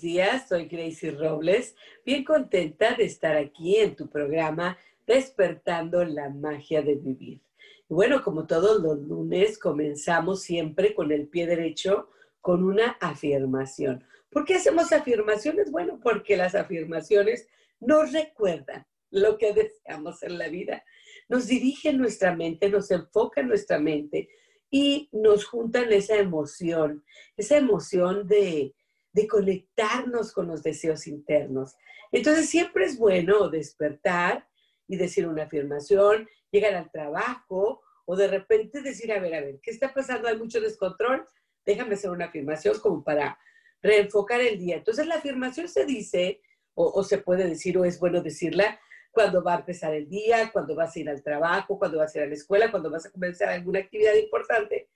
Buenos 0.00 0.14
días, 0.14 0.48
soy 0.48 0.64
Gracie 0.64 1.10
Robles, 1.10 1.74
bien 2.06 2.24
contenta 2.24 2.94
de 2.94 3.04
estar 3.04 3.36
aquí 3.36 3.76
en 3.76 3.96
tu 3.96 4.08
programa 4.08 4.78
Despertando 5.06 6.02
la 6.04 6.30
magia 6.30 6.80
de 6.80 6.94
vivir. 6.94 7.42
Bueno, 7.86 8.22
como 8.22 8.46
todos 8.46 8.80
los 8.80 8.98
lunes, 8.98 9.58
comenzamos 9.58 10.42
siempre 10.42 10.94
con 10.94 11.12
el 11.12 11.28
pie 11.28 11.46
derecho 11.46 12.08
con 12.40 12.64
una 12.64 12.92
afirmación. 13.00 14.02
¿Por 14.30 14.46
qué 14.46 14.54
hacemos 14.54 14.90
afirmaciones? 14.90 15.70
Bueno, 15.70 16.00
porque 16.02 16.36
las 16.36 16.54
afirmaciones 16.54 17.46
nos 17.78 18.10
recuerdan 18.12 18.86
lo 19.10 19.36
que 19.36 19.52
deseamos 19.52 20.22
en 20.22 20.38
la 20.38 20.48
vida, 20.48 20.82
nos 21.28 21.46
dirigen 21.46 21.98
nuestra 21.98 22.34
mente, 22.34 22.70
nos 22.70 22.90
enfocan 22.90 23.48
nuestra 23.48 23.78
mente 23.78 24.30
y 24.70 25.10
nos 25.12 25.44
juntan 25.44 25.92
esa 25.92 26.16
emoción, 26.16 27.04
esa 27.36 27.58
emoción 27.58 28.26
de 28.26 28.74
de 29.12 29.26
conectarnos 29.26 30.32
con 30.32 30.46
los 30.46 30.62
deseos 30.62 31.06
internos. 31.06 31.74
Entonces 32.12 32.48
siempre 32.48 32.84
es 32.84 32.98
bueno 32.98 33.48
despertar 33.48 34.48
y 34.86 34.96
decir 34.96 35.26
una 35.26 35.44
afirmación, 35.44 36.28
llegar 36.50 36.74
al 36.74 36.90
trabajo 36.90 37.82
o 38.04 38.16
de 38.16 38.28
repente 38.28 38.82
decir, 38.82 39.12
a 39.12 39.20
ver, 39.20 39.34
a 39.34 39.40
ver, 39.40 39.60
¿qué 39.62 39.70
está 39.70 39.92
pasando? 39.94 40.28
Hay 40.28 40.36
mucho 40.36 40.60
descontrol. 40.60 41.28
Déjame 41.64 41.94
hacer 41.94 42.10
una 42.10 42.26
afirmación 42.26 42.78
como 42.80 43.04
para 43.04 43.38
reenfocar 43.82 44.40
el 44.40 44.58
día. 44.58 44.76
Entonces 44.76 45.06
la 45.06 45.16
afirmación 45.16 45.68
se 45.68 45.84
dice, 45.84 46.42
o, 46.74 47.02
se 47.04 47.18
puede 47.18 47.46
decir, 47.46 47.76
o 47.78 47.84
es 47.84 47.98
bueno 47.98 48.22
decirla, 48.22 48.80
cuando 49.10 49.42
va 49.42 49.54
a 49.54 49.58
empezar 49.58 49.94
el 49.94 50.08
día, 50.08 50.50
cuando 50.52 50.74
vas 50.74 50.94
a 50.94 50.98
ir 51.00 51.08
al 51.08 51.22
trabajo, 51.22 51.78
cuando 51.78 51.98
vas 51.98 52.14
a 52.14 52.18
ir 52.18 52.24
a 52.24 52.28
la 52.28 52.34
escuela, 52.34 52.70
cuando 52.70 52.90
vas 52.90 53.06
a 53.06 53.10
comenzar 53.10 53.48
alguna 53.48 53.80
actividad 53.80 54.14
importante. 54.14 54.88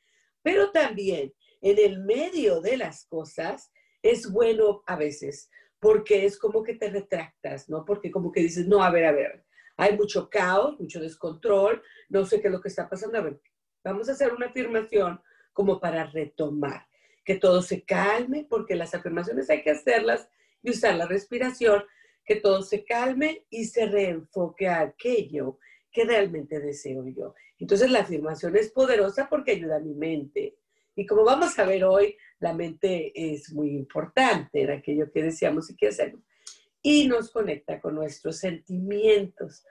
Pero 0.42 0.70
también 0.70 1.33
en 1.61 1.79
el 1.79 2.01
medio 2.01 2.61
de 2.61 2.77
las 2.77 3.07
cosas, 3.07 3.70
es 4.05 4.31
bueno 4.31 4.83
a 4.87 4.97
veces, 4.97 5.51
porque 5.81 6.27
es 6.27 6.39
como 6.39 6.63
que 6.63 6.75
te 6.75 6.91
retractas, 6.91 7.71
¿no? 7.71 7.87
Porque 7.87 8.11
como 8.11 8.31
que 8.31 8.43
dices, 8.43 8.67
no, 8.69 8.85
a 8.85 8.91
ver, 8.91 9.07
a 9.07 9.13
ver, 9.13 9.45
hay 9.79 9.97
mucho 9.97 10.29
caos, 10.29 10.79
mucho 10.79 11.01
descontrol, 11.01 11.83
no 12.11 12.27
sé 12.27 12.41
qué 12.41 12.49
es 12.49 12.53
lo 12.53 12.61
que 12.61 12.69
está 12.69 12.89
pasando. 12.89 13.17
A 13.17 13.23
ver, 13.23 13.41
vamos 13.83 14.09
a 14.09 14.13
hacer 14.13 14.35
una 14.35 14.47
afirmación 14.47 15.21
como 15.55 15.81
para 15.81 16.05
retomar, 16.05 16.87
que 17.25 17.37
todo 17.37 17.63
se 17.63 17.83
calme, 17.83 18.47
porque 18.48 18.77
las 18.77 18.95
afirmaciones 18.95 19.48
hay 19.48 19.63
que 19.63 19.70
hacerlas 19.70 20.29
y 20.63 20.70
usar 20.70 20.97
la 20.97 21.07
respiración, 21.07 21.83
que 22.27 22.37
todo 22.37 22.61
se 22.61 22.85
calme 22.85 23.47
y 23.48 23.64
se 23.64 23.87
reenfoque 23.87 24.69
a 24.69 24.81
aquello 24.81 25.59
que 25.91 26.05
realmente 26.05 26.61
deseo 26.61 27.07
yo. 27.09 27.35
Entonces 27.59 27.91
la 27.91 28.01
afirmación 28.01 28.55
es 28.57 28.70
poderosa 28.70 29.29
porque 29.31 29.53
ayuda 29.53 29.77
a 29.77 29.81
mi 29.81 29.95
mente. 29.95 30.59
Y 30.95 31.07
como 31.07 31.25
vamos 31.25 31.59
a 31.59 31.64
ver 31.64 31.85
hoy, 31.85 32.19
la 32.40 32.52
mente 32.52 33.12
es 33.14 33.52
muy 33.52 33.70
importante 33.70 34.62
en 34.62 34.70
aquello 34.70 35.11
que 35.12 35.22
deseamos 35.22 35.70
y 35.70 35.77
que 35.77 35.89
hacemos. 35.89 36.20
Y 36.83 37.08
nos 37.08 37.30
conecta 37.30 37.80
con 37.80 37.95
nuestros 37.95 38.39
sentimientos. 38.39 39.64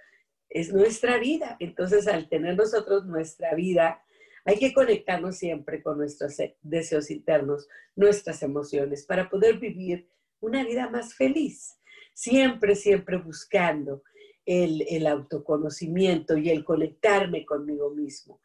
Es 0.50 0.74
nuestra 0.74 1.18
vida. 1.20 1.58
Entonces, 1.60 2.08
al 2.08 2.28
tener 2.30 2.56
nosotros 2.56 3.06
nuestra 3.06 3.54
vida, 3.54 4.04
hay 4.46 4.58
que 4.58 4.74
conectarnos 4.74 5.38
siempre 5.38 5.82
con 5.82 5.98
nuestros 5.98 6.36
deseos 6.62 7.12
internos, 7.12 7.68
nuestras 7.96 8.44
emociones, 8.44 9.06
para 9.06 9.30
poder 9.30 9.60
vivir 9.60 10.10
una 10.40 10.66
vida 10.66 10.90
más 10.90 11.14
feliz. 11.14 11.78
Siempre, 12.14 12.76
siempre 12.76 13.18
buscando 13.18 14.04
el, 14.46 14.86
el 14.90 15.08
autoconocimiento 15.08 16.38
y 16.38 16.50
el 16.50 16.64
conectarme 16.64 17.46
conmigo 17.46 17.92
mismo. 17.92 18.42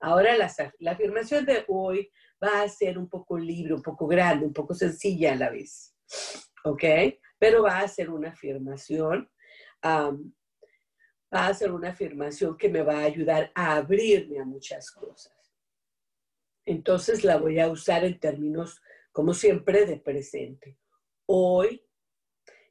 Ahora 0.00 0.36
la, 0.36 0.52
la 0.78 0.92
afirmación 0.92 1.44
de 1.44 1.64
hoy 1.68 2.10
va 2.42 2.62
a 2.62 2.68
ser 2.68 2.98
un 2.98 3.08
poco 3.08 3.36
libre, 3.38 3.74
un 3.74 3.82
poco 3.82 4.06
grande, 4.06 4.46
un 4.46 4.52
poco 4.52 4.74
sencilla 4.74 5.32
a 5.32 5.36
la 5.36 5.50
vez. 5.50 5.94
¿Ok? 6.64 6.84
Pero 7.38 7.62
va 7.62 7.80
a 7.80 7.88
ser 7.88 8.10
una 8.10 8.30
afirmación, 8.30 9.30
va 9.84 11.46
a 11.46 11.54
ser 11.54 11.72
una 11.72 11.90
afirmación 11.90 12.56
que 12.56 12.68
me 12.68 12.82
va 12.82 12.98
a 12.98 13.04
ayudar 13.04 13.52
a 13.54 13.76
abrirme 13.76 14.40
a 14.40 14.44
muchas 14.44 14.90
cosas. 14.90 15.32
Entonces 16.64 17.24
la 17.24 17.38
voy 17.38 17.60
a 17.60 17.68
usar 17.68 18.04
en 18.04 18.18
términos, 18.18 18.82
como 19.12 19.32
siempre, 19.32 19.86
de 19.86 19.98
presente. 19.98 20.78
Hoy 21.26 21.82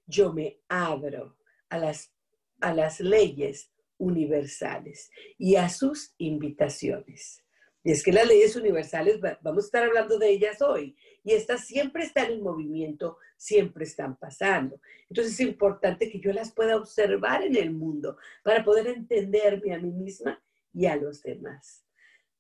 yo 0.06 0.34
me 0.34 0.62
abro 0.68 1.38
a 1.70 1.78
las, 1.78 2.14
a 2.62 2.74
las 2.74 3.00
leyes 3.00 3.72
universales 3.98 5.10
y 5.38 5.56
a 5.56 5.70
sus 5.70 6.14
invitaciones. 6.18 7.44
Y 7.88 7.92
es 7.92 8.04
que 8.04 8.12
las 8.12 8.28
leyes 8.28 8.54
universales, 8.58 9.18
vamos 9.42 9.64
a 9.64 9.68
estar 9.68 9.84
hablando 9.86 10.20
de 10.20 10.30
ellas 10.30 10.62
hoy, 10.62 10.98
y 11.24 11.32
estas 11.32 11.68
siempre 11.68 12.04
están 12.04 12.30
en 12.30 12.44
movimiento, 12.44 13.18
siempre 13.38 13.86
están 13.86 14.18
pasando. 14.18 14.82
Entonces 15.10 15.36
es 15.36 15.40
importante 15.40 16.10
que 16.12 16.20
yo 16.20 16.34
las 16.34 16.52
pueda 16.52 16.76
observar 16.76 17.44
en 17.44 17.56
el 17.56 17.72
mundo 17.72 18.18
para 18.44 18.62
poder 18.66 18.88
entenderme 18.88 19.74
a 19.74 19.80
mí 19.80 19.90
misma 19.90 20.44
y 20.74 20.86
a 20.88 20.98
los 20.98 21.24
demás. 21.24 21.86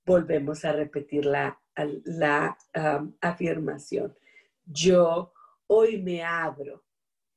Volvemos 0.06 0.66
a 0.66 0.74
repetir 0.74 1.25
la, 1.25 1.57
la 2.03 2.57
afirmación. 3.22 4.13
Yo 4.66 5.31
hoy 5.68 6.02
me 6.02 6.24
abro 6.24 6.84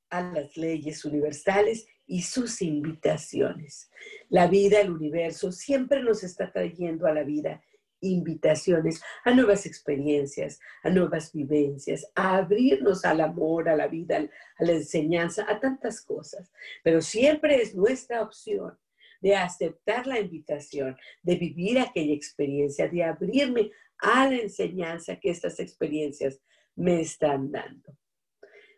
a 0.08 0.20
las 0.20 0.56
leyes 0.56 1.04
universales 1.04 1.86
y 2.08 2.22
sus 2.22 2.60
invitaciones. 2.60 3.88
La 4.30 4.48
vida, 4.48 4.80
el 4.80 4.90
universo, 4.90 5.52
siempre 5.52 6.02
nos 6.02 6.24
está 6.24 6.50
trayendo 6.50 7.06
a 7.06 7.14
la 7.14 7.22
vida 7.22 7.62
invitaciones 8.00 9.02
a 9.24 9.32
nuevas 9.32 9.66
experiencias, 9.66 10.60
a 10.82 10.90
nuevas 10.90 11.32
vivencias, 11.32 12.06
a 12.14 12.38
abrirnos 12.38 13.04
al 13.04 13.20
amor, 13.20 13.68
a 13.68 13.76
la 13.76 13.88
vida, 13.88 14.18
a 14.18 14.64
la 14.64 14.72
enseñanza, 14.72 15.46
a 15.48 15.60
tantas 15.60 16.00
cosas. 16.02 16.50
Pero 16.82 17.00
siempre 17.00 17.60
es 17.60 17.74
nuestra 17.74 18.22
opción 18.22 18.78
de 19.20 19.36
aceptar 19.36 20.06
la 20.06 20.18
invitación, 20.18 20.96
de 21.22 21.36
vivir 21.36 21.78
aquella 21.78 22.14
experiencia, 22.14 22.88
de 22.88 23.04
abrirme 23.04 23.70
a 23.98 24.28
la 24.28 24.36
enseñanza 24.36 25.16
que 25.16 25.30
estas 25.30 25.60
experiencias 25.60 26.40
me 26.74 27.02
están 27.02 27.50
dando. 27.50 27.96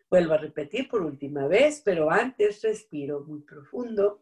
Vuelvo 0.09 0.33
a 0.33 0.37
repetir 0.37 0.89
por 0.89 1.01
última 1.01 1.47
vez, 1.47 1.81
pero 1.83 2.11
antes 2.11 2.61
respiro 2.61 3.21
muy 3.21 3.41
profundo. 3.41 4.21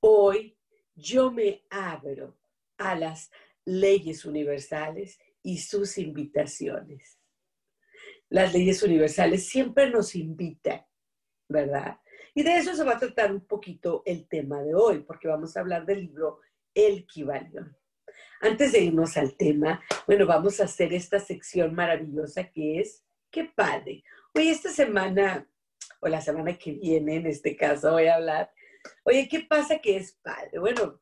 Hoy 0.00 0.55
yo 0.96 1.30
me 1.30 1.64
abro 1.70 2.36
a 2.78 2.94
las 2.94 3.30
leyes 3.64 4.24
universales 4.24 5.18
y 5.42 5.58
sus 5.58 5.98
invitaciones. 5.98 7.18
Las 8.28 8.52
leyes 8.52 8.82
universales 8.82 9.46
siempre 9.46 9.88
nos 9.90 10.16
invitan, 10.16 10.84
¿verdad? 11.48 12.00
Y 12.34 12.42
de 12.42 12.56
eso 12.56 12.74
se 12.74 12.84
va 12.84 12.94
a 12.94 12.98
tratar 12.98 13.30
un 13.30 13.46
poquito 13.46 14.02
el 14.04 14.26
tema 14.26 14.62
de 14.62 14.74
hoy, 14.74 15.00
porque 15.00 15.28
vamos 15.28 15.56
a 15.56 15.60
hablar 15.60 15.86
del 15.86 16.00
libro 16.00 16.40
El 16.74 17.06
Kibalión. 17.06 17.76
Antes 18.40 18.72
de 18.72 18.80
irnos 18.80 19.16
al 19.16 19.36
tema, 19.36 19.82
bueno, 20.06 20.26
vamos 20.26 20.60
a 20.60 20.64
hacer 20.64 20.92
esta 20.92 21.18
sección 21.18 21.74
maravillosa 21.74 22.50
que 22.50 22.80
es 22.80 23.02
¡Qué 23.30 23.44
padre! 23.44 24.02
Hoy 24.34 24.48
esta 24.48 24.70
semana, 24.70 25.48
o 26.00 26.08
la 26.08 26.20
semana 26.20 26.56
que 26.56 26.72
viene 26.72 27.16
en 27.16 27.26
este 27.26 27.56
caso, 27.56 27.92
voy 27.92 28.06
a 28.06 28.16
hablar 28.16 28.50
Oye, 29.04 29.28
¿qué 29.28 29.40
pasa 29.40 29.78
que 29.78 29.96
es 29.96 30.12
padre? 30.22 30.58
Bueno, 30.58 31.00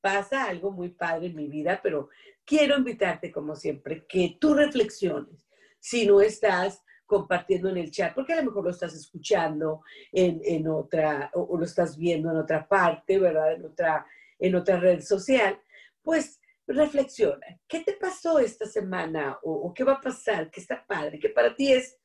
pasa 0.00 0.44
algo 0.44 0.70
muy 0.70 0.90
padre 0.90 1.28
en 1.28 1.36
mi 1.36 1.48
vida, 1.48 1.80
pero 1.82 2.08
quiero 2.44 2.76
invitarte, 2.76 3.30
como 3.30 3.54
siempre, 3.54 4.04
que 4.06 4.36
tú 4.40 4.54
reflexiones. 4.54 5.46
Si 5.78 6.06
no 6.06 6.20
estás 6.20 6.82
compartiendo 7.06 7.68
en 7.68 7.76
el 7.76 7.90
chat, 7.90 8.14
porque 8.14 8.32
a 8.32 8.36
lo 8.36 8.44
mejor 8.44 8.64
lo 8.64 8.70
estás 8.70 8.94
escuchando 8.94 9.82
en, 10.12 10.66
otra, 10.68 11.30
o, 11.34 11.58
lo 11.58 11.64
estás 11.64 11.96
viendo 11.96 12.30
en 12.30 12.38
otra 12.38 12.66
parte, 12.66 13.18
¿verdad? 13.18 13.52
En 13.52 13.64
otra, 13.66 14.06
en 14.38 14.54
otra 14.54 14.80
red 14.80 15.00
social, 15.00 15.60
pues 16.02 16.40
reflexiona. 16.66 17.60
¿Qué 17.68 17.80
te 17.80 17.92
pasó 17.94 18.38
esta 18.38 18.66
semana? 18.66 19.38
¿O, 19.42 19.72
qué 19.74 19.84
va 19.84 19.94
a 19.94 20.00
pasar? 20.00 20.50
¿Qué 20.50 20.60
está 20.60 20.84
padre? 20.86 21.18
¿Qué 21.18 21.28
para 21.28 21.54
ti 21.54 21.72
es 21.72 21.98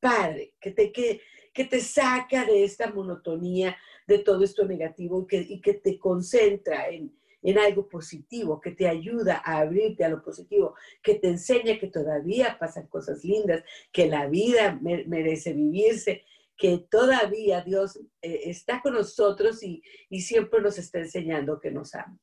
padre? 0.00 0.54
¿Que 0.60 0.72
te, 0.72 0.92
que, 0.92 1.22
que 1.52 1.64
te 1.64 1.80
saca 1.80 2.44
de 2.44 2.64
esta 2.64 2.90
monotonía, 2.90 3.76
de 4.12 4.24
todo 4.24 4.44
esto 4.44 4.64
negativo 4.66 5.26
que, 5.26 5.38
y 5.38 5.60
que 5.60 5.74
te 5.74 5.98
concentra 5.98 6.88
en, 6.88 7.12
en 7.42 7.58
algo 7.58 7.88
positivo, 7.88 8.60
que 8.60 8.70
te 8.70 8.88
ayuda 8.88 9.42
a 9.44 9.58
abrirte 9.58 10.04
a 10.04 10.08
lo 10.08 10.22
positivo, 10.22 10.74
que 11.02 11.16
te 11.16 11.28
enseña 11.28 11.78
que 11.78 11.88
todavía 11.88 12.56
pasan 12.58 12.86
cosas 12.86 13.24
lindas, 13.24 13.64
que 13.90 14.06
la 14.06 14.28
vida 14.28 14.78
merece 14.80 15.52
vivirse, 15.52 16.24
que 16.56 16.86
todavía 16.90 17.62
Dios 17.62 17.98
eh, 18.20 18.42
está 18.44 18.80
con 18.80 18.94
nosotros 18.94 19.62
y, 19.62 19.82
y, 20.08 20.20
siempre 20.20 20.60
nos 20.60 20.78
está 20.78 21.00
enseñando 21.00 21.58
que 21.58 21.72
nos 21.72 21.94
ama. 21.94 22.18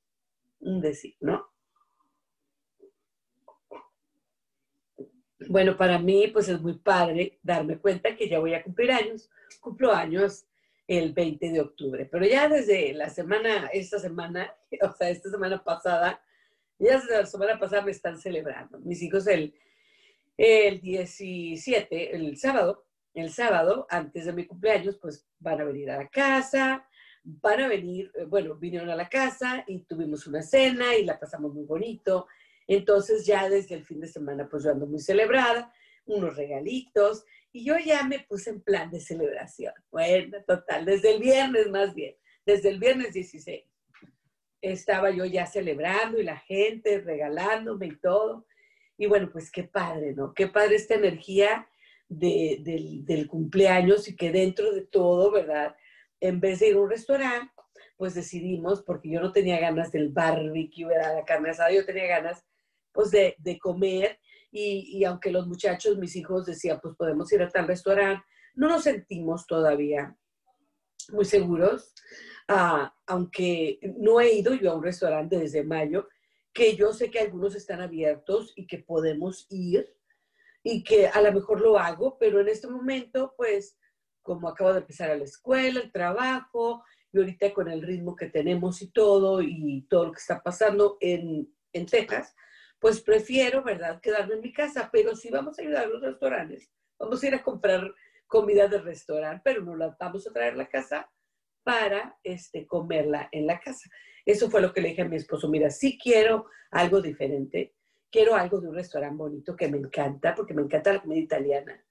Un 0.61 0.79
decir, 0.79 1.15
¿no? 1.19 1.47
Bueno, 5.49 5.75
para 5.75 5.99
mí 5.99 6.27
pues 6.27 6.47
es 6.47 6.61
muy 6.61 6.77
padre 6.77 7.39
darme 7.41 7.79
cuenta 7.79 8.15
que 8.15 8.29
ya 8.29 8.39
voy 8.39 8.53
a 8.53 8.63
cumplir 8.63 8.91
años. 8.91 9.29
Cumplo 9.59 9.91
años 9.91 10.45
el 10.89 11.13
20 11.13 11.51
de 11.51 11.61
octubre. 11.61 12.05
Pero 12.11 12.25
ya 12.25 12.49
desde 12.49 12.93
la 12.93 13.09
semana, 13.11 13.67
esta 13.71 13.99
semana, 13.99 14.51
o 14.81 14.91
sea, 14.91 15.09
esta 15.11 15.29
semana 15.29 15.63
pasada, 15.63 16.19
ya 16.79 16.99
desde 16.99 17.19
la 17.19 17.25
semana 17.27 17.59
pasada 17.59 17.83
me 17.83 17.91
están 17.91 18.17
celebrando. 18.17 18.79
Mis 18.79 19.01
hijos 19.03 19.27
el, 19.27 19.53
el 20.35 20.81
17, 20.81 22.15
el 22.15 22.35
sábado, 22.37 22.87
el 23.13 23.29
sábado, 23.29 23.85
antes 23.89 24.25
de 24.25 24.33
mi 24.33 24.47
cumpleaños, 24.47 24.97
pues 24.97 25.27
van 25.37 25.61
a 25.61 25.65
venir 25.65 25.91
a 25.91 25.97
la 25.97 26.07
casa, 26.07 26.87
van 27.23 27.61
a 27.61 27.67
venir, 27.67 28.11
eh, 28.15 28.25
bueno, 28.25 28.55
vinieron 28.55 28.89
a 28.89 28.95
la 28.95 29.09
casa 29.09 29.63
y 29.67 29.81
tuvimos 29.81 30.25
una 30.25 30.41
cena 30.41 30.95
y 30.95 31.05
la 31.05 31.19
pasamos 31.19 31.53
muy 31.53 31.65
bonito. 31.65 32.25
Entonces 32.65 33.27
ya 33.27 33.47
desde 33.47 33.75
el 33.75 33.85
fin 33.85 33.99
de 33.99 34.07
semana, 34.07 34.49
pues 34.49 34.63
yo 34.63 34.71
ando 34.71 34.87
muy 34.87 34.99
celebrada, 34.99 35.71
unos 36.07 36.35
regalitos, 36.35 37.25
y 37.51 37.65
yo 37.65 37.77
ya 37.77 38.03
me 38.03 38.19
puse 38.19 38.51
en 38.51 38.61
plan 38.61 38.91
de 38.91 38.99
celebración. 38.99 39.73
Bueno, 39.91 40.37
total, 40.47 40.85
desde 40.85 41.15
el 41.15 41.21
viernes 41.21 41.69
más 41.69 41.93
bien, 41.95 42.15
desde 42.45 42.69
el 42.69 42.79
viernes 42.79 43.13
16. 43.13 43.65
Estaba 44.61 45.09
yo 45.11 45.25
ya 45.25 45.45
celebrando 45.45 46.19
y 46.19 46.23
la 46.23 46.37
gente 46.37 46.99
regalándome 46.99 47.87
y 47.87 47.95
todo. 47.99 48.45
Y 48.97 49.07
bueno, 49.07 49.29
pues 49.31 49.51
qué 49.51 49.63
padre, 49.63 50.13
¿no? 50.13 50.33
Qué 50.33 50.47
padre 50.47 50.75
esta 50.75 50.95
energía 50.95 51.67
del, 52.09 53.05
del, 53.05 53.27
cumpleaños 53.27 54.07
y 54.09 54.15
que 54.15 54.31
dentro 54.31 54.73
de 54.73 54.81
todo, 54.81 55.31
¿verdad? 55.31 55.75
En 56.19 56.41
vez 56.41 56.59
de 56.59 56.69
ir 56.69 56.75
a 56.75 56.81
un 56.81 56.89
restaurante, 56.89 57.53
pues 57.95 58.15
decidimos, 58.15 58.81
porque 58.83 59.09
yo 59.09 59.21
no 59.21 59.31
tenía 59.31 59.59
ganas 59.59 59.91
del 59.91 60.09
barbecue, 60.09 60.85
¿verdad? 60.85 61.15
La 61.15 61.25
carne 61.25 61.51
asada, 61.51 61.71
yo 61.71 61.85
tenía 61.85 62.07
ganas, 62.07 62.45
pues, 62.91 63.11
de, 63.11 63.35
de 63.37 63.57
comer 63.57 64.19
y, 64.51 65.03
aunque 65.03 65.31
los 65.31 65.47
muchachos, 65.47 65.97
mis 65.97 66.15
hijos 66.15 66.45
decían, 66.45 66.79
pues 66.81 66.95
podemos 66.95 67.31
ir 67.31 67.41
a 67.41 67.49
tal 67.49 67.67
restaurante, 67.67 68.23
no 68.55 68.67
nos 68.67 68.83
sentimos 68.83 69.45
todavía 69.45 70.17
muy 71.11 71.25
seguros, 71.25 71.93
ah, 72.47 72.93
aunque 73.07 73.79
no 73.97 74.19
he 74.19 74.33
ido 74.33 74.53
yo 74.55 74.71
a 74.71 74.75
un 74.75 74.83
restaurante 74.83 75.37
desde 75.37 75.63
mayo, 75.63 76.07
que 76.53 76.75
yo 76.75 76.93
sé 76.93 77.11
que 77.11 77.19
algunos 77.19 77.55
están 77.55 77.81
abiertos 77.81 78.53
y 78.55 78.65
que 78.65 78.79
podemos 78.79 79.45
ir 79.49 79.87
y 80.63 80.83
que 80.83 81.07
a 81.07 81.21
lo 81.21 81.31
mejor 81.31 81.61
lo 81.61 81.77
hago, 81.77 82.17
pero 82.19 82.41
en 82.41 82.49
este 82.49 82.67
momento, 82.67 83.33
pues, 83.37 83.77
como 84.21 84.49
acabo 84.49 84.73
de 84.73 84.79
empezar 84.79 85.09
a 85.09 85.17
la 85.17 85.23
escuela, 85.23 85.79
el 85.79 85.91
trabajo, 85.91 86.83
y 87.11 87.17
ahorita 87.17 87.53
con 87.53 87.69
el 87.69 87.81
ritmo 87.81 88.15
que 88.15 88.27
tenemos 88.27 88.81
y 88.81 88.91
todo, 88.91 89.41
y 89.41 89.87
todo 89.89 90.07
lo 90.07 90.11
que 90.11 90.19
está 90.19 90.43
pasando 90.43 90.97
en, 90.99 91.51
en 91.73 91.85
Texas, 91.85 92.35
pues 92.79 93.01
prefiero, 93.01 93.63
¿verdad?, 93.63 93.99
quedarme 94.01 94.35
en 94.35 94.41
mi 94.41 94.53
casa, 94.53 94.89
pero 94.91 95.15
si 95.15 95.29
vamos 95.29 95.57
a 95.57 95.61
ayudar 95.61 95.83
a 95.83 95.87
los 95.87 96.01
restaurantes, 96.01 96.71
vamos 96.97 97.21
a 97.21 97.27
ir 97.27 97.35
a 97.35 97.43
comprar 97.43 97.93
comida 98.27 98.67
de 98.67 98.79
restaurante, 98.79 99.41
pero 99.43 99.61
no 99.61 99.75
la 99.75 99.95
vamos 99.99 100.27
a 100.27 100.31
traer 100.31 100.53
a 100.53 100.57
la 100.57 100.69
casa 100.69 101.11
para 101.63 102.17
este, 102.23 102.65
comerla 102.65 103.27
en 103.31 103.47
la 103.47 103.59
casa. 103.59 103.89
Eso 104.25 104.49
fue 104.49 104.61
lo 104.61 104.71
que 104.71 104.81
le 104.81 104.89
dije 104.89 105.01
a 105.01 105.07
mi 105.07 105.17
esposo, 105.17 105.49
mira, 105.49 105.69
sí 105.69 105.97
quiero 106.01 106.45
algo 106.71 107.01
diferente, 107.01 107.75
quiero 108.11 108.35
algo 108.35 108.61
de 108.61 108.69
un 108.69 108.75
restaurante 108.75 109.17
bonito 109.17 109.55
que 109.55 109.67
me 109.67 109.77
encanta, 109.77 110.35
porque 110.35 110.53
me 110.53 110.61
encanta 110.61 110.93
la 110.93 111.01
comida 111.01 111.19
italiana. 111.19 111.83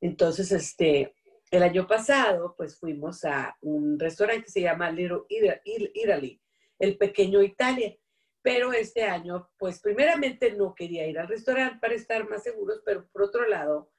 Entonces, 0.00 0.50
este, 0.52 1.14
el 1.50 1.62
año 1.62 1.86
pasado, 1.86 2.54
pues 2.56 2.78
fuimos 2.78 3.24
a 3.24 3.56
un 3.60 3.98
restaurante 3.98 4.44
que 4.44 4.50
se 4.50 4.62
llama 4.62 4.90
Little 4.90 5.22
Italy, 5.28 6.40
el 6.78 6.96
pequeño 6.96 7.42
Italia. 7.42 7.96
Pero 8.42 8.72
este 8.72 9.02
año, 9.02 9.50
pues 9.58 9.80
primeramente 9.80 10.52
no 10.52 10.74
quería 10.74 11.06
ir 11.06 11.18
al 11.18 11.28
restaurante 11.28 11.78
para 11.80 11.94
estar 11.94 12.28
más 12.28 12.42
seguros, 12.42 12.80
pero 12.84 13.06
por 13.12 13.22
otro 13.22 13.46
lado, 13.46 13.90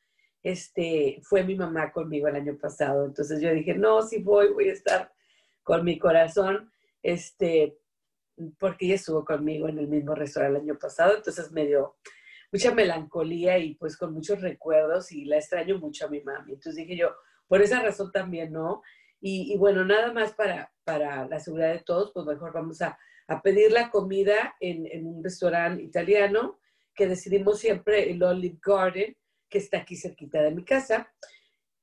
este, 0.41 1.19
fue 1.23 1.43
mi 1.43 1.55
mamá 1.55 1.91
conmigo 1.91 2.27
el 2.27 2.35
año 2.35 2.57
pasado. 2.57 3.05
Entonces 3.05 3.39
yo 3.39 3.53
dije, 3.53 3.75
no, 3.75 4.01
si 4.01 4.21
voy, 4.21 4.51
voy 4.53 4.69
a 4.69 4.73
estar 4.73 5.11
con 5.63 5.85
mi 5.85 5.99
corazón, 5.99 6.71
este, 7.03 7.77
porque 8.59 8.85
ella 8.85 8.95
estuvo 8.95 9.23
conmigo 9.23 9.67
en 9.67 9.77
el 9.77 9.87
mismo 9.87 10.15
restaurante 10.15 10.59
el 10.59 10.69
año 10.69 10.79
pasado. 10.79 11.15
Entonces 11.15 11.51
me 11.51 11.67
dio 11.67 11.97
mucha 12.51 12.73
melancolía 12.73 13.57
y 13.59 13.75
pues 13.75 13.95
con 13.95 14.13
muchos 14.13 14.41
recuerdos 14.41 15.11
y 15.11 15.25
la 15.25 15.37
extraño 15.37 15.77
mucho 15.77 16.05
a 16.05 16.09
mi 16.09 16.21
mami. 16.21 16.53
Entonces 16.53 16.75
dije 16.75 16.97
yo, 16.97 17.15
por 17.47 17.61
esa 17.61 17.81
razón 17.81 18.11
también 18.11 18.51
no. 18.51 18.81
Y, 19.23 19.55
bueno, 19.57 19.85
nada 19.85 20.11
más 20.11 20.33
para, 20.33 20.73
para 20.83 21.27
la 21.27 21.39
seguridad 21.39 21.73
de 21.73 21.83
todos, 21.83 22.11
pues 22.11 22.25
mejor 22.25 22.53
vamos 22.53 22.81
a 22.81 22.97
a 23.31 23.41
pedir 23.41 23.71
la 23.71 23.89
comida 23.89 24.55
en, 24.59 25.07
un 25.07 25.23
restaurante 25.23 25.81
italiano 25.81 26.59
que 26.93 27.07
decidimos 27.07 27.59
siempre 27.59 28.11
el 28.11 28.21
Olive 28.21 28.59
Garden, 28.61 29.15
que 29.47 29.57
está 29.57 29.77
aquí 29.77 29.95
cerquita 29.95 30.41
de 30.41 30.51
mi 30.51 30.65
casa, 30.65 31.09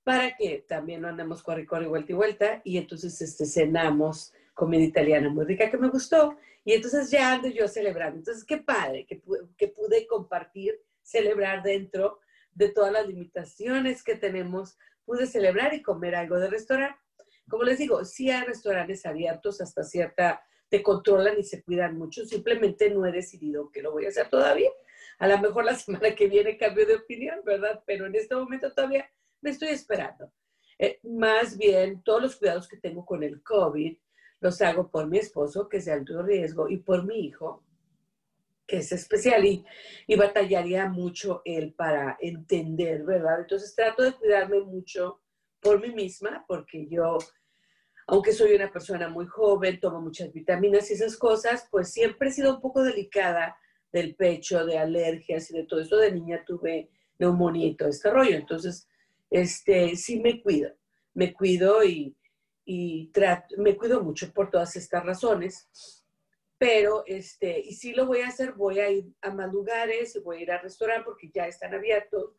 para 0.04 0.36
que 0.36 0.66
también 0.68 1.00
no 1.00 1.08
andemos 1.08 1.42
corre, 1.42 1.64
corre, 1.64 1.86
vuelta 1.86 2.12
y 2.12 2.14
vuelta. 2.14 2.60
Y 2.64 2.76
entonces 2.76 3.18
este, 3.22 3.46
cenamos 3.46 4.34
comida 4.52 4.82
italiana 4.82 5.30
muy 5.30 5.46
rica 5.46 5.70
que 5.70 5.78
me 5.78 5.88
gustó. 5.88 6.36
Y 6.66 6.74
entonces 6.74 7.10
ya 7.10 7.32
ando 7.32 7.48
yo 7.48 7.66
celebrando. 7.66 8.18
Entonces, 8.18 8.44
qué 8.44 8.58
padre 8.58 9.06
que, 9.06 9.22
que 9.56 9.68
pude 9.68 10.06
compartir, 10.06 10.78
celebrar 11.00 11.62
dentro 11.62 12.20
de 12.52 12.68
todas 12.68 12.92
las 12.92 13.06
limitaciones 13.06 14.02
que 14.04 14.16
tenemos. 14.16 14.76
Pude 15.06 15.26
celebrar 15.26 15.72
y 15.72 15.80
comer 15.80 16.14
algo 16.14 16.38
de 16.38 16.50
restaurante. 16.50 17.00
Como 17.48 17.62
les 17.62 17.78
digo, 17.78 18.04
sí 18.04 18.30
hay 18.30 18.44
restaurantes 18.44 19.06
abiertos 19.06 19.62
hasta 19.62 19.82
cierta 19.82 20.42
te 20.68 20.82
controlan 20.82 21.38
y 21.38 21.42
se 21.42 21.62
cuidan 21.62 21.96
mucho. 21.96 22.24
Simplemente 22.24 22.90
no 22.90 23.06
he 23.06 23.12
decidido 23.12 23.70
que 23.70 23.82
lo 23.82 23.92
voy 23.92 24.06
a 24.06 24.08
hacer 24.08 24.28
todavía. 24.28 24.70
A 25.18 25.28
lo 25.28 25.38
mejor 25.38 25.64
la 25.64 25.74
semana 25.76 26.14
que 26.14 26.28
viene 26.28 26.56
cambio 26.56 26.86
de 26.86 26.96
opinión, 26.96 27.40
¿verdad? 27.44 27.82
Pero 27.86 28.06
en 28.06 28.14
este 28.14 28.34
momento 28.34 28.72
todavía 28.72 29.08
me 29.40 29.50
estoy 29.50 29.68
esperando. 29.68 30.32
Eh, 30.78 31.00
más 31.02 31.56
bien, 31.56 32.02
todos 32.02 32.22
los 32.22 32.36
cuidados 32.36 32.68
que 32.68 32.76
tengo 32.76 33.04
con 33.04 33.22
el 33.22 33.42
COVID 33.42 33.96
los 34.40 34.62
hago 34.62 34.88
por 34.88 35.08
mi 35.08 35.18
esposo, 35.18 35.68
que 35.68 35.78
es 35.78 35.86
de 35.86 35.92
alto 35.92 36.22
riesgo, 36.22 36.68
y 36.68 36.76
por 36.76 37.04
mi 37.04 37.26
hijo, 37.26 37.64
que 38.66 38.78
es 38.78 38.92
especial 38.92 39.44
y, 39.44 39.64
y 40.06 40.14
batallaría 40.14 40.88
mucho 40.88 41.42
él 41.44 41.72
para 41.72 42.16
entender, 42.20 43.02
¿verdad? 43.02 43.40
Entonces 43.40 43.74
trato 43.74 44.04
de 44.04 44.12
cuidarme 44.12 44.60
mucho 44.60 45.20
por 45.60 45.80
mí 45.80 45.90
misma, 45.92 46.44
porque 46.46 46.86
yo 46.86 47.18
aunque 48.08 48.32
soy 48.32 48.54
una 48.54 48.72
persona 48.72 49.10
muy 49.10 49.26
joven, 49.26 49.80
tomo 49.80 50.00
muchas 50.00 50.32
vitaminas 50.32 50.90
y 50.90 50.94
esas 50.94 51.18
cosas, 51.18 51.68
pues 51.70 51.92
siempre 51.92 52.30
he 52.30 52.32
sido 52.32 52.54
un 52.54 52.60
poco 52.62 52.82
delicada 52.82 53.58
del 53.92 54.14
pecho, 54.14 54.64
de 54.64 54.78
alergias 54.78 55.50
y 55.50 55.54
de 55.54 55.64
todo 55.64 55.80
eso. 55.80 55.98
De 55.98 56.10
niña 56.10 56.42
tuve 56.46 56.88
neumonía 57.18 57.66
y 57.66 57.76
todo 57.76 57.90
este 57.90 58.08
rollo. 58.08 58.34
Entonces, 58.34 58.88
este, 59.28 59.94
sí 59.94 60.20
me 60.20 60.42
cuido, 60.42 60.72
me 61.12 61.34
cuido 61.34 61.84
y, 61.84 62.16
y 62.64 63.12
me 63.58 63.76
cuido 63.76 64.02
mucho 64.02 64.32
por 64.32 64.50
todas 64.50 64.74
estas 64.76 65.04
razones. 65.04 65.68
Pero, 66.56 67.04
este, 67.06 67.60
y 67.60 67.74
sí 67.74 67.92
lo 67.92 68.06
voy 68.06 68.20
a 68.22 68.28
hacer, 68.28 68.54
voy 68.54 68.78
a 68.78 68.90
ir 68.90 69.12
a 69.20 69.30
más 69.30 69.52
lugares, 69.52 70.18
voy 70.24 70.38
a 70.38 70.42
ir 70.44 70.50
al 70.50 70.62
restaurante 70.62 71.04
porque 71.04 71.30
ya 71.32 71.46
están 71.46 71.74
abiertos, 71.74 72.32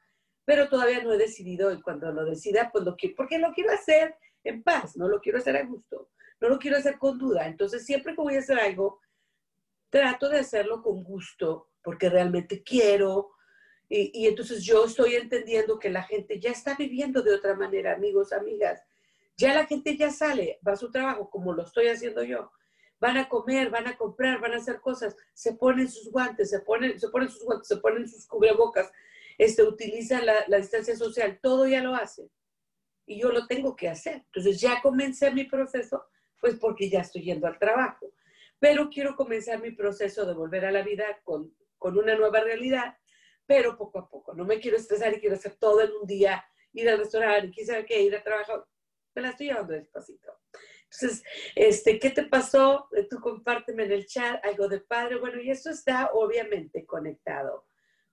pero 0.45 0.67
todavía 0.67 1.03
no 1.03 1.13
he 1.13 1.17
decidido 1.19 1.71
y 1.71 1.79
cuando 1.79 2.11
lo 2.11 2.25
decida, 2.25 2.71
pues 2.71 2.83
lo 2.83 2.95
quiero, 2.95 3.15
porque 3.15 3.37
lo 3.37 3.53
quiero 3.53 3.71
hacer 3.71 4.15
en 4.43 4.63
paz, 4.63 4.95
no 4.95 5.07
lo 5.07 5.19
quiero 5.19 5.39
hacer 5.39 5.57
a 5.57 5.65
gusto, 5.65 6.09
no 6.39 6.49
lo 6.49 6.59
quiero 6.59 6.77
hacer 6.77 6.97
con 6.97 7.17
duda. 7.17 7.47
Entonces, 7.47 7.85
siempre 7.85 8.15
que 8.15 8.21
voy 8.21 8.35
a 8.35 8.39
hacer 8.39 8.59
algo, 8.59 8.99
trato 9.89 10.29
de 10.29 10.39
hacerlo 10.39 10.81
con 10.81 11.03
gusto, 11.03 11.69
porque 11.83 12.09
realmente 12.09 12.63
quiero. 12.63 13.31
Y, 13.91 14.27
entonces 14.27 14.63
yo 14.63 14.85
estoy 14.85 15.15
entendiendo 15.15 15.79
que 15.79 15.89
la 15.89 16.03
gente 16.03 16.39
ya 16.39 16.51
está 16.51 16.75
viviendo 16.75 17.23
de 17.23 17.33
otra 17.33 17.55
manera, 17.55 17.93
amigos, 17.93 18.31
amigas. 18.31 18.81
Ya 19.35 19.53
la 19.53 19.65
gente 19.65 19.97
ya 19.97 20.11
sale, 20.11 20.59
va 20.67 20.73
a 20.73 20.75
su 20.75 20.91
trabajo, 20.91 21.29
como 21.29 21.53
lo 21.53 21.63
estoy 21.63 21.87
haciendo 21.87 22.23
yo. 22.23 22.51
Van 22.99 23.17
a 23.17 23.29
comer, 23.29 23.69
van 23.69 23.87
a 23.87 23.97
comprar, 23.97 24.39
van 24.41 24.53
a 24.53 24.57
hacer 24.57 24.81
cosas, 24.81 25.15
se 25.33 25.53
ponen 25.53 25.89
sus 25.89 26.11
guantes, 26.11 26.49
se 26.49 26.59
ponen, 26.59 26.99
se 26.99 27.09
ponen 27.09 27.29
sus 27.29 27.43
guantes, 27.43 27.67
se 27.67 27.77
ponen 27.77 28.07
sus 28.07 28.27
cubrebocas, 28.27 28.91
este, 29.37 29.63
utiliza 29.63 30.21
la, 30.21 30.43
la 30.47 30.57
distancia 30.57 30.95
social, 30.97 31.39
todo 31.41 31.65
ya 31.65 31.81
lo 31.81 31.95
hace. 31.95 32.29
Y 33.09 33.19
yo 33.19 33.31
lo 33.31 33.47
tengo 33.47 33.75
que 33.75 33.89
hacer. 33.89 34.23
Entonces 34.27 34.61
ya 34.61 34.83
comencé 34.83 35.31
mi 35.31 35.45
proceso, 35.45 36.05
pues 36.39 36.55
porque 36.59 36.91
ya 36.91 36.99
estoy 36.99 37.23
yendo 37.23 37.47
al 37.47 37.57
trabajo. 37.57 38.13
Pero 38.59 38.87
quiero 38.87 39.15
comenzar 39.15 39.59
mi 39.59 39.71
proceso 39.71 40.27
de 40.27 40.35
volver 40.35 40.63
a 40.65 40.71
la 40.71 40.83
vida 40.83 41.05
con, 41.23 41.51
con 41.79 41.97
una 41.97 42.15
nueva 42.15 42.41
realidad, 42.41 42.95
pero 43.47 43.75
poco 43.75 43.97
a 43.97 44.07
poco. 44.07 44.35
No 44.35 44.45
me 44.45 44.59
quiero 44.59 44.77
estresar 44.77 45.11
y 45.15 45.19
quiero 45.19 45.37
hacer 45.37 45.55
todo 45.55 45.81
en 45.81 45.89
un 45.99 46.05
día, 46.05 46.45
ir 46.73 46.87
al 46.87 46.99
restaurante, 46.99 47.49
quizá 47.49 47.83
que 47.83 47.99
ir 47.99 48.15
a 48.15 48.21
trabajar. 48.21 48.63
Me 49.15 49.23
la 49.23 49.29
estoy 49.29 49.47
llevando 49.47 49.73
despacito. 49.73 50.31
Entonces, 50.83 51.23
este, 51.55 51.97
¿qué 51.97 52.11
te 52.11 52.25
pasó? 52.25 52.89
Eh, 52.95 53.07
tú 53.09 53.19
compárteme 53.19 53.85
en 53.85 53.91
el 53.91 54.05
chat 54.05 54.45
algo 54.45 54.67
de 54.67 54.81
padre. 54.81 55.17
Bueno, 55.17 55.41
y 55.41 55.49
esto 55.49 55.71
está 55.71 56.11
obviamente 56.13 56.85
conectado 56.85 57.65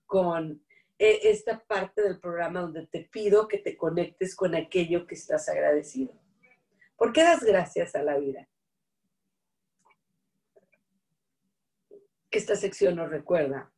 con 0.07 0.66
esta 0.99 1.63
parte 1.65 2.03
del 2.03 2.19
programa 2.19 2.63
donde 2.63 2.87
te 2.87 3.01
pido 3.01 3.49
que 3.49 3.59
te 3.59 3.77
conectes 3.77 4.35
con 4.35 4.55
aquello 4.55 5.07
que 5.07 5.15
estás 5.15 5.49
agradecido. 5.49 6.15
¿Por 6.97 7.13
qué 7.13 7.23
das 7.23 7.43
gracias 7.45 7.95
a 7.95 8.03
la 8.03 8.19
vida? 8.19 8.49
Esta 12.31 12.57
sección 12.57 12.97
nos 12.97 13.11
recuerda 13.11 13.71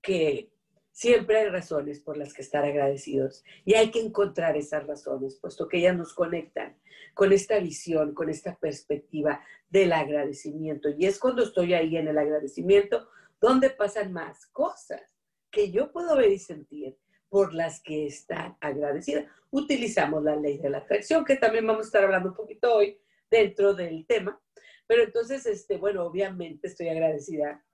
que 0.00 0.50
siempre 0.92 1.38
hay 1.38 1.48
razones 1.48 2.00
por 2.00 2.16
las 2.16 2.32
que 2.32 2.42
estar 2.42 2.64
agradecidos 2.64 3.44
y 3.64 3.74
hay 3.74 3.90
que 3.90 4.00
encontrar 4.00 4.56
esas 4.56 4.86
razones, 4.86 5.38
puesto 5.38 5.68
que 5.68 5.78
ellas 5.78 5.96
nos 5.96 6.14
conectan 6.14 6.78
con 7.12 7.32
esta 7.32 7.58
visión, 7.58 8.14
con 8.14 8.30
esta 8.30 8.56
perspectiva 8.56 9.42
del 9.68 9.92
agradecimiento. 9.92 10.88
Y 10.88 11.06
es 11.06 11.18
cuando 11.18 11.42
estoy 11.42 11.74
ahí 11.74 11.96
en 11.96 12.08
el 12.08 12.18
agradecimiento 12.18 13.08
donde 13.40 13.70
pasan 13.70 14.12
más 14.12 14.46
cosas 14.46 15.15
que 15.56 15.70
yo 15.70 15.90
puedo 15.90 16.14
ver 16.18 16.32
y 16.32 16.38
sentir 16.38 16.98
por 17.30 17.54
las 17.54 17.80
que 17.80 18.06
están 18.06 18.58
agradecidas. 18.60 19.24
Utilizamos 19.50 20.22
la 20.22 20.36
ley 20.36 20.58
de 20.58 20.68
la 20.68 20.78
atracción, 20.78 21.24
que 21.24 21.36
también 21.36 21.66
vamos 21.66 21.84
a 21.84 21.88
estar 21.88 22.04
hablando 22.04 22.28
un 22.28 22.36
poquito 22.36 22.74
hoy 22.74 23.00
dentro 23.30 23.72
del 23.72 24.06
tema. 24.06 24.38
Pero 24.86 25.04
entonces, 25.04 25.46
este, 25.46 25.78
bueno, 25.78 26.04
obviamente 26.04 26.68
estoy 26.68 26.90
agradecida 26.90 27.64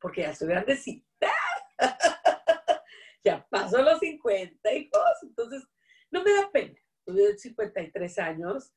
porque 0.00 0.22
ya 0.22 0.30
estoy 0.30 0.48
grandecita. 0.48 1.30
ya 3.24 3.46
pasó 3.50 3.82
los 3.82 3.98
50, 3.98 4.72
hijos, 4.72 5.02
entonces 5.22 5.68
no 6.10 6.24
me 6.24 6.32
da 6.32 6.50
pena. 6.50 6.80
Tuve 7.04 7.36
53 7.36 8.18
años, 8.20 8.72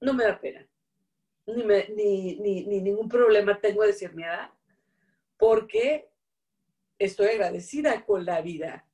no 0.00 0.14
me 0.14 0.22
da 0.22 0.40
pena. 0.40 0.64
Ni, 1.44 1.64
ni, 1.64 2.64
ni, 2.66 2.80
ningún 2.82 3.08
problema 3.08 3.60
tengo 3.60 3.82
de 3.82 3.88
decir 3.88 4.14
mi 4.14 4.22
edad, 4.22 4.52
porque 5.36 6.09
estoy 7.00 7.28
agradecida 7.28 8.04
con 8.04 8.24
la 8.24 8.42
vida 8.42 8.86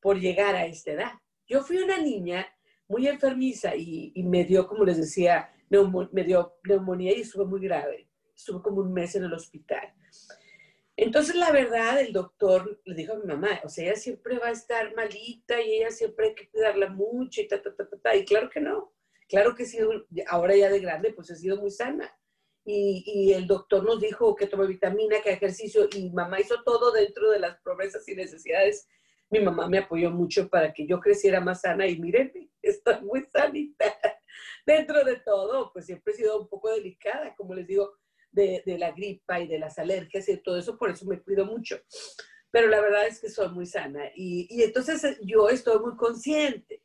por 0.00 0.18
llegar 0.18 0.54
a 0.54 0.66
esta 0.66 0.92
edad. 0.92 1.12
Yo 1.46 1.62
fui 1.62 1.78
una 1.78 1.98
niña 1.98 2.46
muy 2.88 3.06
enfermiza 3.08 3.74
y, 3.74 4.12
me 4.24 4.44
dio, 4.44 4.66
como 4.66 4.84
les 4.84 4.98
decía, 4.98 5.50
me 5.70 6.24
dio 6.24 6.58
neumonía 6.64 7.16
y 7.16 7.20
estuve 7.20 7.46
muy 7.46 7.60
grave. 7.60 8.08
Estuve 8.34 8.60
como 8.62 8.80
un 8.80 8.92
mes 8.92 9.14
en 9.14 9.24
el 9.24 9.32
hospital. 9.32 9.94
Entonces, 10.96 11.34
la 11.36 11.50
verdad, 11.50 12.00
el 12.00 12.12
doctor 12.12 12.80
le 12.84 12.94
dijo 12.94 13.14
a 13.14 13.18
mi 13.18 13.26
mamá, 13.26 13.60
o 13.64 13.68
sea, 13.68 13.84
ella 13.84 13.96
siempre 13.96 14.38
va 14.38 14.48
a 14.48 14.52
estar 14.52 14.94
malita 14.94 15.60
y 15.60 15.74
ella 15.74 15.90
siempre 15.90 16.28
hay 16.28 16.34
que 16.34 16.48
cuidarla 16.50 16.88
mucho 16.90 17.40
y 17.40 17.48
ta, 17.48 17.62
ta, 17.62 17.74
ta, 17.74 17.88
ta, 17.88 17.98
ta. 17.98 18.16
Y 18.16 18.24
claro 18.24 18.50
que 18.50 18.60
no. 18.60 18.92
Claro 19.28 19.54
que 19.54 19.64
sí, 19.64 19.78
ahora 20.28 20.54
ya 20.54 20.68
de 20.68 20.80
grande, 20.80 21.12
pues 21.12 21.30
he 21.30 21.36
sido 21.36 21.56
muy 21.56 21.70
sana. 21.70 22.12
Y, 22.66 23.32
el 23.32 23.46
doctor 23.46 23.84
nos 23.84 24.00
dijo 24.00 24.34
que 24.34 24.46
tome 24.46 24.66
vitamina, 24.66 25.20
que 25.22 25.32
ejercicio, 25.32 25.88
y 25.92 26.10
mamá 26.10 26.40
hizo 26.40 26.62
todo 26.64 26.92
dentro 26.92 27.30
de 27.30 27.38
las 27.38 27.60
promesas 27.60 28.08
y 28.08 28.14
necesidades. 28.14 28.88
Mi 29.30 29.40
mamá 29.40 29.68
me 29.68 29.78
apoyó 29.78 30.10
mucho 30.10 30.48
para 30.48 30.72
que 30.72 30.86
yo 30.86 31.00
creciera 31.00 31.40
más 31.40 31.60
sana 31.60 31.86
y 31.86 31.98
mírenme, 31.98 32.50
estoy 32.62 33.00
muy 33.02 33.24
sanita. 33.32 33.84
dentro 34.66 35.04
de 35.04 35.16
todo, 35.16 35.72
pues 35.72 35.86
siempre 35.86 36.12
he 36.12 36.16
sido 36.16 36.40
un 36.40 36.48
poco 36.48 36.70
delicada, 36.70 37.34
como 37.36 37.54
les 37.54 37.66
digo, 37.66 37.92
de, 38.34 38.62
la 38.78 38.92
gripa 38.92 39.40
y 39.40 39.46
de 39.46 39.58
las 39.58 39.78
alergias 39.78 40.28
y 40.28 40.36
todo 40.38 40.58
eso, 40.58 40.76
por 40.76 40.90
eso 40.90 41.06
me 41.06 41.22
cuido 41.22 41.44
mucho. 41.44 41.80
Pero 42.50 42.68
la 42.68 42.80
verdad 42.80 43.06
es 43.06 43.20
que 43.20 43.28
soy 43.28 43.48
muy 43.48 43.66
sana 43.66 44.10
y, 44.14 44.62
entonces 44.62 45.18
yo 45.22 45.48
estoy 45.48 45.78
muy 45.80 45.96
consciente 45.96 46.83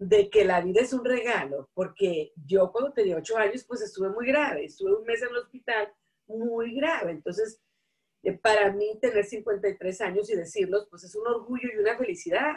de 0.00 0.30
que 0.30 0.46
la 0.46 0.62
vida 0.62 0.80
es 0.80 0.94
un 0.94 1.04
regalo, 1.04 1.68
porque 1.74 2.32
yo 2.46 2.72
cuando 2.72 2.90
tenía 2.90 3.18
ocho 3.18 3.36
años, 3.36 3.66
pues 3.68 3.82
estuve 3.82 4.08
muy 4.08 4.26
grave, 4.26 4.64
estuve 4.64 4.94
un 4.94 5.04
mes 5.04 5.20
en 5.20 5.28
el 5.28 5.36
hospital 5.36 5.92
muy 6.26 6.74
grave. 6.74 7.12
Entonces, 7.12 7.60
eh, 8.22 8.32
para 8.32 8.72
mí 8.72 8.98
tener 8.98 9.26
53 9.26 10.00
años 10.00 10.30
y 10.30 10.36
decirlos, 10.36 10.86
pues 10.88 11.04
es 11.04 11.14
un 11.14 11.26
orgullo 11.26 11.68
y 11.70 11.78
una 11.78 11.98
felicidad. 11.98 12.54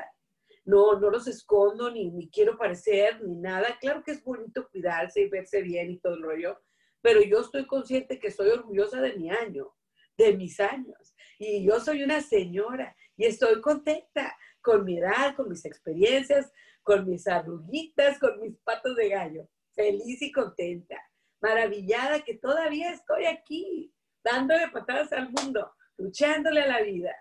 No, 0.64 0.98
no 0.98 1.10
los 1.10 1.28
escondo, 1.28 1.92
ni, 1.92 2.12
ni 2.12 2.30
quiero 2.30 2.58
parecer, 2.58 3.22
ni 3.22 3.36
nada. 3.36 3.78
Claro 3.82 4.04
que 4.04 4.12
es 4.12 4.24
bonito 4.24 4.70
cuidarse 4.70 5.20
y 5.24 5.30
verse 5.30 5.62
bien 5.62 5.92
y 5.92 6.00
todo 6.00 6.14
el 6.14 6.24
rollo, 6.24 6.62
pero 7.02 7.22
yo 7.22 7.42
estoy 7.42 7.68
consciente 7.68 8.20
que 8.20 8.32
soy 8.32 8.52
orgullosa 8.52 9.02
de 9.02 9.18
mi 9.18 9.30
año, 9.30 9.76
de 10.18 10.38
mis 10.38 10.62
años. 10.62 11.14
Y 11.38 11.66
yo 11.66 11.82
soy 11.82 12.04
una 12.04 12.22
señora 12.22 12.96
y 13.18 13.26
estoy 13.26 13.60
contenta 13.60 14.34
con 14.62 14.86
mi 14.86 15.00
edad, 15.00 15.36
con 15.36 15.50
mis 15.50 15.66
experiencias, 15.66 16.50
con 16.84 17.10
mis 17.10 17.28
arruguitas, 17.28 18.20
con 18.20 18.40
mis 18.40 18.58
patos 18.60 18.96
de 18.96 19.10
gallo. 19.10 19.50
Feliz 19.74 20.22
y 20.22 20.32
contenta, 20.32 20.98
maravillada 21.42 22.22
que 22.22 22.36
todavía 22.36 22.92
estoy 22.92 23.26
aquí, 23.26 23.92
dándole 24.24 24.70
patadas 24.70 25.12
al 25.14 25.32
mundo, 25.32 25.74
luchándole 25.98 26.62
a 26.62 26.68
la 26.68 26.82
vida. 26.82 27.16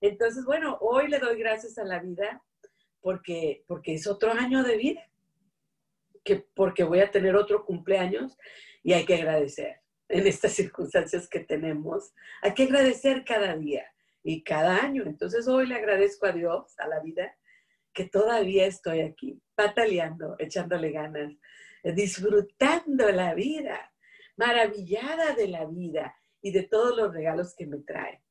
Entonces, 0.00 0.44
bueno, 0.44 0.76
hoy 0.80 1.08
le 1.08 1.18
doy 1.18 1.38
gracias 1.38 1.78
a 1.78 1.84
la 1.84 2.00
vida 2.00 2.42
porque, 3.00 3.64
porque 3.68 3.94
es 3.94 4.06
otro 4.06 4.32
año 4.32 4.64
de 4.64 4.76
vida, 4.76 5.10
que 6.24 6.46
porque 6.54 6.84
voy 6.84 7.00
a 7.00 7.10
tener 7.10 7.36
otro 7.36 7.64
cumpleaños 7.64 8.36
y 8.82 8.94
hay 8.94 9.04
que 9.04 9.14
agradecer 9.14 9.80
en 10.08 10.26
estas 10.26 10.52
circunstancias 10.52 11.28
que 11.28 11.40
tenemos. 11.40 12.12
Hay 12.42 12.54
que 12.54 12.64
agradecer 12.64 13.24
cada 13.24 13.56
día 13.56 13.84
y 14.22 14.42
cada 14.42 14.78
año. 14.78 15.04
Entonces 15.04 15.46
hoy 15.46 15.66
le 15.66 15.76
agradezco 15.76 16.26
a 16.26 16.32
Dios, 16.32 16.74
a 16.78 16.88
la 16.88 17.00
vida, 17.00 17.36
que 17.94 18.04
todavía 18.04 18.66
estoy 18.66 19.00
aquí, 19.00 19.40
pataleando, 19.54 20.36
echándole 20.38 20.90
ganas, 20.90 21.32
disfrutando 21.94 23.10
la 23.10 23.34
vida, 23.34 23.92
maravillada 24.36 25.34
de 25.34 25.48
la 25.48 25.64
vida 25.66 26.14
y 26.42 26.50
de 26.50 26.64
todos 26.64 26.96
los 26.96 27.14
regalos 27.14 27.54
que 27.56 27.66
me 27.66 27.78
trae. 27.78 28.22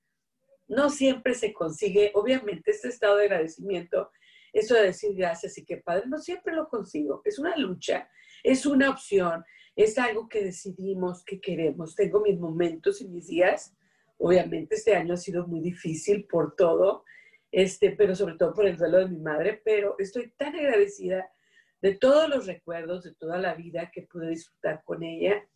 No 0.67 0.89
siempre 0.89 1.33
se 1.33 1.53
consigue, 1.53 2.11
obviamente, 2.13 2.71
este 2.71 2.89
estado 2.89 3.17
de 3.17 3.25
agradecimiento, 3.25 4.11
eso 4.51 4.75
de 4.75 4.83
decir 4.83 5.15
gracias 5.15 5.57
y 5.57 5.65
qué 5.65 5.77
padre, 5.77 6.03
no 6.07 6.19
siempre 6.19 6.53
lo 6.53 6.67
consigo. 6.67 7.21
Es 7.25 7.39
una 7.39 7.55
lucha, 7.57 8.09
es 8.43 8.65
una 8.65 8.89
opción, 8.89 9.43
es 9.75 9.97
algo 9.97 10.29
que 10.29 10.43
decidimos 10.43 11.23
que 11.23 11.39
queremos. 11.39 11.95
Tengo 11.95 12.21
mis 12.21 12.39
momentos 12.39 13.01
y 13.01 13.07
mis 13.07 13.27
días. 13.27 13.75
Obviamente 14.17 14.75
este 14.75 14.95
año 14.95 15.15
ha 15.15 15.17
sido 15.17 15.47
muy 15.47 15.59
difícil 15.59 16.25
por 16.25 16.55
todo, 16.55 17.03
este, 17.53 17.91
pero 17.91 18.15
sobre 18.15 18.35
todo 18.35 18.51
por 18.51 18.65
el 18.65 18.75
duelo 18.75 18.97
de 18.97 19.09
mi 19.09 19.19
madre, 19.19 19.61
pero 19.63 19.95
estoy 19.99 20.31
tan 20.31 20.55
agradecida 20.55 21.31
de 21.83 21.93
todos 21.93 22.27
los 22.27 22.47
recuerdos, 22.47 23.03
de 23.03 23.13
toda 23.13 23.37
la 23.37 23.53
vida 23.53 23.91
que 23.93 24.01
pude 24.01 24.29
disfrutar 24.29 24.81
con 24.83 25.03
ella. 25.03 25.47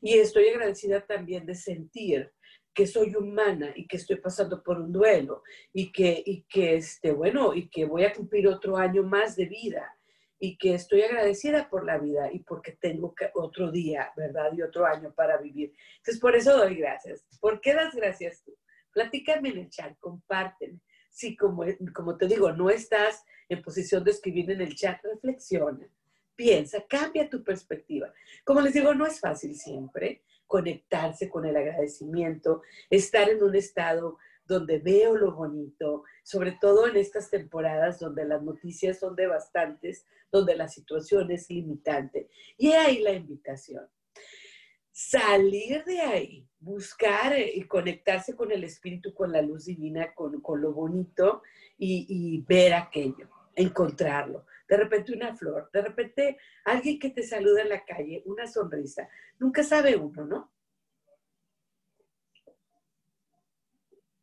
Y 0.00 0.14
estoy 0.14 0.48
agradecida 0.48 1.04
también 1.04 1.44
de 1.44 1.54
sentir 1.54 2.32
que 2.72 2.86
soy 2.86 3.14
humana 3.14 3.72
y 3.76 3.86
que 3.86 3.98
estoy 3.98 4.16
pasando 4.16 4.62
por 4.62 4.80
un 4.80 4.90
duelo 4.90 5.42
y 5.70 5.92
que, 5.92 6.22
y 6.24 6.44
que 6.44 6.76
este, 6.76 7.12
bueno, 7.12 7.54
y 7.54 7.68
que 7.68 7.84
voy 7.84 8.04
a 8.04 8.14
cumplir 8.14 8.48
otro 8.48 8.78
año 8.78 9.02
más 9.02 9.36
de 9.36 9.44
vida 9.44 9.94
y 10.38 10.56
que 10.56 10.74
estoy 10.74 11.02
agradecida 11.02 11.68
por 11.68 11.84
la 11.84 11.98
vida 11.98 12.32
y 12.32 12.38
porque 12.38 12.72
tengo 12.72 13.14
otro 13.34 13.70
día, 13.70 14.10
¿verdad? 14.16 14.50
Y 14.54 14.62
otro 14.62 14.86
año 14.86 15.12
para 15.14 15.36
vivir. 15.36 15.74
Entonces, 15.98 16.20
por 16.20 16.34
eso 16.34 16.56
doy 16.56 16.76
gracias. 16.76 17.26
¿Por 17.38 17.60
qué 17.60 17.74
das 17.74 17.94
gracias 17.94 18.42
tú? 18.42 18.56
Platícame 18.92 19.50
en 19.50 19.58
el 19.58 19.68
chat, 19.68 19.94
compárteme. 19.98 20.80
Si, 21.14 21.36
como, 21.36 21.62
como 21.94 22.16
te 22.16 22.26
digo, 22.26 22.50
no 22.50 22.70
estás 22.70 23.24
en 23.48 23.62
posición 23.62 24.02
de 24.02 24.10
escribir 24.10 24.50
en 24.50 24.60
el 24.60 24.74
chat, 24.74 25.00
reflexiona, 25.04 25.86
piensa, 26.34 26.84
cambia 26.88 27.30
tu 27.30 27.44
perspectiva. 27.44 28.12
Como 28.44 28.60
les 28.60 28.74
digo, 28.74 28.92
no 28.94 29.06
es 29.06 29.20
fácil 29.20 29.54
siempre 29.54 30.24
conectarse 30.48 31.28
con 31.30 31.46
el 31.46 31.56
agradecimiento, 31.56 32.62
estar 32.90 33.30
en 33.30 33.44
un 33.44 33.54
estado 33.54 34.18
donde 34.44 34.80
veo 34.80 35.14
lo 35.14 35.36
bonito, 35.36 36.02
sobre 36.24 36.58
todo 36.60 36.88
en 36.88 36.96
estas 36.96 37.30
temporadas 37.30 38.00
donde 38.00 38.24
las 38.24 38.42
noticias 38.42 38.98
son 38.98 39.14
devastantes, 39.14 40.04
donde 40.32 40.56
la 40.56 40.66
situación 40.66 41.30
es 41.30 41.48
limitante. 41.48 42.28
Y 42.58 42.72
ahí 42.72 42.98
la 42.98 43.12
invitación. 43.12 43.88
Salir 44.96 45.82
de 45.82 46.00
ahí, 46.02 46.48
buscar 46.60 47.36
y 47.36 47.66
conectarse 47.66 48.36
con 48.36 48.52
el 48.52 48.62
espíritu, 48.62 49.12
con 49.12 49.32
la 49.32 49.42
luz 49.42 49.64
divina, 49.64 50.14
con, 50.14 50.40
lo 50.60 50.72
bonito 50.72 51.42
y, 51.76 52.06
y 52.08 52.42
ver 52.42 52.74
aquello, 52.74 53.28
encontrarlo. 53.56 54.46
De 54.68 54.76
repente 54.76 55.12
una 55.12 55.34
flor, 55.34 55.68
de 55.72 55.82
repente 55.82 56.38
alguien 56.64 57.00
que 57.00 57.10
te 57.10 57.24
saluda 57.24 57.62
en 57.62 57.70
la 57.70 57.84
calle, 57.84 58.22
una 58.24 58.46
sonrisa. 58.46 59.08
Nunca 59.40 59.64
sabe 59.64 59.96
uno, 59.96 60.24
¿no? 60.26 60.52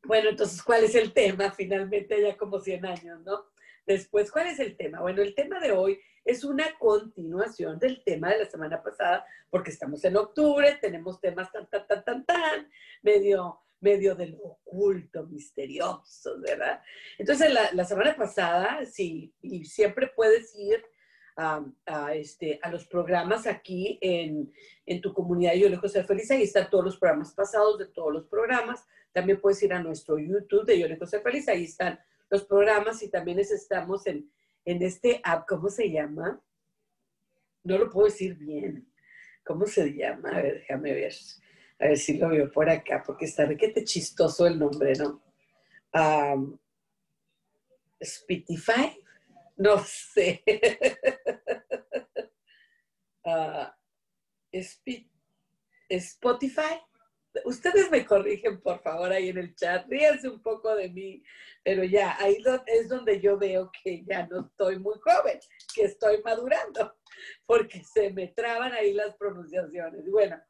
Bueno, 0.03 0.29
entonces, 0.29 0.63
¿cuál 0.63 0.85
es 0.85 0.95
el 0.95 1.11
tema? 1.11 1.51
Finalmente, 1.51 2.21
ya 2.21 2.37
como 2.37 2.61
100 2.61 2.85
años, 2.85 3.21
¿no? 3.25 3.50
Después, 3.91 4.31
¿cuál 4.31 4.47
es 4.47 4.59
el 4.59 4.77
tema? 4.77 5.01
Bueno, 5.01 5.21
el 5.21 5.35
tema 5.35 5.59
de 5.59 5.73
hoy 5.73 5.99
es 6.23 6.45
una 6.45 6.65
continuación 6.79 7.77
del 7.77 8.01
tema 8.05 8.29
de 8.29 8.39
la 8.39 8.45
semana 8.45 8.81
pasada, 8.81 9.25
porque 9.49 9.71
estamos 9.71 10.01
en 10.05 10.15
octubre, 10.15 10.77
tenemos 10.79 11.19
temas 11.19 11.51
tan, 11.51 11.67
tan, 11.69 11.85
tan, 11.87 12.05
tan, 12.05 12.25
tan, 12.25 12.69
medio, 13.01 13.59
medio 13.81 14.15
del 14.15 14.39
oculto, 14.41 15.25
misterioso, 15.25 16.39
¿verdad? 16.39 16.81
Entonces, 17.17 17.53
la, 17.53 17.73
la 17.73 17.83
semana 17.83 18.15
pasada, 18.15 18.85
sí, 18.85 19.33
y 19.41 19.65
siempre 19.65 20.07
puedes 20.15 20.55
ir 20.55 20.81
a, 21.35 21.61
a, 21.85 22.15
este, 22.15 22.61
a 22.63 22.71
los 22.71 22.87
programas 22.87 23.45
aquí 23.45 23.99
en, 24.01 24.53
en 24.85 25.01
tu 25.01 25.13
comunidad 25.13 25.55
Yo 25.55 25.67
Lejos 25.67 25.91
Ser 25.91 26.05
Feliz, 26.05 26.31
ahí 26.31 26.43
están 26.43 26.69
todos 26.69 26.85
los 26.85 26.97
programas 26.97 27.33
pasados 27.33 27.77
de 27.77 27.87
todos 27.87 28.13
los 28.13 28.25
programas, 28.27 28.85
también 29.11 29.41
puedes 29.41 29.61
ir 29.63 29.73
a 29.73 29.83
nuestro 29.83 30.17
YouTube 30.17 30.65
de 30.65 30.79
Yo 30.79 30.87
Lejos 30.87 31.09
Ser 31.09 31.21
Feliz, 31.21 31.49
ahí 31.49 31.65
están 31.65 31.99
los 32.31 32.45
programas 32.45 33.03
y 33.03 33.09
también 33.09 33.37
estamos 33.39 34.07
en, 34.07 34.31
en 34.63 34.81
este 34.81 35.19
app, 35.23 35.45
¿cómo 35.47 35.69
se 35.69 35.91
llama? 35.91 36.41
No 37.63 37.77
lo 37.77 37.89
puedo 37.89 38.07
decir 38.07 38.35
bien. 38.35 38.87
¿Cómo 39.43 39.67
se 39.67 39.93
llama? 39.93 40.29
A 40.29 40.41
ver, 40.41 40.59
déjame 40.59 40.93
ver. 40.93 41.13
A 41.79 41.87
ver 41.87 41.97
si 41.97 42.17
lo 42.17 42.29
veo 42.29 42.49
por 42.49 42.69
acá, 42.69 43.03
porque 43.05 43.25
está 43.25 43.45
requete 43.45 43.83
chistoso 43.83 44.47
el 44.47 44.57
nombre, 44.57 44.93
¿no? 44.93 45.21
Um, 45.93 46.57
Spotify, 47.99 48.97
no 49.57 49.83
sé. 49.83 50.41
uh, 53.25 53.65
Spotify, 55.89 56.79
ustedes 57.45 57.89
me 57.89 58.05
corrigen, 58.05 58.61
por 58.61 58.81
favor, 58.81 59.11
ahí 59.11 59.29
en 59.29 59.37
el 59.37 59.55
chat, 59.55 59.87
ríanse 59.87 60.29
un 60.29 60.41
poco 60.41 60.75
de 60.75 60.89
mí, 60.89 61.23
pero 61.63 61.83
ya, 61.83 62.17
ahí 62.19 62.43
es 62.67 62.89
donde 62.89 63.19
yo 63.21 63.37
veo 63.37 63.71
que 63.83 64.03
ya 64.03 64.27
no 64.27 64.41
estoy 64.41 64.79
muy 64.79 64.95
joven, 64.99 65.39
que 65.73 65.83
estoy 65.83 66.21
madurando, 66.23 66.95
porque 67.45 67.83
se 67.83 68.11
me 68.11 68.27
traban 68.29 68.73
ahí 68.73 68.93
las 68.93 69.15
pronunciaciones. 69.15 70.09
Bueno, 70.09 70.41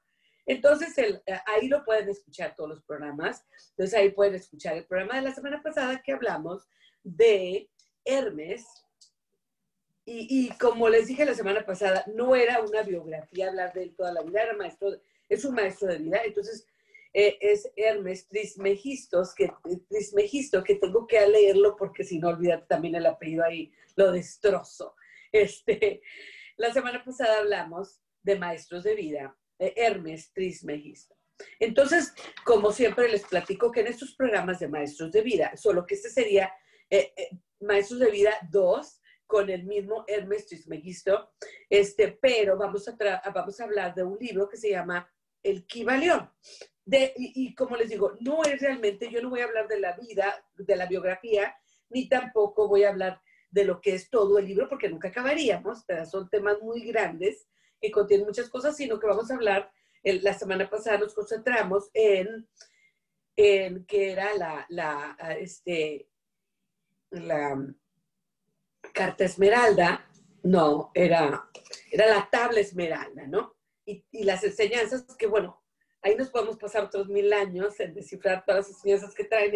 entonces 0.46 0.98
el, 0.98 1.22
ahí 1.46 1.68
lo 1.68 1.84
pueden 1.86 2.10
escuchar 2.10 2.56
todos 2.56 2.72
los 2.72 2.84
programas, 2.84 3.46
entonces 3.72 3.98
ahí 3.98 4.12
pueden 4.12 4.36
escuchar 4.36 4.78
el 4.78 4.86
programa 4.86 5.16
de 5.16 5.22
la 5.22 5.36
semana 5.36 5.62
pasada 5.62 6.02
que 6.02 6.14
hablamos 6.14 6.68
de 7.04 7.70
Hermes, 8.06 8.66
y, 10.04 10.28
y, 10.28 10.58
como 10.58 10.90
les 10.90 11.08
dije 11.08 11.24
la 11.26 11.36
semana 11.36 11.64
pasada, 11.64 12.04
no 12.16 12.36
era 12.36 12.60
una 12.62 12.82
biografía 12.82 13.50
hablar 13.50 13.72
de 13.72 13.84
él 13.84 13.96
toda 13.96 14.12
la 14.12 14.24
vida, 14.24 14.42
era 14.42 14.58
maestro, 14.58 15.00
es 15.30 15.46
un 15.46 15.54
maestro 15.54 15.90
de 15.90 16.00
vida, 16.00 16.22
entonces 16.26 16.66
eh, 17.14 17.38
es 17.42 17.72
Hermes 17.76 18.28
Trismegistos, 18.28 19.36
que, 19.36 19.52
Trismegisto, 19.90 20.64
que 20.64 20.76
tengo 20.76 21.08
que 21.08 21.26
leerlo 21.28 21.76
porque 21.76 22.04
si 22.04 22.20
no 22.20 22.30
olvídate 22.30 22.66
también 22.68 22.96
el 22.96 23.06
apellido 23.06 23.44
ahí, 23.44 23.72
lo 23.96 24.12
destrozo. 24.12 24.96
Este, 25.34 26.02
la 26.58 26.74
semana 26.74 27.06
pasada 27.06 27.40
hablamos 27.40 28.02
de 28.22 28.38
maestros 28.38 28.84
de 28.84 28.96
vida, 28.96 29.34
Hermes 29.58 30.34
Trismegisto. 30.34 31.16
Entonces, 31.60 32.14
como 32.44 32.72
siempre 32.72 33.10
les 33.10 33.26
platico 33.26 33.72
que 33.72 33.82
en 33.82 33.88
estos 33.88 34.16
programas 34.16 34.60
de 34.60 34.68
maestros 34.68 35.12
de 35.12 35.22
vida, 35.22 35.56
solo 35.56 35.86
que 35.86 35.96
este 35.96 36.10
sería 36.10 36.54
eh, 36.90 37.14
eh, 37.16 37.30
maestros 37.62 38.00
de 38.00 38.12
vida 38.12 38.34
2 38.52 39.02
con 39.26 39.50
el 39.50 39.64
mismo 39.64 40.04
Hermes 40.08 40.48
Trismegisto, 40.48 41.32
este, 41.70 42.12
pero 42.22 42.58
vamos 42.58 42.88
a, 42.88 43.32
vamos 43.34 43.60
a 43.60 43.64
hablar 43.64 43.96
de 43.96 44.04
un 44.04 44.18
libro 44.20 44.50
que 44.50 44.58
se 44.58 44.72
llama 44.72 45.10
El 45.42 45.66
Kibalión 45.66 46.30
y, 47.18 47.56
como 47.56 47.76
les 47.78 47.90
digo, 47.90 48.18
no 48.20 48.44
es 48.44 48.60
realmente, 48.62 49.10
yo 49.10 49.22
no 49.22 49.30
voy 49.30 49.42
a 49.42 49.46
hablar 49.46 49.68
de 49.68 49.80
la 49.80 49.96
vida, 49.96 50.44
de 50.56 50.76
la 50.76 50.88
biografía, 50.88 51.56
ni 51.90 52.10
tampoco 52.10 52.68
voy 52.68 52.84
a 52.84 52.90
hablar 52.90 53.22
de 53.50 53.66
lo 53.66 53.82
que 53.82 53.94
es 53.94 54.10
todo 54.10 54.40
el 54.40 54.48
libro, 54.48 54.68
porque 54.68 54.90
nunca 54.90 55.10
acabaríamos, 55.10 55.84
pero 55.86 56.06
son 56.06 56.30
temas 56.30 56.62
muy 56.62 56.86
grandes 56.86 57.48
que 57.80 57.92
contienen 57.92 58.28
muchas 58.28 58.50
cosas, 58.50 58.76
sino 58.76 59.00
que 59.00 59.08
vamos 59.08 59.30
a 59.32 59.36
hablar, 59.36 59.72
la 60.04 60.34
semana 60.34 60.70
pasada 60.70 60.98
nos 60.98 61.14
concentramos 61.14 61.90
en, 61.94 62.48
en 63.36 63.86
que 63.86 64.12
era 64.12 64.36
la, 64.36 64.66
la, 64.70 65.16
este, 65.40 66.10
la 67.12 67.58
carta 68.94 69.26
esmeralda, 69.26 70.08
no, 70.44 70.92
era, 70.94 71.50
era 71.92 72.08
la 72.08 72.30
tabla 72.32 72.60
esmeralda, 72.60 73.28
¿no? 73.28 73.56
Y, 73.86 74.06
y 74.12 74.24
las 74.24 74.44
enseñanzas 74.44 75.06
que, 75.18 75.28
bueno, 75.28 75.61
Ahí 76.02 76.16
nos 76.16 76.30
podemos 76.30 76.58
pasar 76.58 76.86
otros 76.86 77.08
mil 77.08 77.32
años 77.32 77.80
en 77.80 77.94
descifrar 77.94 78.44
todas 78.46 78.68
las 78.68 78.78
enseñanzas 78.78 79.14
que 79.14 79.26
traen 79.26 79.54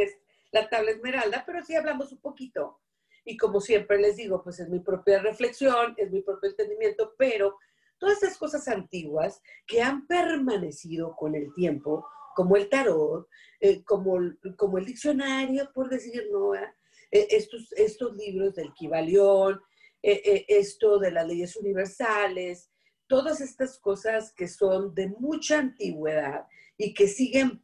la 0.52 0.70
tabla 0.70 0.92
esmeralda, 0.92 1.44
pero 1.46 1.64
sí 1.64 1.76
hablamos 1.76 2.12
un 2.12 2.20
poquito. 2.20 2.80
Y 3.24 3.38
como 3.38 3.60
siempre 3.60 4.00
les 4.00 4.16
digo, 4.18 4.44
pues 4.44 4.60
es 4.60 4.70
mi 4.70 4.80
propia 4.80 5.20
reflexión, 5.20 5.96
es 5.98 6.12
mi 6.12 6.22
propio 6.22 6.52
entendimiento, 6.52 7.16
pero 7.18 7.58
todas 7.98 8.22
esas 8.22 8.38
cosas 8.38 8.68
antiguas 8.68 9.42
que 9.66 9.82
han 9.82 10.06
permanecido 10.06 11.16
con 11.16 11.34
el 11.34 11.52
tiempo, 11.56 12.08
como 12.36 12.56
el 12.56 12.70
tarot, 12.70 13.28
eh, 13.60 13.84
como, 13.84 14.20
como 14.56 14.78
el 14.78 14.86
diccionario, 14.86 15.72
por 15.74 15.90
decir, 15.90 16.28
¿no? 16.32 16.54
Eh, 16.54 16.70
estos, 17.12 17.72
estos 17.74 18.16
libros 18.16 18.54
del 18.54 18.74
Kibalión, 18.74 19.62
eh, 20.04 20.46
esto 20.48 21.00
de 21.00 21.12
las 21.12 21.26
leyes 21.26 21.56
universales, 21.56 22.70
todas 23.08 23.42
estas 23.42 23.78
cosas 23.80 24.34
que 24.34 24.48
son 24.48 24.94
de 24.96 25.08
mucha 25.08 25.60
antigüedad 25.60 26.48
y 26.78 26.94
que 26.94 27.08
siguen, 27.08 27.64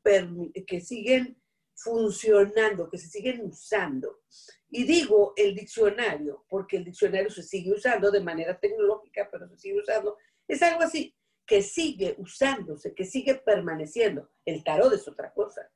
que 0.68 0.82
siguen 0.82 1.42
funcionando, 1.74 2.90
que 2.90 2.98
se 2.98 3.08
siguen 3.08 3.42
usando. 3.42 4.22
Y 4.70 4.84
digo 4.84 5.34
el 5.36 5.56
diccionario, 5.56 6.46
porque 6.50 6.78
el 6.78 6.86
diccionario 6.86 7.30
se 7.30 7.44
sigue 7.44 7.74
usando 7.74 8.12
de 8.12 8.22
manera 8.22 8.60
tecnológica, 8.60 9.28
pero 9.32 9.48
se 9.50 9.58
sigue 9.58 9.80
usando. 9.80 10.18
Es 10.48 10.62
algo 10.62 10.84
así, 10.84 11.16
que 11.46 11.62
sigue 11.62 12.16
usándose, 12.18 12.94
que 12.94 13.06
sigue 13.06 13.36
permaneciendo. 13.36 14.30
El 14.46 14.64
tarot 14.64 14.94
es 14.94 15.08
otra 15.08 15.34
cosa. 15.34 15.70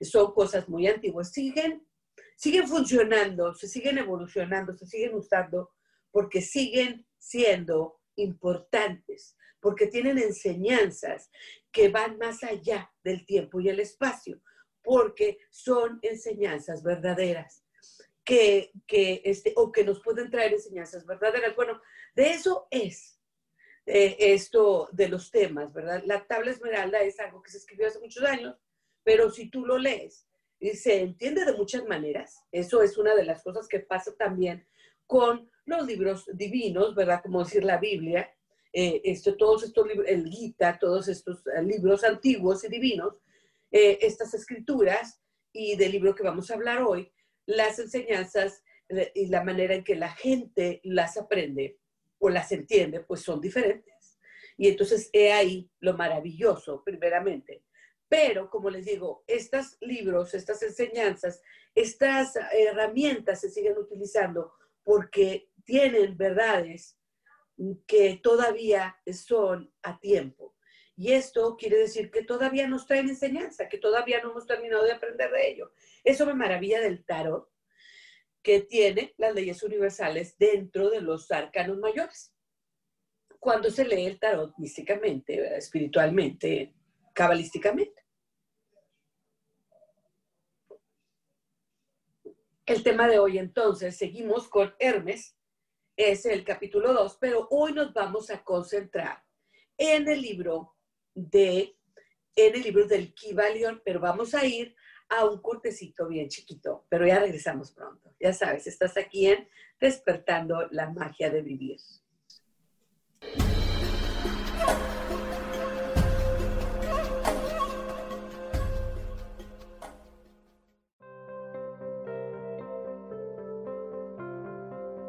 Son 0.00 0.32
cosas 0.32 0.68
muy 0.68 0.88
antiguas. 0.88 1.30
Siguen, 1.30 1.86
siguen 2.36 2.66
funcionando, 2.66 3.54
se 3.54 3.68
siguen 3.68 3.98
evolucionando, 3.98 4.76
se 4.76 4.86
siguen 4.86 5.14
usando, 5.14 5.70
porque 6.10 6.40
siguen 6.40 7.06
siendo 7.18 8.01
importantes, 8.16 9.36
porque 9.60 9.86
tienen 9.86 10.18
enseñanzas 10.18 11.30
que 11.70 11.88
van 11.88 12.18
más 12.18 12.42
allá 12.42 12.92
del 13.04 13.24
tiempo 13.24 13.60
y 13.60 13.68
el 13.68 13.80
espacio, 13.80 14.40
porque 14.82 15.38
son 15.50 15.98
enseñanzas 16.02 16.82
verdaderas, 16.82 17.64
que, 18.24 18.72
que 18.86 19.22
este, 19.24 19.52
o 19.56 19.72
que 19.72 19.84
nos 19.84 20.02
pueden 20.02 20.30
traer 20.30 20.52
enseñanzas 20.52 21.06
verdaderas. 21.06 21.54
Bueno, 21.56 21.80
de 22.14 22.30
eso 22.30 22.66
es 22.70 23.20
eh, 23.86 24.16
esto 24.18 24.88
de 24.92 25.08
los 25.08 25.30
temas, 25.30 25.72
¿verdad? 25.72 26.02
La 26.06 26.26
tabla 26.26 26.50
esmeralda 26.50 27.00
es 27.00 27.18
algo 27.20 27.42
que 27.42 27.50
se 27.50 27.58
escribió 27.58 27.88
hace 27.88 28.00
muchos 28.00 28.24
años, 28.24 28.56
pero 29.02 29.30
si 29.30 29.48
tú 29.48 29.66
lo 29.66 29.78
lees, 29.78 30.26
se 30.74 31.00
entiende 31.00 31.44
de 31.44 31.54
muchas 31.54 31.84
maneras. 31.86 32.44
Eso 32.52 32.82
es 32.82 32.96
una 32.96 33.14
de 33.14 33.24
las 33.24 33.42
cosas 33.42 33.66
que 33.66 33.80
pasa 33.80 34.14
también 34.16 34.66
con 35.06 35.50
los 35.64 35.86
libros 35.86 36.28
divinos, 36.34 36.94
¿verdad? 36.94 37.22
Como 37.22 37.44
decir 37.44 37.64
la 37.64 37.78
Biblia, 37.78 38.30
eh, 38.72 39.02
esto, 39.04 39.36
todos 39.36 39.64
estos 39.64 39.86
libros, 39.86 40.06
el 40.08 40.28
Gita, 40.28 40.78
todos 40.78 41.08
estos 41.08 41.46
eh, 41.46 41.62
libros 41.62 42.04
antiguos 42.04 42.64
y 42.64 42.68
divinos, 42.68 43.20
eh, 43.70 43.98
estas 44.00 44.32
escrituras 44.34 45.20
y 45.52 45.76
del 45.76 45.92
libro 45.92 46.14
que 46.14 46.22
vamos 46.22 46.50
a 46.50 46.54
hablar 46.54 46.82
hoy, 46.82 47.12
las 47.44 47.78
enseñanzas 47.78 48.62
y 49.14 49.26
la 49.26 49.42
manera 49.42 49.74
en 49.74 49.84
que 49.84 49.94
la 49.94 50.10
gente 50.10 50.80
las 50.84 51.16
aprende 51.16 51.78
o 52.18 52.28
las 52.28 52.52
entiende, 52.52 53.00
pues 53.00 53.22
son 53.22 53.40
diferentes. 53.40 54.18
Y 54.56 54.68
entonces 54.68 55.08
he 55.12 55.32
ahí 55.32 55.70
lo 55.80 55.94
maravilloso, 55.94 56.82
primeramente. 56.84 57.64
Pero, 58.08 58.50
como 58.50 58.68
les 58.68 58.84
digo, 58.84 59.24
estos 59.26 59.78
libros, 59.80 60.34
estas 60.34 60.62
enseñanzas, 60.62 61.42
estas 61.74 62.34
herramientas 62.52 63.40
se 63.40 63.50
siguen 63.50 63.78
utilizando 63.78 64.52
porque 64.82 65.48
tienen 65.64 66.16
verdades 66.16 66.98
que 67.86 68.20
todavía 68.22 68.96
son 69.12 69.72
a 69.82 69.98
tiempo. 69.98 70.56
Y 70.96 71.12
esto 71.12 71.56
quiere 71.56 71.78
decir 71.78 72.10
que 72.10 72.22
todavía 72.22 72.68
nos 72.68 72.86
traen 72.86 73.08
enseñanza, 73.08 73.68
que 73.68 73.78
todavía 73.78 74.22
no 74.22 74.30
hemos 74.30 74.46
terminado 74.46 74.84
de 74.84 74.92
aprender 74.92 75.30
de 75.30 75.48
ello. 75.50 75.72
Eso 76.04 76.26
me 76.26 76.34
maravilla 76.34 76.80
del 76.80 77.04
tarot, 77.04 77.48
que 78.42 78.60
tiene 78.60 79.14
las 79.16 79.34
leyes 79.34 79.62
universales 79.62 80.36
dentro 80.36 80.90
de 80.90 81.00
los 81.00 81.30
arcanos 81.30 81.78
mayores. 81.78 82.34
Cuando 83.38 83.70
se 83.70 83.84
lee 83.84 84.06
el 84.06 84.18
tarot 84.18 84.52
místicamente, 84.58 85.56
espiritualmente, 85.56 86.74
cabalísticamente. 87.14 88.01
El 92.64 92.84
tema 92.84 93.08
de 93.08 93.18
hoy 93.18 93.38
entonces, 93.38 93.96
seguimos 93.96 94.46
con 94.46 94.72
Hermes, 94.78 95.36
es 95.96 96.24
el 96.26 96.44
capítulo 96.44 96.92
2, 96.92 97.18
pero 97.20 97.48
hoy 97.50 97.72
nos 97.72 97.92
vamos 97.92 98.30
a 98.30 98.44
concentrar 98.44 99.24
en 99.76 100.08
el 100.08 100.22
libro 100.22 100.76
de, 101.12 101.76
en 102.36 102.54
el 102.54 102.62
libro 102.62 102.86
del 102.86 103.12
Kibalión, 103.14 103.82
pero 103.84 103.98
vamos 103.98 104.32
a 104.34 104.46
ir 104.46 104.76
a 105.08 105.24
un 105.24 105.42
cortecito 105.42 106.06
bien 106.06 106.28
chiquito, 106.28 106.86
pero 106.88 107.04
ya 107.04 107.18
regresamos 107.18 107.72
pronto. 107.72 108.14
Ya 108.20 108.32
sabes, 108.32 108.66
estás 108.68 108.96
aquí 108.96 109.26
en 109.26 109.48
Despertando 109.80 110.68
la 110.70 110.88
magia 110.90 111.28
de 111.28 111.42
vivir. 111.42 111.80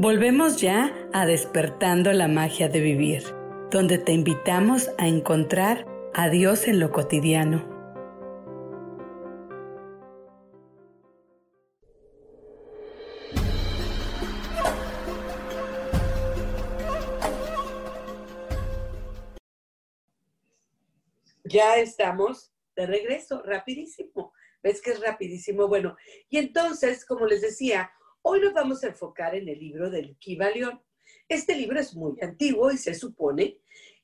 Volvemos 0.00 0.60
ya 0.60 0.94
a 1.12 1.26
despertando 1.26 2.12
la 2.12 2.28
magia 2.28 2.68
de 2.68 2.78
vivir, 2.78 3.24
donde 3.72 3.98
te 3.98 4.12
invitamos 4.12 4.92
a 4.96 5.08
encontrar 5.08 5.88
a 6.14 6.28
Dios 6.28 6.68
en 6.68 6.78
lo 6.78 6.92
cotidiano. 6.92 7.66
Ya 21.42 21.76
estamos 21.78 22.52
de 22.76 22.86
regreso, 22.86 23.42
rapidísimo. 23.42 24.32
¿Ves 24.62 24.80
que 24.80 24.90
es 24.90 25.00
rapidísimo? 25.00 25.66
Bueno, 25.66 25.96
y 26.28 26.38
entonces, 26.38 27.04
como 27.04 27.26
les 27.26 27.40
decía, 27.40 27.90
Hoy 28.22 28.40
nos 28.40 28.52
vamos 28.52 28.82
a 28.82 28.88
enfocar 28.88 29.34
en 29.34 29.48
el 29.48 29.58
libro 29.58 29.90
del 29.90 30.16
Kibalión. 30.18 30.82
Este 31.28 31.54
libro 31.54 31.78
es 31.78 31.94
muy 31.94 32.16
antiguo 32.20 32.70
y 32.70 32.76
se 32.76 32.94
supone 32.94 33.60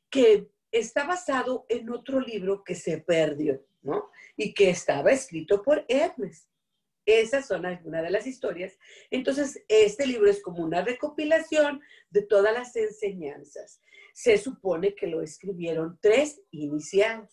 que 0.09 0.49
está 0.71 1.05
basado 1.05 1.67
en 1.69 1.91
otro 1.91 2.21
libro 2.21 2.63
que 2.65 2.75
se 2.75 2.99
perdió, 2.99 3.61
¿no? 3.83 4.11
Y 4.37 4.55
que 4.55 4.71
estaba 4.71 5.11
escrito 5.11 5.63
por 5.63 5.85
Hermes. 5.89 6.49
Esas 7.05 7.47
son 7.47 7.67
algunas 7.67 8.03
de 8.03 8.11
las 8.11 8.27
historias. 8.27 8.79
Entonces, 9.11 9.63
este 9.69 10.07
libro 10.07 10.31
es 10.31 10.41
como 10.41 10.63
una 10.65 10.83
recopilación 10.83 11.83
de 12.09 12.23
todas 12.23 12.55
las 12.55 12.75
enseñanzas. 12.77 13.81
Se 14.15 14.39
supone 14.39 14.95
que 14.95 15.09
lo 15.09 15.21
escribieron 15.23 15.99
tres 16.01 16.41
iniciados. 16.51 17.31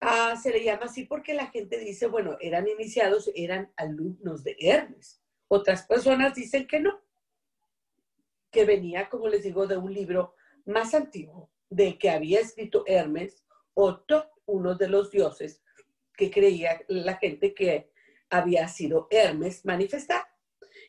Ah, 0.00 0.36
se 0.36 0.50
le 0.50 0.62
llama 0.62 0.84
así 0.84 1.04
porque 1.04 1.32
la 1.32 1.46
gente 1.46 1.78
dice, 1.78 2.08
bueno, 2.08 2.36
eran 2.40 2.68
iniciados, 2.68 3.30
eran 3.34 3.72
alumnos 3.76 4.44
de 4.44 4.56
Hermes. 4.60 5.23
Otras 5.48 5.82
personas 5.86 6.34
dicen 6.34 6.66
que 6.66 6.80
no, 6.80 7.02
que 8.50 8.64
venía, 8.64 9.08
como 9.08 9.28
les 9.28 9.42
digo, 9.42 9.66
de 9.66 9.76
un 9.76 9.92
libro 9.92 10.34
más 10.64 10.94
antiguo, 10.94 11.50
de 11.68 11.98
que 11.98 12.10
había 12.10 12.40
escrito 12.40 12.84
Hermes, 12.86 13.44
Otto, 13.74 14.30
uno 14.46 14.74
de 14.74 14.88
los 14.88 15.10
dioses 15.10 15.62
que 16.16 16.30
creía 16.30 16.80
la 16.88 17.16
gente 17.16 17.54
que 17.54 17.90
había 18.30 18.68
sido 18.68 19.08
Hermes 19.10 19.64
manifestado. 19.64 20.24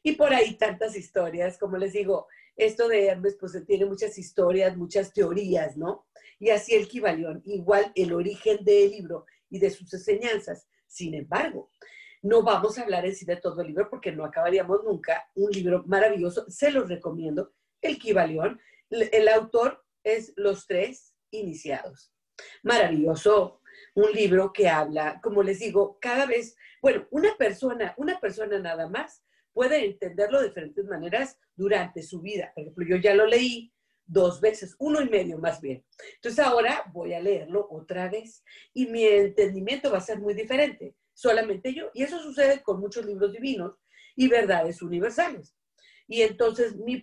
Y 0.03 0.13
por 0.13 0.33
ahí 0.33 0.55
tantas 0.55 0.95
historias, 0.95 1.57
como 1.57 1.77
les 1.77 1.93
digo, 1.93 2.27
esto 2.55 2.87
de 2.87 3.07
Hermes 3.07 3.35
pues 3.39 3.59
tiene 3.65 3.85
muchas 3.85 4.17
historias, 4.17 4.77
muchas 4.77 5.13
teorías, 5.13 5.75
¿no? 5.77 6.07
Y 6.39 6.49
así 6.49 6.75
el 6.75 6.87
Kibalión, 6.87 7.41
igual 7.45 7.91
el 7.95 8.13
origen 8.13 8.63
del 8.63 8.91
libro 8.91 9.25
y 9.49 9.59
de 9.59 9.69
sus 9.69 9.91
enseñanzas. 9.93 10.67
Sin 10.87 11.13
embargo, 11.13 11.71
no 12.25 12.41
vamos 12.41 12.77
a 12.77 12.81
hablar 12.81 13.05
en 13.05 13.15
sí 13.15 13.23
de 13.23 13.35
todo 13.35 13.61
el 13.61 13.67
libro 13.67 13.87
porque 13.87 14.11
no 14.11 14.25
acabaríamos 14.25 14.83
nunca. 14.83 15.29
Un 15.35 15.51
libro 15.51 15.83
maravilloso, 15.85 16.49
se 16.49 16.71
los 16.71 16.89
recomiendo. 16.89 17.53
El 17.81 17.99
Kibalión. 17.99 18.59
El 18.89 19.27
autor 19.27 19.85
es 20.03 20.33
Los 20.35 20.65
Tres 20.65 21.13
Iniciados. 21.29 22.11
Maravilloso. 22.63 23.61
Un 23.93 24.11
libro 24.11 24.51
que 24.51 24.67
habla, 24.67 25.19
como 25.21 25.43
les 25.43 25.59
digo, 25.59 25.99
cada 26.01 26.25
vez, 26.25 26.57
bueno, 26.81 27.05
una 27.11 27.37
persona, 27.37 27.93
una 27.97 28.19
persona 28.19 28.57
nada 28.57 28.89
más 28.89 29.23
puede 29.53 29.85
entenderlo 29.85 30.39
de 30.39 30.47
diferentes 30.47 30.85
maneras 30.85 31.37
durante 31.55 32.01
su 32.01 32.21
vida. 32.21 32.51
Por 32.55 32.63
ejemplo, 32.63 32.85
yo 32.87 32.95
ya 32.95 33.13
lo 33.13 33.27
leí 33.27 33.71
dos 34.03 34.41
veces, 34.41 34.75
uno 34.79 34.99
y 34.99 35.09
medio 35.09 35.37
más 35.37 35.61
bien. 35.61 35.85
Entonces 36.15 36.43
ahora 36.43 36.89
voy 36.91 37.13
a 37.13 37.19
leerlo 37.19 37.67
otra 37.69 38.09
vez 38.09 38.43
y 38.73 38.87
mi 38.87 39.05
entendimiento 39.05 39.91
va 39.91 39.99
a 39.99 40.01
ser 40.01 40.19
muy 40.19 40.33
diferente 40.33 40.95
solamente 41.15 41.73
yo. 41.73 41.89
Y 41.95 42.03
eso 42.03 42.19
sucede 42.19 42.61
con 42.61 42.79
muchos 42.79 43.03
libros 43.05 43.33
divinos 43.33 43.73
y 44.15 44.27
verdades 44.27 44.83
universales. 44.83 45.55
Y 46.07 46.21
entonces 46.21 46.75
mi, 46.75 47.01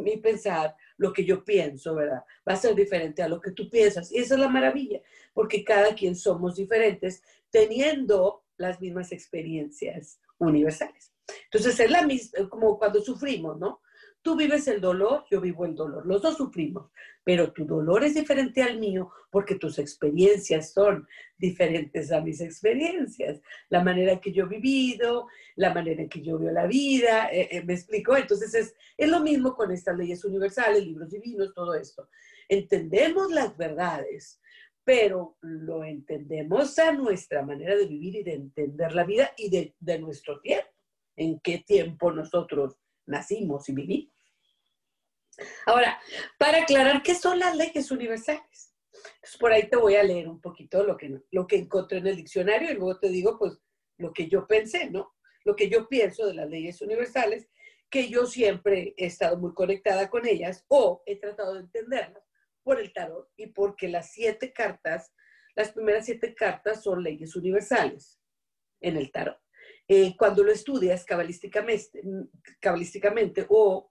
mi 0.00 0.16
pensar, 0.18 0.76
lo 0.96 1.12
que 1.12 1.24
yo 1.24 1.44
pienso, 1.44 1.94
¿verdad? 1.96 2.22
Va 2.48 2.52
a 2.52 2.56
ser 2.56 2.76
diferente 2.76 3.22
a 3.22 3.28
lo 3.28 3.40
que 3.40 3.50
tú 3.50 3.68
piensas. 3.68 4.12
Y 4.12 4.18
esa 4.18 4.34
es 4.34 4.40
la 4.40 4.48
maravilla, 4.48 5.00
porque 5.32 5.64
cada 5.64 5.94
quien 5.94 6.14
somos 6.14 6.54
diferentes 6.54 7.22
teniendo 7.50 8.44
las 8.56 8.80
mismas 8.80 9.10
experiencias 9.10 10.20
universales. 10.38 11.12
Entonces 11.44 11.80
es 11.80 11.90
la 11.90 12.02
misma, 12.02 12.48
como 12.48 12.78
cuando 12.78 13.00
sufrimos, 13.00 13.58
¿no? 13.58 13.80
Tú 14.28 14.36
vives 14.36 14.68
el 14.68 14.78
dolor, 14.78 15.24
yo 15.30 15.40
vivo 15.40 15.64
el 15.64 15.74
dolor, 15.74 16.04
los 16.04 16.20
dos 16.20 16.36
sufrimos, 16.36 16.92
pero 17.24 17.50
tu 17.50 17.64
dolor 17.64 18.04
es 18.04 18.14
diferente 18.14 18.62
al 18.62 18.78
mío 18.78 19.10
porque 19.30 19.54
tus 19.54 19.78
experiencias 19.78 20.74
son 20.74 21.08
diferentes 21.38 22.12
a 22.12 22.20
mis 22.20 22.42
experiencias. 22.42 23.40
La 23.70 23.82
manera 23.82 24.20
que 24.20 24.30
yo 24.30 24.44
he 24.44 24.48
vivido, 24.48 25.28
la 25.56 25.72
manera 25.72 26.02
en 26.02 26.10
que 26.10 26.20
yo 26.20 26.38
veo 26.38 26.52
la 26.52 26.66
vida, 26.66 27.30
eh, 27.32 27.48
eh, 27.50 27.64
¿me 27.64 27.72
explico? 27.72 28.18
Entonces 28.18 28.54
es, 28.54 28.74
es 28.98 29.08
lo 29.08 29.20
mismo 29.20 29.54
con 29.54 29.72
estas 29.72 29.96
leyes 29.96 30.22
universales, 30.26 30.84
libros 30.84 31.08
divinos, 31.08 31.54
todo 31.54 31.74
esto. 31.74 32.10
Entendemos 32.50 33.32
las 33.32 33.56
verdades, 33.56 34.42
pero 34.84 35.38
lo 35.40 35.84
entendemos 35.84 36.78
a 36.78 36.92
nuestra 36.92 37.42
manera 37.42 37.74
de 37.76 37.86
vivir 37.86 38.16
y 38.16 38.24
de 38.24 38.34
entender 38.34 38.92
la 38.92 39.04
vida 39.04 39.32
y 39.38 39.48
de, 39.48 39.74
de 39.80 39.98
nuestro 39.98 40.38
tiempo, 40.42 40.68
en 41.16 41.40
qué 41.40 41.64
tiempo 41.66 42.12
nosotros 42.12 42.76
nacimos 43.06 43.66
y 43.70 43.72
vivimos. 43.72 44.17
Ahora, 45.66 45.98
para 46.38 46.62
aclarar 46.62 47.02
qué 47.02 47.14
son 47.14 47.38
las 47.38 47.56
leyes 47.56 47.90
universales. 47.90 48.74
por 49.38 49.52
ahí 49.52 49.68
te 49.68 49.76
voy 49.76 49.94
a 49.94 50.02
leer 50.02 50.28
un 50.28 50.40
poquito 50.40 50.82
lo 50.84 50.96
que, 50.96 51.20
lo 51.30 51.46
que 51.46 51.56
encontré 51.56 51.98
en 51.98 52.08
el 52.08 52.16
diccionario 52.16 52.70
y 52.70 52.74
luego 52.74 52.98
te 52.98 53.08
digo, 53.08 53.38
pues, 53.38 53.58
lo 53.98 54.12
que 54.12 54.28
yo 54.28 54.46
pensé, 54.46 54.90
¿no? 54.90 55.14
Lo 55.44 55.56
que 55.56 55.68
yo 55.68 55.88
pienso 55.88 56.26
de 56.26 56.34
las 56.34 56.48
leyes 56.48 56.80
universales, 56.82 57.48
que 57.90 58.08
yo 58.08 58.26
siempre 58.26 58.94
he 58.96 59.06
estado 59.06 59.38
muy 59.38 59.54
conectada 59.54 60.10
con 60.10 60.26
ellas 60.26 60.64
o 60.68 61.02
he 61.06 61.18
tratado 61.18 61.54
de 61.54 61.60
entenderlas 61.60 62.22
por 62.62 62.80
el 62.80 62.92
tarot 62.92 63.30
y 63.36 63.46
porque 63.46 63.88
las 63.88 64.12
siete 64.12 64.52
cartas, 64.52 65.14
las 65.54 65.72
primeras 65.72 66.04
siete 66.04 66.34
cartas 66.34 66.82
son 66.82 67.02
leyes 67.02 67.34
universales 67.34 68.20
en 68.80 68.96
el 68.96 69.10
tarot. 69.10 69.38
Eh, 69.88 70.14
cuando 70.18 70.44
lo 70.44 70.52
estudias 70.52 71.04
cabalísticamente 71.04 73.46
o 73.48 73.90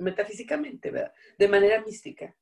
metafísicamente, 0.00 0.90
¿verdad? 0.90 1.12
De 1.38 1.48
manera 1.48 1.82
mística. 1.82 2.36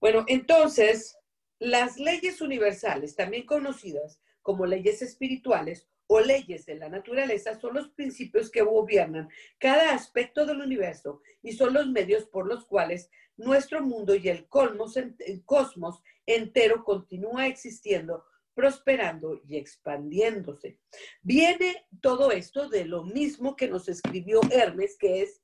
Bueno, 0.00 0.24
entonces, 0.28 1.16
las 1.58 1.98
leyes 1.98 2.40
universales, 2.40 3.16
también 3.16 3.46
conocidas 3.46 4.20
como 4.42 4.66
leyes 4.66 5.00
espirituales 5.00 5.88
o 6.06 6.20
leyes 6.20 6.66
de 6.66 6.74
la 6.74 6.88
naturaleza, 6.88 7.58
son 7.58 7.74
los 7.74 7.88
principios 7.90 8.50
que 8.50 8.62
gobiernan 8.62 9.28
cada 9.58 9.94
aspecto 9.94 10.44
del 10.44 10.60
universo 10.60 11.22
y 11.42 11.52
son 11.52 11.72
los 11.72 11.88
medios 11.88 12.26
por 12.26 12.46
los 12.46 12.66
cuales 12.66 13.10
nuestro 13.36 13.82
mundo 13.82 14.14
y 14.14 14.28
el 14.28 14.46
cosmos, 14.48 14.96
el 14.96 15.44
cosmos 15.44 16.02
entero 16.26 16.84
continúa 16.84 17.46
existiendo, 17.46 18.24
prosperando 18.54 19.40
y 19.48 19.56
expandiéndose. 19.56 20.78
Viene 21.22 21.86
todo 22.00 22.30
esto 22.30 22.68
de 22.68 22.84
lo 22.84 23.04
mismo 23.04 23.56
que 23.56 23.68
nos 23.68 23.88
escribió 23.88 24.40
Hermes, 24.50 24.96
que 24.98 25.22
es 25.22 25.43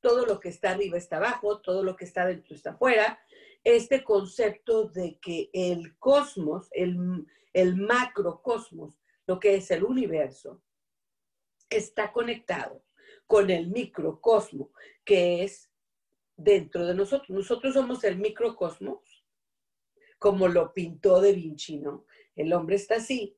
todo 0.00 0.26
lo 0.26 0.40
que 0.40 0.48
está 0.48 0.70
arriba 0.70 0.98
está 0.98 1.16
abajo, 1.16 1.60
todo 1.60 1.82
lo 1.82 1.96
que 1.96 2.04
está 2.04 2.26
dentro 2.26 2.54
está 2.54 2.70
afuera. 2.70 3.20
Este 3.64 4.04
concepto 4.04 4.88
de 4.88 5.18
que 5.18 5.50
el 5.52 5.96
cosmos, 5.98 6.68
el, 6.72 7.26
el 7.52 7.76
macrocosmos, 7.76 9.00
lo 9.26 9.38
que 9.40 9.56
es 9.56 9.70
el 9.70 9.84
universo, 9.84 10.62
está 11.70 12.12
conectado 12.12 12.82
con 13.26 13.50
el 13.50 13.68
microcosmo, 13.68 14.72
que 15.04 15.44
es 15.44 15.70
dentro 16.36 16.86
de 16.86 16.94
nosotros. 16.94 17.30
Nosotros 17.30 17.74
somos 17.74 18.04
el 18.04 18.16
microcosmos, 18.16 19.24
como 20.18 20.48
lo 20.48 20.72
pintó 20.72 21.20
De 21.20 21.32
Vinci, 21.32 21.78
¿no? 21.78 22.06
El 22.34 22.52
hombre 22.52 22.76
está 22.76 22.96
así, 22.96 23.37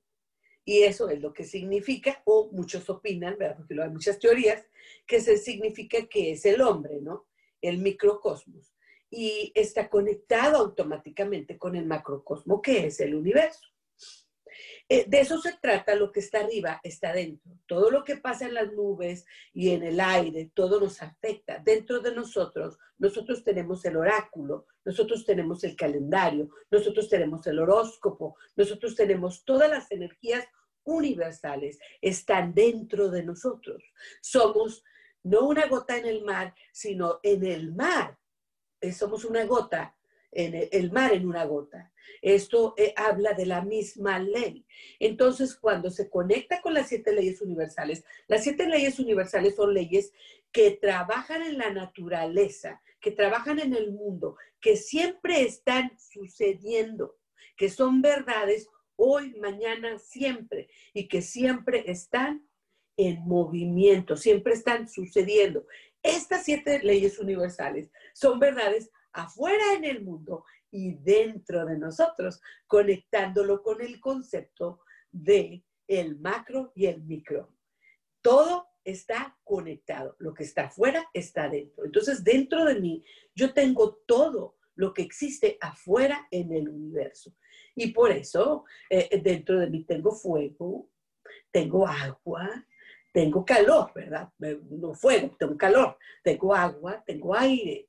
y 0.70 0.84
eso 0.84 1.08
es 1.08 1.20
lo 1.20 1.32
que 1.32 1.42
significa, 1.42 2.22
o 2.26 2.48
muchos 2.52 2.88
opinan, 2.88 3.36
¿verdad? 3.36 3.56
porque 3.56 3.82
hay 3.82 3.90
muchas 3.90 4.20
teorías, 4.20 4.64
que 5.04 5.20
se 5.20 5.36
significa 5.36 6.06
que 6.06 6.30
es 6.30 6.46
el 6.46 6.60
hombre, 6.60 7.00
¿no? 7.00 7.26
El 7.60 7.78
microcosmos. 7.78 8.72
Y 9.10 9.50
está 9.56 9.90
conectado 9.90 10.58
automáticamente 10.58 11.58
con 11.58 11.74
el 11.74 11.86
macrocosmo, 11.86 12.62
que 12.62 12.86
es 12.86 13.00
el 13.00 13.16
universo. 13.16 13.66
Eh, 14.88 15.06
de 15.08 15.20
eso 15.20 15.40
se 15.40 15.54
trata, 15.60 15.96
lo 15.96 16.12
que 16.12 16.20
está 16.20 16.38
arriba 16.38 16.80
está 16.84 17.12
dentro. 17.12 17.50
Todo 17.66 17.90
lo 17.90 18.04
que 18.04 18.18
pasa 18.18 18.46
en 18.46 18.54
las 18.54 18.72
nubes 18.72 19.26
y 19.52 19.70
en 19.70 19.82
el 19.82 19.98
aire, 19.98 20.52
todo 20.54 20.78
nos 20.78 21.02
afecta. 21.02 21.60
Dentro 21.64 21.98
de 21.98 22.14
nosotros, 22.14 22.78
nosotros 22.96 23.42
tenemos 23.42 23.84
el 23.84 23.96
oráculo, 23.96 24.66
nosotros 24.84 25.24
tenemos 25.26 25.64
el 25.64 25.74
calendario, 25.74 26.48
nosotros 26.70 27.08
tenemos 27.08 27.44
el 27.48 27.58
horóscopo, 27.58 28.36
nosotros 28.54 28.94
tenemos 28.94 29.44
todas 29.44 29.68
las 29.68 29.90
energías 29.90 30.46
universales, 30.84 31.78
están 32.00 32.54
dentro 32.54 33.10
de 33.10 33.22
nosotros. 33.22 33.82
Somos 34.20 34.84
no 35.22 35.46
una 35.46 35.66
gota 35.66 35.96
en 35.98 36.06
el 36.06 36.24
mar, 36.24 36.54
sino 36.72 37.20
en 37.22 37.44
el 37.44 37.72
mar. 37.74 38.18
Eh, 38.80 38.92
somos 38.92 39.24
una 39.24 39.44
gota 39.44 39.96
en 40.32 40.68
el 40.70 40.92
mar 40.92 41.12
en 41.12 41.26
una 41.26 41.44
gota. 41.44 41.92
Esto 42.22 42.74
eh, 42.76 42.92
habla 42.96 43.32
de 43.32 43.46
la 43.46 43.62
misma 43.62 44.18
ley. 44.18 44.66
Entonces, 44.98 45.56
cuando 45.56 45.90
se 45.90 46.08
conecta 46.08 46.60
con 46.60 46.74
las 46.74 46.88
siete 46.88 47.12
leyes 47.12 47.40
universales, 47.40 48.04
las 48.28 48.44
siete 48.44 48.66
leyes 48.66 48.98
universales 48.98 49.56
son 49.56 49.74
leyes 49.74 50.12
que 50.52 50.72
trabajan 50.72 51.42
en 51.42 51.58
la 51.58 51.70
naturaleza, 51.70 52.82
que 53.00 53.10
trabajan 53.10 53.58
en 53.58 53.74
el 53.74 53.92
mundo, 53.92 54.36
que 54.60 54.76
siempre 54.76 55.42
están 55.42 55.92
sucediendo, 55.98 57.16
que 57.56 57.70
son 57.70 58.02
verdades 58.02 58.68
hoy, 59.02 59.34
mañana, 59.40 59.98
siempre, 59.98 60.68
y 60.92 61.08
que 61.08 61.22
siempre 61.22 61.90
están 61.90 62.46
en 62.98 63.20
movimiento, 63.26 64.14
siempre 64.14 64.52
están 64.52 64.88
sucediendo. 64.88 65.66
Estas 66.02 66.44
siete 66.44 66.80
leyes 66.82 67.18
universales 67.18 67.90
son 68.12 68.38
verdades 68.38 68.90
afuera 69.12 69.74
en 69.74 69.84
el 69.84 70.04
mundo 70.04 70.44
y 70.70 70.94
dentro 70.96 71.64
de 71.64 71.78
nosotros, 71.78 72.42
conectándolo 72.66 73.62
con 73.62 73.80
el 73.80 74.00
concepto 74.00 74.80
de 75.10 75.64
el 75.88 76.18
macro 76.18 76.72
y 76.74 76.86
el 76.86 77.02
micro. 77.02 77.56
Todo 78.20 78.68
está 78.84 79.36
conectado. 79.44 80.14
Lo 80.18 80.34
que 80.34 80.44
está 80.44 80.66
afuera 80.66 81.08
está 81.14 81.48
dentro. 81.48 81.86
Entonces, 81.86 82.22
dentro 82.22 82.66
de 82.66 82.78
mí, 82.78 83.04
yo 83.34 83.54
tengo 83.54 83.94
todo 84.06 84.56
lo 84.74 84.92
que 84.92 85.02
existe 85.02 85.56
afuera 85.60 86.28
en 86.30 86.52
el 86.52 86.68
universo. 86.68 87.34
Y 87.74 87.92
por 87.92 88.10
eso, 88.10 88.64
eh, 88.88 89.20
dentro 89.22 89.58
de 89.58 89.68
mí 89.68 89.84
tengo 89.84 90.12
fuego, 90.12 90.88
tengo 91.50 91.86
agua, 91.86 92.66
tengo 93.12 93.44
calor, 93.44 93.92
¿verdad? 93.94 94.28
No 94.38 94.94
fuego, 94.94 95.36
tengo 95.38 95.56
calor, 95.56 95.98
tengo 96.22 96.54
agua, 96.54 97.02
tengo 97.06 97.34
aire, 97.34 97.88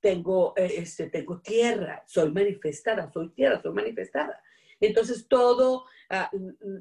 tengo, 0.00 0.54
eh, 0.56 0.74
este, 0.78 1.08
tengo 1.10 1.40
tierra, 1.40 2.02
soy 2.06 2.30
manifestada, 2.30 3.10
soy 3.12 3.30
tierra, 3.30 3.60
soy 3.62 3.72
manifestada. 3.72 4.42
Entonces 4.80 5.28
todo, 5.28 5.84
ah, 6.10 6.30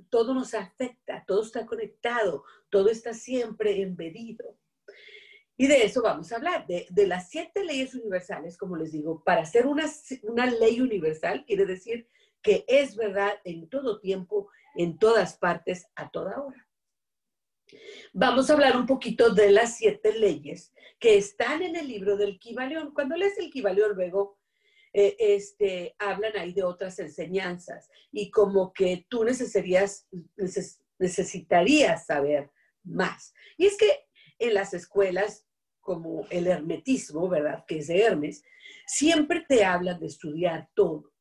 todo 0.10 0.34
nos 0.34 0.54
afecta, 0.56 1.24
todo 1.28 1.44
está 1.44 1.66
conectado, 1.66 2.44
todo 2.70 2.90
está 2.90 3.14
siempre 3.14 3.82
embedido. 3.82 4.58
Y 5.62 5.68
de 5.68 5.84
eso 5.84 6.02
vamos 6.02 6.32
a 6.32 6.38
hablar, 6.38 6.66
de, 6.66 6.88
de, 6.90 7.06
las 7.06 7.30
siete 7.30 7.64
leyes 7.64 7.94
universales, 7.94 8.58
como 8.58 8.76
les 8.78 8.92
digo, 8.92 9.24
para 9.24 9.46
ser 9.46 9.68
una, 9.68 9.86
una 10.24 10.48
ley 10.48 10.82
universal 10.82 11.46
quiere 11.46 11.68
decir 11.68 12.08
que 12.42 12.66
es 12.68 12.96
verdad 12.96 13.34
en 13.44 13.70
todo 13.70 14.00
tiempo, 14.00 14.50
en 14.74 14.98
todas 14.98 15.38
partes, 15.38 15.86
a 15.94 16.10
toda 16.10 16.42
hora. 16.42 16.68
Vamos 18.12 18.50
a 18.50 18.54
hablar 18.54 18.76
un 18.76 18.88
poquito 18.88 19.36
de 19.36 19.52
las 19.52 19.78
siete 19.78 20.18
leyes 20.18 20.74
que 20.98 21.16
están 21.16 21.62
en 21.62 21.76
el 21.76 21.88
libro 21.88 22.18
del 22.18 22.40
Kibalión. 22.40 22.92
Cuando 22.96 23.16
lees 23.16 23.38
el 23.38 23.52
Kibalión, 23.52 23.94
luego 23.94 24.40
eh, 24.94 25.16
este, 25.20 25.96
hablan 26.00 26.36
ahí 26.38 26.54
de 26.54 26.64
otras 26.64 26.98
enseñanzas 26.98 27.88
y 28.12 28.32
como 28.32 28.74
que 28.74 29.06
tú 29.08 29.24
necesitarías, 29.24 30.08
necesitarías 30.98 32.08
saber 32.08 32.50
más. 32.84 33.36
Y 33.58 33.68
es 33.68 33.78
que 33.78 34.08
en 34.40 34.56
las 34.56 34.74
escuelas, 34.74 35.46
como 35.82 36.26
el 36.30 36.48
hermetismo, 36.48 37.28
¿verdad? 37.28 37.66
Que 37.68 37.80
es 37.80 37.88
de 37.88 38.02
Hermes, 38.02 38.44
siempre 38.86 39.46
te 39.48 39.66
hablan 39.66 40.00
de 40.00 40.08
estudiar 40.08 40.70
todo, 40.74 41.12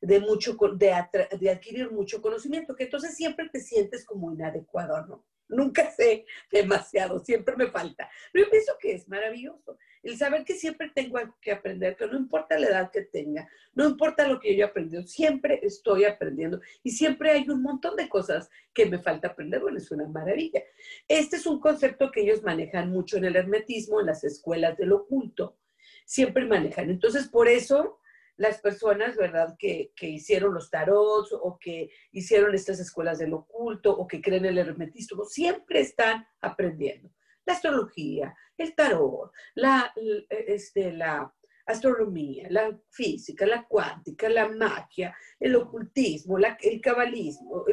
de, 0.00 0.20
mucho, 0.20 0.56
de, 0.74 0.94
de 1.38 1.50
adquirir 1.50 1.90
mucho 1.90 2.22
conocimiento, 2.22 2.76
que 2.76 2.84
entonces 2.84 3.16
siempre 3.16 3.48
te 3.48 3.60
sientes 3.60 4.04
como 4.04 4.32
inadecuado, 4.32 5.04
¿no? 5.06 5.26
Nunca 5.48 5.90
sé 5.90 6.24
demasiado, 6.50 7.18
siempre 7.18 7.56
me 7.56 7.66
falta. 7.70 8.08
Pero 8.32 8.44
yo 8.44 8.50
pienso 8.50 8.72
que 8.80 8.92
es 8.92 9.08
maravilloso. 9.08 9.76
El 10.02 10.16
saber 10.16 10.44
que 10.44 10.54
siempre 10.54 10.90
tengo 10.94 11.18
que 11.40 11.52
aprender, 11.52 11.96
que 11.96 12.06
no 12.06 12.16
importa 12.16 12.58
la 12.58 12.68
edad 12.68 12.90
que 12.90 13.02
tenga, 13.02 13.48
no 13.74 13.88
importa 13.88 14.26
lo 14.26 14.40
que 14.40 14.56
yo 14.56 14.64
he 14.64 14.68
aprendido, 14.68 15.02
siempre 15.02 15.60
estoy 15.62 16.04
aprendiendo 16.04 16.60
y 16.82 16.90
siempre 16.90 17.30
hay 17.30 17.48
un 17.48 17.62
montón 17.62 17.96
de 17.96 18.08
cosas 18.08 18.48
que 18.72 18.86
me 18.86 18.98
falta 18.98 19.28
aprender. 19.28 19.60
Bueno, 19.60 19.78
es 19.78 19.90
una 19.90 20.08
maravilla. 20.08 20.62
Este 21.06 21.36
es 21.36 21.46
un 21.46 21.60
concepto 21.60 22.10
que 22.10 22.22
ellos 22.22 22.42
manejan 22.42 22.90
mucho 22.90 23.18
en 23.18 23.26
el 23.26 23.36
hermetismo, 23.36 24.00
en 24.00 24.06
las 24.06 24.24
escuelas 24.24 24.76
del 24.76 24.92
oculto. 24.92 25.58
Siempre 26.06 26.46
manejan. 26.46 26.90
Entonces, 26.90 27.28
por 27.28 27.48
eso 27.48 28.00
las 28.40 28.58
personas, 28.58 29.16
¿verdad?, 29.16 29.54
que, 29.58 29.92
hicieron 30.00 30.54
los 30.54 30.70
tarots 30.70 31.30
o 31.30 31.58
que 31.60 31.90
hicieron 32.10 32.54
estas 32.54 32.80
escuelas 32.80 33.18
del 33.18 33.34
oculto 33.34 33.94
o 33.94 34.06
que 34.06 34.22
creen 34.22 34.46
en 34.46 34.52
el 34.52 34.66
hermetismo, 34.66 35.26
siempre 35.26 35.80
están 35.80 36.26
aprendiendo. 36.40 37.10
La 37.46 37.54
astrología, 37.54 38.34
el 38.56 38.74
tarot, 38.74 39.32
la, 39.54 39.92
este, 40.28 40.92
la 40.92 41.32
astronomía, 41.66 42.48
la 42.50 42.78
física, 42.90 43.46
la 43.46 43.66
cuántica, 43.66 44.28
la 44.28 44.48
magia, 44.48 45.14
el 45.38 45.56
ocultismo, 45.56 46.38
el 46.38 46.80
cabalismo, 46.80 47.64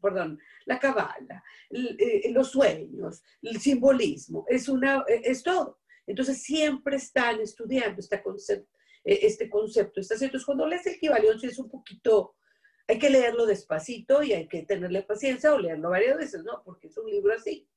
perdón, 0.00 0.38
la 0.66 0.78
cabala, 0.78 1.42
eh, 1.70 2.30
los 2.32 2.50
sueños, 2.50 3.22
el 3.42 3.60
simbolismo, 3.60 4.44
es, 4.48 4.68
una, 4.68 5.04
es 5.06 5.42
todo. 5.42 5.80
Entonces 6.06 6.42
siempre 6.42 6.96
están 6.96 7.40
estudiando 7.40 8.00
este 8.00 8.22
concepto 8.22 8.78
e, 9.04 9.26
este 9.26 9.48
concepto. 9.48 10.00
Está 10.00 10.14
Entonces, 10.14 10.44
cuando 10.44 10.66
lees 10.66 10.86
el 10.86 10.98
sí 11.40 11.46
es 11.46 11.58
un 11.58 11.68
poquito, 11.68 12.36
hay 12.88 12.98
que 12.98 13.10
leerlo 13.10 13.46
despacito 13.46 14.22
y 14.22 14.32
hay 14.32 14.48
que 14.48 14.62
tenerle 14.62 15.02
paciencia 15.02 15.52
o 15.52 15.58
leerlo 15.58 15.90
varias 15.90 16.16
veces, 16.16 16.44
¿no? 16.44 16.62
Porque 16.64 16.88
es 16.88 16.96
un 16.98 17.10
libro 17.10 17.34
así. 17.34 17.68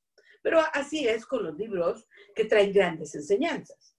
Pero 0.45 0.61
así 0.73 1.07
es 1.07 1.25
con 1.25 1.43
los 1.43 1.57
libros 1.57 2.07
que 2.35 2.45
traen 2.45 2.71
grandes 2.71 3.15
enseñanzas. 3.15 3.97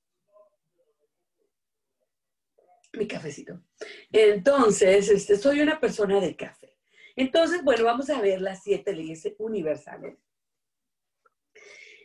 Mi 2.92 3.08
cafecito. 3.08 3.64
Entonces, 4.12 5.08
este, 5.08 5.38
soy 5.38 5.60
una 5.60 5.80
persona 5.80 6.20
de 6.20 6.36
café. 6.36 6.78
Entonces, 7.16 7.64
bueno, 7.64 7.82
vamos 7.82 8.10
a 8.10 8.20
ver 8.20 8.40
las 8.40 8.62
siete 8.62 8.92
leyes 8.92 9.28
universales. 9.38 10.18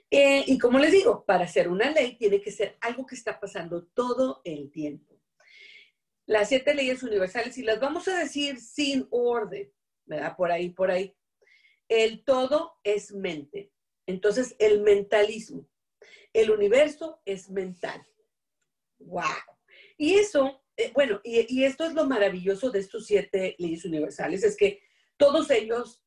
Eh, 0.10 0.44
y 0.48 0.58
como 0.58 0.80
les 0.80 0.92
digo, 0.92 1.24
para 1.24 1.46
hacer 1.46 1.70
una 1.70 1.92
ley 1.92 2.18
tiene 2.18 2.42
que 2.42 2.52
ser 2.52 2.80
algo 2.82 3.06
que 3.06 3.14
está 3.14 3.40
pasando 3.40 3.86
todo 3.94 4.42
el 4.44 4.72
tiempo. 4.72 5.22
Las 6.26 6.50
siete 6.50 6.74
leyes 6.74 7.04
universales, 7.04 7.60
y 7.60 7.62
las 7.62 7.80
vamos 7.80 8.08
a 8.08 8.18
decir 8.18 8.60
sin 8.60 9.08
orden, 9.12 9.72
¿verdad? 10.06 10.36
Por 10.36 10.52
ahí, 10.52 10.72
por 10.72 10.90
ahí. 10.90 11.16
El 11.88 12.24
todo 12.24 12.80
es 12.84 13.14
mente. 13.14 13.72
Entonces, 14.06 14.56
el 14.60 14.82
mentalismo. 14.82 15.68
El 16.34 16.52
universo 16.52 17.22
es 17.26 17.50
mental. 17.50 18.06
¡Wow! 19.00 19.24
Y 19.98 20.16
eso, 20.16 20.64
eh, 20.78 20.92
bueno, 20.94 21.20
y, 21.24 21.64
esto 21.64 21.86
es 21.86 21.94
lo 21.94 22.06
maravilloso 22.08 22.72
de 22.72 22.80
estos 22.80 23.06
siete 23.06 23.56
leyes 23.60 23.86
universales, 23.86 24.44
es 24.44 24.56
que 24.56 24.82
todos 25.18 25.52
ellos 25.52 26.02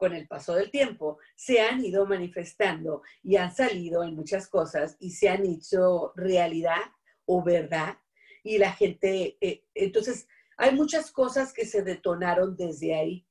con 0.00 0.14
el 0.14 0.26
paso 0.26 0.54
del 0.54 0.70
tiempo, 0.70 1.18
se 1.36 1.60
han 1.60 1.84
ido 1.84 2.06
manifestando 2.06 3.02
y 3.22 3.36
han 3.36 3.54
salido 3.54 4.02
en 4.02 4.16
muchas 4.16 4.48
cosas 4.48 4.96
y 4.98 5.10
se 5.10 5.28
han 5.28 5.44
hecho 5.44 6.14
realidad 6.16 6.80
o 7.26 7.44
verdad. 7.44 7.98
Y 8.42 8.56
la 8.56 8.72
gente, 8.72 9.36
eh, 9.42 9.66
entonces, 9.74 10.26
hay 10.56 10.74
muchas 10.74 11.12
cosas 11.12 11.52
que 11.52 11.66
se 11.66 11.82
detonaron 11.82 12.56
desde 12.56 12.94
ahí. 12.94 13.26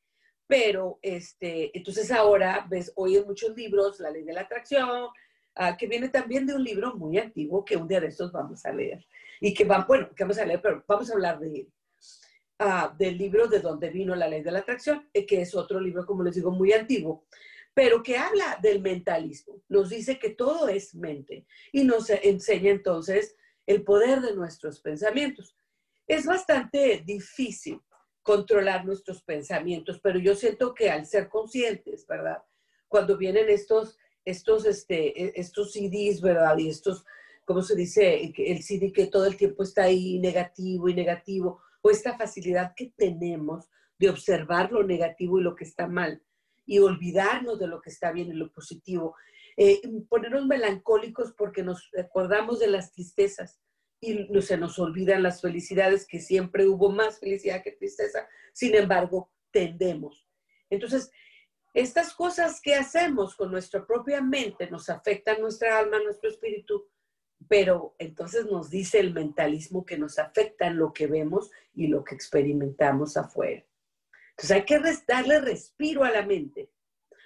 Pero, 0.50 0.98
este, 1.04 1.78
entonces 1.78 2.12
ahora 2.12 2.66
ves, 2.68 2.92
hoy 2.96 3.18
en 3.18 3.26
muchos 3.28 3.56
libros, 3.56 4.00
La 4.00 4.10
ley 4.10 4.24
de 4.24 4.34
la 4.34 4.42
atracción, 4.42 5.10
ah, 5.54 5.78
que 5.78 5.86
viene 5.86 6.10
también 6.10 6.48
de 6.48 6.56
un 6.56 6.64
libro 6.64 6.96
muy 6.96 7.20
antiguo 7.20 7.64
que 7.64 7.78
un 7.78 7.88
día 7.88 8.02
de 8.02 8.08
estos 8.08 8.32
vamos 8.32 8.66
a 8.66 8.74
leer. 8.74 9.06
Y 9.40 9.54
que 9.54 9.64
van, 9.64 9.86
bueno, 9.88 10.10
que 10.16 10.24
vamos 10.24 10.40
a 10.40 10.46
leer, 10.46 10.60
pero 10.60 10.84
vamos 10.88 11.08
a 11.08 11.14
hablar 11.14 11.40
de 11.40 11.48
él. 11.54 11.74
Ah, 12.58 12.92
del 12.98 13.20
libro 13.20 13.48
de 13.48 13.60
donde 13.60 13.92
vino 13.92 14.16
la 14.16 14.28
ley 14.28 14.42
de 14.42 14.52
la 14.52 14.60
atracción, 14.60 15.08
eh, 15.14 15.28
que 15.28 15.40
es 15.40 15.54
otro 15.54 15.80
libro, 15.80 16.04
como 16.08 16.24
les 16.24 16.34
digo, 16.34 16.50
muy 16.50 16.74
antiguo, 16.74 17.28
pero 17.76 18.02
que 18.02 18.18
habla 18.18 18.58
del 18.60 18.82
mentalismo. 18.82 19.62
Nos 19.70 19.90
dice 19.90 20.18
que 20.18 20.32
todo 20.32 20.68
es 20.68 20.96
mente 20.96 21.46
y 21.72 21.84
nos 21.84 22.10
enseña 22.10 22.72
entonces 22.72 23.36
el 23.68 23.84
poder 23.84 24.22
de 24.22 24.34
nuestros 24.34 24.80
pensamientos. 24.80 25.56
Es 26.08 26.26
bastante 26.26 27.04
difícil 27.06 27.80
controlar 28.30 28.86
nuestros 28.86 29.24
pensamientos, 29.24 30.00
pero 30.04 30.20
yo 30.20 30.36
siento 30.36 30.76
que 30.76 30.92
al 30.92 31.08
ser 31.08 31.30
conscientes, 31.30 32.06
¿verdad? 32.06 32.38
Cuando 32.88 33.18
vienen 33.18 33.50
estos, 33.50 33.98
estos, 34.24 34.68
este, 34.68 35.20
e, 35.20 35.34
estos 35.36 35.74
CDs, 35.74 36.22
¿verdad? 36.22 36.56
Y 36.60 36.70
estos, 36.70 37.04
¿cómo 37.44 37.64
se 37.64 37.76
dice? 37.76 38.32
El 38.38 38.62
CD 38.62 38.94
que 38.94 39.08
todo 39.08 39.26
el 39.26 39.36
tiempo 39.36 39.64
está 39.64 39.86
ahí 39.86 40.20
negativo 40.20 40.88
y 40.90 40.94
negativo 40.94 41.64
o 41.82 41.90
esta 41.90 42.20
facilidad 42.20 42.76
que 42.76 42.94
tenemos 42.96 43.68
de 43.98 44.12
observar 44.12 44.72
lo 44.72 44.84
negativo 44.84 45.40
y 45.40 45.44
lo 45.44 45.56
que 45.56 45.64
está 45.64 45.88
mal 45.88 46.22
y 46.68 46.78
olvidarnos 46.78 47.58
de 47.58 47.66
lo 47.66 47.82
que 47.82 47.90
está 47.90 48.12
bien 48.12 48.28
y 48.28 48.34
lo 48.34 48.52
positivo. 48.52 49.16
Eh, 49.58 49.82
ponernos 50.08 50.46
melancólicos 50.46 51.34
porque 51.36 51.64
nos 51.64 51.90
acordamos 51.98 52.60
de 52.60 52.68
las 52.68 52.92
tristezas 52.92 53.60
y 54.02 54.42
se 54.42 54.58
nos 54.58 54.80
olvidan 54.80 55.24
las 55.24 55.42
felicidades, 55.42 56.08
que 56.08 56.20
siempre 56.20 56.68
hubo 56.68 56.90
más 56.90 57.20
felicidad 57.20 57.64
que 57.64 57.72
tristeza, 57.72 58.28
sin 58.54 58.76
embargo, 58.76 59.32
tendemos. 59.52 60.28
Entonces, 60.70 61.12
estas 61.74 62.14
cosas 62.14 62.62
que 62.62 62.76
hacemos 62.76 63.36
con 63.36 63.52
nuestra 63.52 63.86
propia 63.86 64.22
mente 64.22 64.70
nos 64.70 64.90
afectan 64.90 65.42
nuestra 65.42 65.78
alma, 65.78 66.00
nuestro 66.04 66.30
espíritu, 66.30 66.90
pero 67.48 67.96
entonces 68.00 68.46
nos 68.46 68.70
dice 68.70 69.00
el 69.00 69.14
mentalismo 69.14 69.86
que 69.86 69.98
nos 69.98 70.20
afecta 70.20 70.68
en 70.68 70.78
lo 70.78 70.94
que 70.94 71.08
vemos 71.08 71.52
y 71.74 71.88
lo 71.88 72.04
que 72.04 72.16
experimentamos 72.16 73.18
afuera. 73.18 73.64
Entonces 74.32 74.52
hay 74.52 74.66
que 74.66 74.82
darle 75.08 75.42
respiro 75.42 76.04
a 76.04 76.12
la 76.12 76.26
mente. 76.26 76.72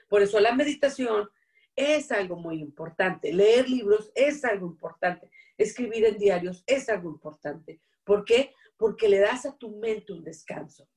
Por 0.10 0.22
eso 0.22 0.40
la 0.40 0.54
meditación 0.54 1.30
es 1.76 2.12
algo 2.12 2.36
muy 2.36 2.60
importante. 2.60 3.34
Leer 3.34 3.70
libros 3.70 4.12
es 4.16 4.44
algo 4.46 4.68
importante. 4.68 5.30
Escribir 5.64 6.06
en 6.06 6.18
diarios 6.18 6.64
es 6.68 6.90
algo 6.90 7.10
importante. 7.10 7.82
¿Por 8.04 8.26
qué? 8.26 8.54
Porque 8.78 9.10
le 9.10 9.20
das 9.20 9.46
a 9.46 9.58
tu 9.58 9.78
mente 9.78 10.14
un 10.14 10.24
descanso. 10.24 10.88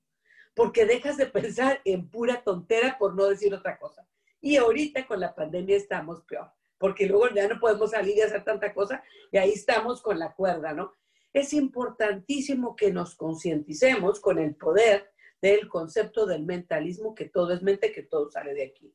Porque 0.54 0.86
dejas 0.86 1.16
de 1.16 1.26
pensar 1.26 1.80
en 1.84 2.08
pura 2.10 2.42
tontera, 2.42 2.96
por 2.98 3.14
no 3.14 3.26
decir 3.26 3.54
otra 3.54 3.78
cosa. 3.78 4.08
Y 4.40 4.56
ahorita 4.56 5.06
con 5.06 5.20
la 5.20 5.34
pandemia 5.34 5.76
estamos 5.76 6.22
peor 6.22 6.50
porque 6.78 7.06
luego 7.06 7.28
ya 7.34 7.48
no 7.48 7.58
podemos 7.58 7.90
salir 7.90 8.16
y 8.16 8.20
hacer 8.20 8.44
tanta 8.44 8.72
cosa 8.74 9.02
y 9.30 9.38
ahí 9.38 9.52
estamos 9.52 10.02
con 10.02 10.18
la 10.18 10.34
cuerda, 10.34 10.72
¿no? 10.72 10.92
Es 11.32 11.52
importantísimo 11.52 12.76
que 12.76 12.92
nos 12.92 13.14
concienticemos 13.14 14.20
con 14.20 14.38
el 14.38 14.56
poder 14.56 15.10
del 15.42 15.68
concepto 15.68 16.26
del 16.26 16.44
mentalismo, 16.44 17.14
que 17.14 17.28
todo 17.28 17.52
es 17.52 17.62
mente, 17.62 17.92
que 17.92 18.02
todo 18.02 18.30
sale 18.30 18.54
de 18.54 18.64
aquí. 18.64 18.94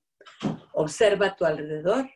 Observa 0.74 1.28
a 1.28 1.36
tu 1.36 1.46
alrededor, 1.46 2.10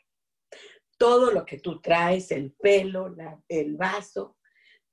todo 0.97 1.31
lo 1.31 1.45
que 1.45 1.59
tú 1.59 1.81
traes, 1.81 2.31
el 2.31 2.53
pelo, 2.53 3.13
el 3.47 3.75
vaso, 3.75 4.37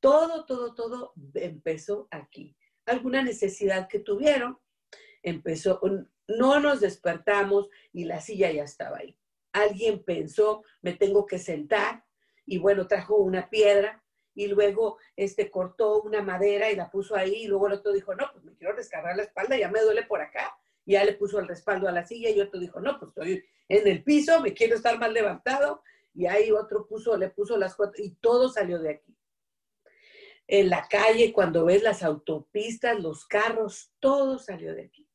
todo, 0.01 0.45
todo, 0.45 0.75
todo 0.75 1.13
empezó 1.35 2.09
aquí. 2.11 2.57
Alguna 2.87 3.23
necesidad 3.23 3.89
que 3.89 4.01
tuvieron, 4.01 4.59
empezó, 5.23 5.81
no 6.27 6.61
nos 6.61 6.81
despertamos 6.81 7.69
y 7.93 8.05
la 8.05 8.21
silla 8.21 8.51
ya 8.51 8.65
estaba 8.65 8.99
ahí 8.99 9.17
alguien 9.53 10.03
pensó, 10.03 10.65
me 10.81 10.95
tengo 10.95 11.27
que 11.27 11.39
sentar, 11.39 12.05
y 12.45 12.59
bueno, 12.59 12.87
trajo 12.87 13.17
una 13.17 13.49
piedra, 13.49 14.03
y 14.35 14.47
luego 14.47 14.99
este, 15.15 15.51
cortó 15.51 16.01
una 16.03 16.23
madera 16.23 16.71
y 16.71 16.77
la 16.77 16.91
puso 16.91 17.15
ahí, 17.15 17.45
y 17.45 17.47
luego 17.47 17.67
el 17.67 17.75
otro 17.75 17.93
dijo, 17.93 18.15
no, 18.15 18.31
pues 18.33 18.45
me 18.45 18.57
quiero 18.57 18.75
descargar 18.75 19.17
la 19.17 19.25
espalda, 19.25 19.57
ya 19.57 19.71
me 19.71 19.83
duele 19.83 20.05
por 20.05 20.21
acá, 20.21 20.57
ya 20.85 21.05
le 21.05 21.15
puso 21.15 21.39
el 21.39 21.49
respaldo 21.49 21.89
a 21.89 21.93
la 21.93 22.05
silla, 22.05 22.31
y 22.31 22.41
otro 22.41 22.61
dijo, 22.61 22.81
no, 22.81 22.99
pues 22.99 23.11
estoy 23.11 23.45
en 23.69 23.89
el 23.89 24.03
piso, 24.03 24.41
me 24.41 24.55
quiero 24.55 24.77
estar 24.77 24.99
más 24.99 25.13
levantado, 25.13 25.83
y 26.15 26.27
ahí 26.27 26.51
otro 26.51 26.87
puso, 26.87 27.17
le 27.17 27.31
puso 27.31 27.57
las 27.57 27.75
cuatro, 27.75 28.03
y 28.03 28.17
todo 28.17 28.49
salió 28.49 28.79
de 28.79 28.91
aquí. 28.91 29.17
En 30.47 30.69
la 30.69 30.87
calle, 30.89 31.33
cuando 31.33 31.65
ves 31.65 31.83
las 31.83 32.03
autopistas, 32.03 33.01
los 33.01 33.25
carros, 33.27 33.93
todo 34.01 34.39
salió 34.39 34.75
de 34.75 34.85
aquí 34.85 35.09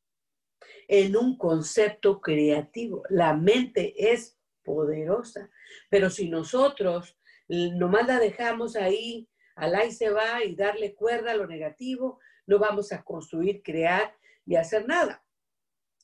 en 0.88 1.16
un 1.16 1.36
concepto 1.36 2.20
creativo. 2.20 3.02
La 3.10 3.34
mente 3.34 4.12
es 4.12 4.38
poderosa, 4.64 5.50
pero 5.90 6.10
si 6.10 6.28
nosotros 6.28 7.16
nomás 7.48 8.06
la 8.06 8.18
dejamos 8.18 8.74
ahí, 8.74 9.28
al 9.54 9.74
ahí 9.74 9.92
se 9.92 10.10
va 10.10 10.44
y 10.44 10.54
darle 10.54 10.94
cuerda 10.94 11.32
a 11.32 11.36
lo 11.36 11.46
negativo, 11.46 12.18
no 12.46 12.58
vamos 12.58 12.92
a 12.92 13.02
construir, 13.02 13.62
crear 13.62 14.16
y 14.46 14.56
hacer 14.56 14.86
nada. 14.86 15.22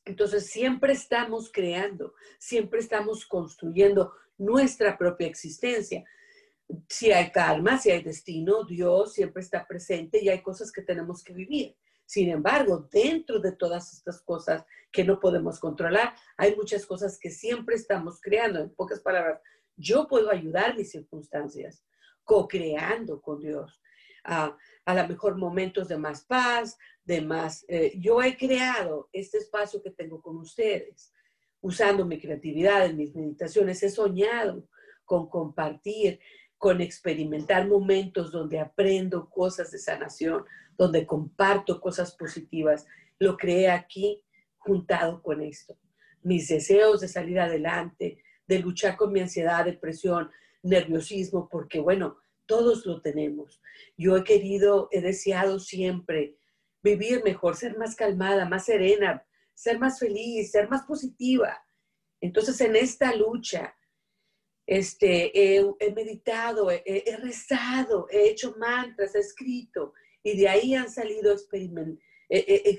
Entonces 0.04 0.46
siempre 0.46 0.92
estamos 0.92 1.50
creando, 1.50 2.14
siempre 2.38 2.80
estamos 2.80 3.24
construyendo 3.24 4.12
nuestra 4.36 4.98
propia 4.98 5.26
existencia. 5.26 6.04
Si 6.88 7.10
hay 7.12 7.30
karma, 7.30 7.78
si 7.78 7.90
hay 7.90 8.02
destino, 8.02 8.64
Dios 8.64 9.14
siempre 9.14 9.42
está 9.42 9.66
presente 9.66 10.22
y 10.22 10.28
hay 10.28 10.42
cosas 10.42 10.70
que 10.70 10.82
tenemos 10.82 11.22
que 11.22 11.32
vivir. 11.32 11.76
Sin 12.06 12.28
embargo, 12.28 12.88
dentro 12.92 13.38
de 13.40 13.52
todas 13.52 13.94
estas 13.94 14.20
cosas 14.20 14.64
que 14.92 15.04
no 15.04 15.18
podemos 15.18 15.58
controlar, 15.58 16.14
hay 16.36 16.54
muchas 16.54 16.84
cosas 16.84 17.18
que 17.18 17.30
siempre 17.30 17.76
estamos 17.76 18.20
creando. 18.20 18.60
En 18.60 18.74
pocas 18.74 19.00
palabras, 19.00 19.40
yo 19.76 20.06
puedo 20.06 20.30
ayudar 20.30 20.76
mis 20.76 20.90
circunstancias, 20.90 21.82
co-creando 22.24 23.22
con 23.22 23.40
Dios. 23.40 23.80
a 24.24 24.56
a 24.84 24.94
lo 24.94 25.08
mejor 25.08 25.36
momentos 25.36 25.88
de 25.88 25.96
más 25.96 26.24
paz, 26.24 26.76
de 27.04 27.20
más... 27.20 27.64
Eh, 27.68 27.92
yo 27.98 28.22
he 28.22 28.36
creado 28.36 29.08
este 29.12 29.38
espacio 29.38 29.82
que 29.82 29.90
tengo 29.90 30.20
con 30.20 30.36
ustedes, 30.36 31.12
usando 31.60 32.04
mi 32.04 32.20
creatividad 32.20 32.86
en 32.86 32.96
mis 32.96 33.14
meditaciones. 33.14 33.82
He 33.82 33.90
soñado 33.90 34.68
con 35.04 35.28
compartir, 35.28 36.20
con 36.56 36.80
experimentar 36.80 37.68
momentos 37.68 38.32
donde 38.32 38.58
aprendo 38.58 39.28
cosas 39.28 39.70
de 39.70 39.78
sanación, 39.78 40.44
donde 40.76 41.06
comparto 41.06 41.80
cosas 41.80 42.14
positivas. 42.16 42.86
Lo 43.18 43.36
creé 43.36 43.70
aquí 43.70 44.22
juntado 44.58 45.22
con 45.22 45.42
esto. 45.42 45.76
Mis 46.22 46.48
deseos 46.48 47.00
de 47.02 47.08
salir 47.08 47.38
adelante, 47.38 48.22
de 48.46 48.58
luchar 48.58 48.96
con 48.96 49.12
mi 49.12 49.20
ansiedad, 49.20 49.64
depresión, 49.64 50.30
nerviosismo, 50.62 51.48
porque 51.50 51.80
bueno, 51.80 52.16
todos 52.46 52.86
lo 52.86 53.00
tenemos. 53.00 53.62
Yo 53.96 54.16
he 54.16 54.24
querido, 54.24 54.88
he 54.90 55.00
deseado 55.00 55.58
siempre 55.58 56.36
vivir 56.84 57.24
mejor, 57.24 57.56
ser 57.56 57.76
más 57.78 57.96
calmada, 57.96 58.44
más 58.44 58.66
serena, 58.66 59.26
ser 59.54 59.78
más 59.78 59.98
feliz, 59.98 60.50
ser 60.50 60.68
más 60.68 60.82
positiva. 60.82 61.64
Entonces, 62.20 62.60
en 62.60 62.76
esta 62.76 63.14
lucha, 63.14 63.74
este, 64.66 65.32
he, 65.34 65.92
meditado, 65.94 66.70
he, 66.70 67.16
rezado, 67.20 68.06
he 68.10 68.28
hecho 68.28 68.54
mantras, 68.58 69.14
he 69.14 69.20
escrito, 69.20 69.94
y 70.22 70.36
de 70.36 70.48
ahí 70.48 70.74
han 70.74 70.90
salido 70.90 71.34
eh, 72.28 72.78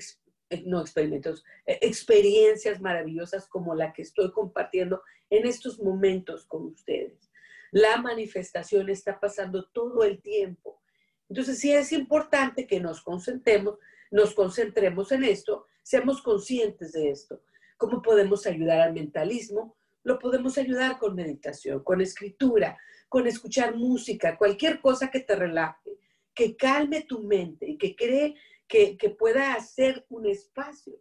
no 0.65 0.81
experimentos, 0.81 1.43
eh, 1.65 1.79
experiencias 1.81 2.79
maravillosas 2.81 3.47
como 3.47 3.73
la 3.73 3.91
que 3.91 4.03
estoy 4.03 4.31
compartiendo 4.31 5.01
en 5.31 5.47
estos 5.47 5.79
momentos 5.79 6.45
con 6.45 6.65
ustedes. 6.65 7.31
La 7.71 7.97
manifestación 7.97 8.89
está 8.89 9.19
pasando 9.19 9.67
todo 9.69 10.03
el 10.03 10.21
tiempo. 10.21 10.81
Entonces 11.29 11.59
sí 11.59 11.71
es 11.71 11.91
importante 11.91 12.67
que 12.67 12.79
nos 12.79 13.01
concentremos, 13.01 13.79
nos 14.15 14.33
concentremos 14.33 15.11
en 15.11 15.25
esto, 15.25 15.67
seamos 15.83 16.21
conscientes 16.21 16.93
de 16.93 17.09
esto. 17.09 17.41
¿Cómo 17.75 18.01
podemos 18.01 18.47
ayudar 18.47 18.79
al 18.79 18.93
mentalismo? 18.93 19.75
Lo 20.03 20.19
podemos 20.19 20.57
ayudar 20.57 20.97
con 20.99 21.15
meditación, 21.15 21.83
con 21.83 21.99
escritura, 21.99 22.77
con 23.09 23.27
escuchar 23.27 23.75
música, 23.75 24.37
cualquier 24.37 24.79
cosa 24.79 25.11
que 25.11 25.19
te 25.19 25.35
relaje, 25.35 25.97
que 26.33 26.55
calme 26.55 27.01
tu 27.01 27.23
mente 27.23 27.67
y 27.67 27.77
que 27.77 27.93
cree 27.93 28.35
que, 28.69 28.97
pueda 29.19 29.53
hacer 29.53 30.05
un 30.07 30.27
espacio 30.27 30.93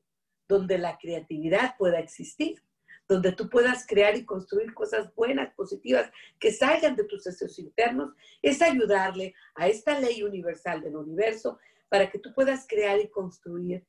donde 0.48 0.76
la 0.76 0.98
creatividad 0.98 1.76
pueda 1.78 2.00
existir, 2.00 2.64
donde 3.06 3.30
tú 3.30 3.48
puedas 3.48 3.86
crear 3.86 4.16
y 4.16 4.24
construir 4.24 4.74
cosas 4.74 5.14
buenas, 5.14 5.54
positivas, 5.54 6.10
que 6.40 6.50
salgan 6.50 6.96
de 6.96 7.04
tus 7.04 7.22
deseos 7.22 7.60
internos, 7.60 8.12
es 8.42 8.60
ayudarle 8.60 9.34
a 9.54 9.68
esta 9.68 10.00
ley 10.00 10.24
universal 10.24 10.80
del 10.80 10.96
universo 10.96 11.60
para 11.94 12.10
que 12.10 12.18
tú 12.18 12.34
puedas 12.34 12.66
crear 12.66 12.98
y 12.98 13.08
construir 13.08 13.86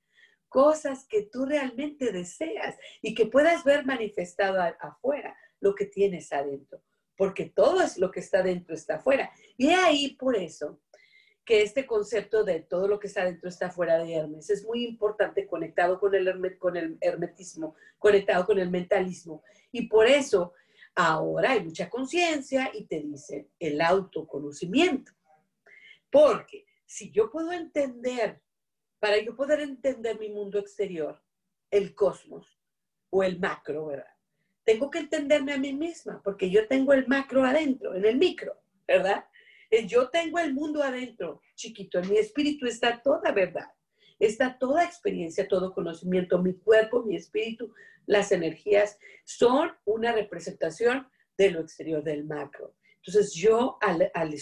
cosas 0.47 1.07
que 1.07 1.23
tú 1.23 1.43
realmente 1.43 2.11
deseas 2.11 2.75
y 3.01 3.15
que 3.15 3.25
puedas 3.25 3.63
ver 3.63 3.83
manifestado 3.83 4.61
afuera 4.79 5.35
lo 5.59 5.73
que 5.73 5.87
tienes 5.87 6.31
adentro, 6.31 6.83
porque 7.17 7.45
todo 7.45 7.81
es 7.81 7.97
lo 7.97 8.11
que 8.11 8.19
está 8.19 8.43
dentro 8.43 8.75
está 8.75 8.97
afuera. 8.97 9.31
Y 9.57 9.69
ahí 9.69 10.15
por 10.19 10.35
eso 10.35 10.79
que 11.43 11.63
este 11.63 11.87
concepto 11.87 12.43
de 12.43 12.59
todo 12.59 12.87
lo 12.87 12.99
que 12.99 13.07
está 13.07 13.25
dentro 13.25 13.49
está 13.49 13.71
fuera 13.71 13.97
de 13.97 14.13
Hermes 14.13 14.51
es 14.51 14.63
muy 14.63 14.85
importante 14.85 15.47
conectado 15.47 15.99
con 15.99 16.13
el, 16.13 16.59
con 16.59 16.77
el 16.77 16.99
hermetismo, 17.01 17.73
conectado 17.97 18.45
con 18.45 18.59
el 18.59 18.69
mentalismo. 18.69 19.41
Y 19.71 19.87
por 19.87 20.05
eso 20.05 20.53
ahora 20.93 21.53
hay 21.53 21.63
mucha 21.63 21.89
conciencia 21.89 22.69
y 22.71 22.85
te 22.85 22.99
dice 22.99 23.49
el 23.57 23.81
autoconocimiento. 23.81 25.11
Porque 26.11 26.67
si 26.95 27.11
yo 27.11 27.29
puedo 27.29 27.51
entender, 27.51 28.41
para 28.99 29.21
yo 29.21 29.35
poder 29.35 29.59
entender 29.59 30.17
mi 30.17 30.29
mundo 30.29 30.59
exterior, 30.59 31.21
el 31.69 31.93
cosmos 31.93 32.57
o 33.09 33.21
el 33.21 33.37
macro, 33.37 33.87
¿verdad? 33.87 34.15
Tengo 34.63 34.89
que 34.89 34.99
entenderme 34.99 35.51
a 35.51 35.57
mí 35.57 35.73
misma, 35.73 36.21
porque 36.23 36.49
yo 36.49 36.69
tengo 36.69 36.93
el 36.93 37.05
macro 37.05 37.43
adentro, 37.43 37.95
en 37.95 38.05
el 38.05 38.15
micro, 38.15 38.55
¿verdad? 38.87 39.25
Eh, 39.71 39.85
yo 39.85 40.09
tengo 40.09 40.39
el 40.39 40.53
mundo 40.53 40.81
adentro, 40.81 41.41
chiquito, 41.55 41.99
en 41.99 42.11
mi 42.11 42.17
espíritu 42.17 42.65
está 42.65 43.01
toda 43.01 43.33
verdad, 43.33 43.67
está 44.17 44.57
toda 44.57 44.85
experiencia, 44.85 45.49
todo 45.49 45.73
conocimiento, 45.73 46.41
mi 46.41 46.53
cuerpo, 46.53 47.03
mi 47.03 47.17
espíritu, 47.17 47.73
las 48.05 48.31
energías 48.31 48.97
son 49.25 49.73
una 49.83 50.13
representación 50.13 51.09
de 51.37 51.51
lo 51.51 51.59
exterior 51.59 52.01
del 52.05 52.23
macro. 52.23 52.73
Entonces 53.05 53.33
yo 53.33 53.77
al, 53.81 54.09
al 54.13 54.33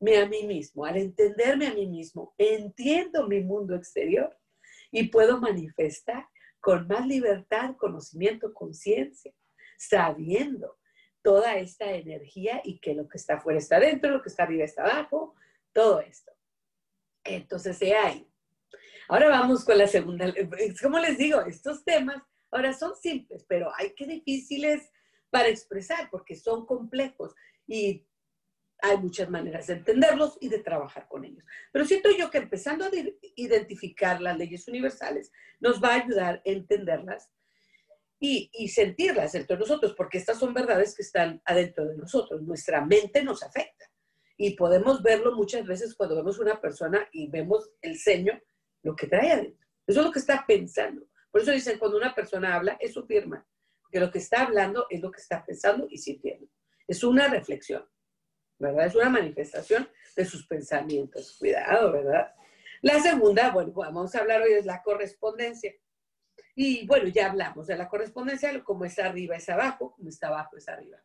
estudiarme 0.00 0.18
a 0.18 0.26
mí 0.26 0.46
mismo, 0.46 0.84
al 0.84 0.96
entenderme 0.96 1.66
a 1.66 1.74
mí 1.74 1.86
mismo, 1.86 2.34
entiendo 2.38 3.26
mi 3.26 3.40
mundo 3.40 3.74
exterior 3.74 4.36
y 4.90 5.08
puedo 5.08 5.38
manifestar 5.40 6.26
con 6.60 6.86
más 6.88 7.06
libertad, 7.06 7.76
conocimiento, 7.76 8.52
conciencia, 8.52 9.32
sabiendo 9.78 10.78
toda 11.22 11.56
esta 11.56 11.92
energía 11.92 12.60
y 12.64 12.80
que 12.80 12.94
lo 12.94 13.08
que 13.08 13.18
está 13.18 13.34
afuera 13.34 13.58
está 13.58 13.76
adentro, 13.76 14.10
lo 14.10 14.22
que 14.22 14.30
está 14.30 14.44
arriba 14.44 14.64
está 14.64 14.84
abajo, 14.84 15.34
todo 15.72 16.00
esto. 16.00 16.32
Entonces, 17.24 17.78
de 17.78 17.94
ahí. 17.94 18.26
Ahora 19.08 19.28
vamos 19.28 19.64
con 19.64 19.76
la 19.76 19.86
segunda. 19.86 20.32
Como 20.80 20.98
les 20.98 21.18
digo, 21.18 21.40
estos 21.42 21.84
temas 21.84 22.22
ahora 22.50 22.72
son 22.72 22.94
simples, 22.96 23.44
pero 23.48 23.70
hay 23.76 23.94
que 23.94 24.06
difíciles 24.06 24.90
para 25.30 25.48
expresar 25.48 26.08
porque 26.10 26.36
son 26.36 26.66
complejos 26.66 27.34
y 27.66 28.06
hay 28.82 28.98
muchas 28.98 29.28
maneras 29.30 29.66
de 29.66 29.74
entenderlos 29.74 30.38
y 30.40 30.48
de 30.48 30.58
trabajar 30.58 31.06
con 31.08 31.24
ellos. 31.24 31.44
Pero 31.72 31.84
siento 31.84 32.10
yo 32.16 32.30
que 32.30 32.38
empezando 32.38 32.84
a 32.84 32.90
identificar 33.36 34.20
las 34.20 34.36
leyes 34.36 34.66
universales 34.68 35.32
nos 35.60 35.82
va 35.82 35.94
a 35.94 36.02
ayudar 36.02 36.36
a 36.36 36.42
entenderlas 36.44 37.30
y, 38.20 38.68
sentirlas 38.68 39.32
dentro 39.32 39.56
de 39.56 39.60
nosotros, 39.60 39.94
porque 39.96 40.18
estas 40.18 40.38
son 40.38 40.52
verdades 40.52 40.94
que 40.94 41.02
están 41.02 41.40
adentro 41.44 41.86
de 41.86 41.96
nosotros. 41.96 42.42
Nuestra 42.42 42.84
mente 42.84 43.22
nos 43.22 43.42
afecta 43.42 43.90
y 44.36 44.54
podemos 44.56 45.02
verlo 45.02 45.34
muchas 45.34 45.66
veces 45.66 45.94
cuando 45.94 46.16
vemos 46.16 46.38
una 46.38 46.60
persona 46.60 47.08
y 47.12 47.30
vemos 47.30 47.70
el 47.80 47.98
ceño, 47.98 48.38
lo 48.82 48.94
que 48.94 49.06
trae 49.06 49.32
adentro. 49.32 49.66
Eso 49.86 50.00
es 50.00 50.06
lo 50.06 50.12
que 50.12 50.18
está 50.18 50.44
pensando. 50.46 51.06
Por 51.30 51.40
eso 51.40 51.50
dicen, 51.50 51.78
cuando 51.78 51.96
una 51.96 52.14
persona 52.14 52.54
habla, 52.54 52.76
es 52.80 52.92
su 52.92 53.06
firma, 53.06 53.46
porque 53.80 54.00
lo 54.00 54.10
que 54.10 54.18
está 54.18 54.42
hablando 54.42 54.86
es 54.90 55.00
lo 55.00 55.10
que 55.10 55.20
está 55.20 55.44
pensando 55.44 55.86
y 55.88 55.98
sintiendo. 55.98 56.46
Es 56.86 57.02
una 57.04 57.28
reflexión, 57.28 57.84
¿verdad? 58.60 58.86
Es 58.86 58.94
una 58.94 59.10
manifestación 59.10 59.88
de 60.14 60.24
sus 60.24 60.46
pensamientos. 60.46 61.36
Cuidado, 61.38 61.92
¿verdad? 61.92 62.32
La 62.82 63.00
segunda, 63.00 63.50
bueno, 63.50 63.72
vamos 63.72 64.14
a 64.14 64.20
hablar 64.20 64.42
hoy 64.42 64.52
es 64.52 64.64
la 64.64 64.82
correspondencia. 64.82 65.74
Y 66.54 66.86
bueno, 66.86 67.08
ya 67.08 67.30
hablamos 67.30 67.66
de 67.66 67.76
la 67.76 67.88
correspondencia, 67.88 68.62
como 68.62 68.84
está 68.84 69.06
arriba 69.06 69.36
es 69.36 69.48
abajo, 69.48 69.94
como 69.96 70.08
está 70.08 70.28
abajo 70.28 70.56
es 70.56 70.68
arriba. 70.68 70.98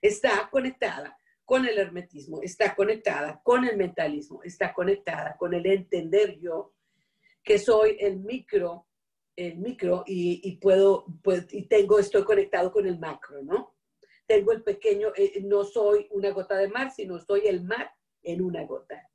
Está 0.00 0.48
conectada 0.50 1.18
con 1.44 1.66
el 1.66 1.78
hermetismo, 1.78 2.40
está 2.42 2.74
conectada 2.74 3.40
con 3.42 3.64
el 3.64 3.76
mentalismo, 3.76 4.42
está 4.42 4.72
conectada 4.72 5.36
con 5.36 5.54
el 5.54 5.66
entender 5.66 6.38
yo 6.38 6.74
que 7.42 7.58
soy 7.58 7.96
el 8.00 8.20
micro, 8.20 8.86
el 9.36 9.58
micro 9.58 10.04
y, 10.06 10.56
puedo, 10.56 11.04
pues, 11.22 11.46
y 11.52 11.66
tengo, 11.66 11.98
estoy 11.98 12.24
conectado 12.24 12.70
con 12.70 12.86
el 12.86 12.98
macro, 12.98 13.42
¿no? 13.42 13.71
Tengo 14.32 14.52
el 14.52 14.62
pequeño, 14.62 15.12
eh, 15.14 15.42
no 15.42 15.62
soy 15.62 16.08
una 16.10 16.30
gota 16.30 16.56
de 16.56 16.66
mar, 16.66 16.90
sino 16.90 17.20
soy 17.20 17.42
el 17.48 17.64
mar 17.64 17.92
en 18.22 18.40
una 18.40 18.64
gota. 18.64 19.10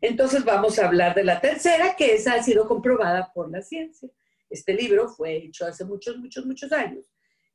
Entonces 0.00 0.44
vamos 0.44 0.80
a 0.80 0.86
hablar 0.88 1.14
de 1.14 1.22
la 1.22 1.40
tercera, 1.40 1.94
que 1.94 2.12
esa 2.14 2.34
ha 2.34 2.42
sido 2.42 2.66
comprobada 2.66 3.30
por 3.32 3.48
la 3.52 3.62
ciencia. 3.62 4.10
Este 4.50 4.74
libro 4.74 5.08
fue 5.08 5.36
hecho 5.36 5.64
hace 5.64 5.84
muchos, 5.84 6.18
muchos, 6.18 6.44
muchos 6.44 6.72
años 6.72 7.04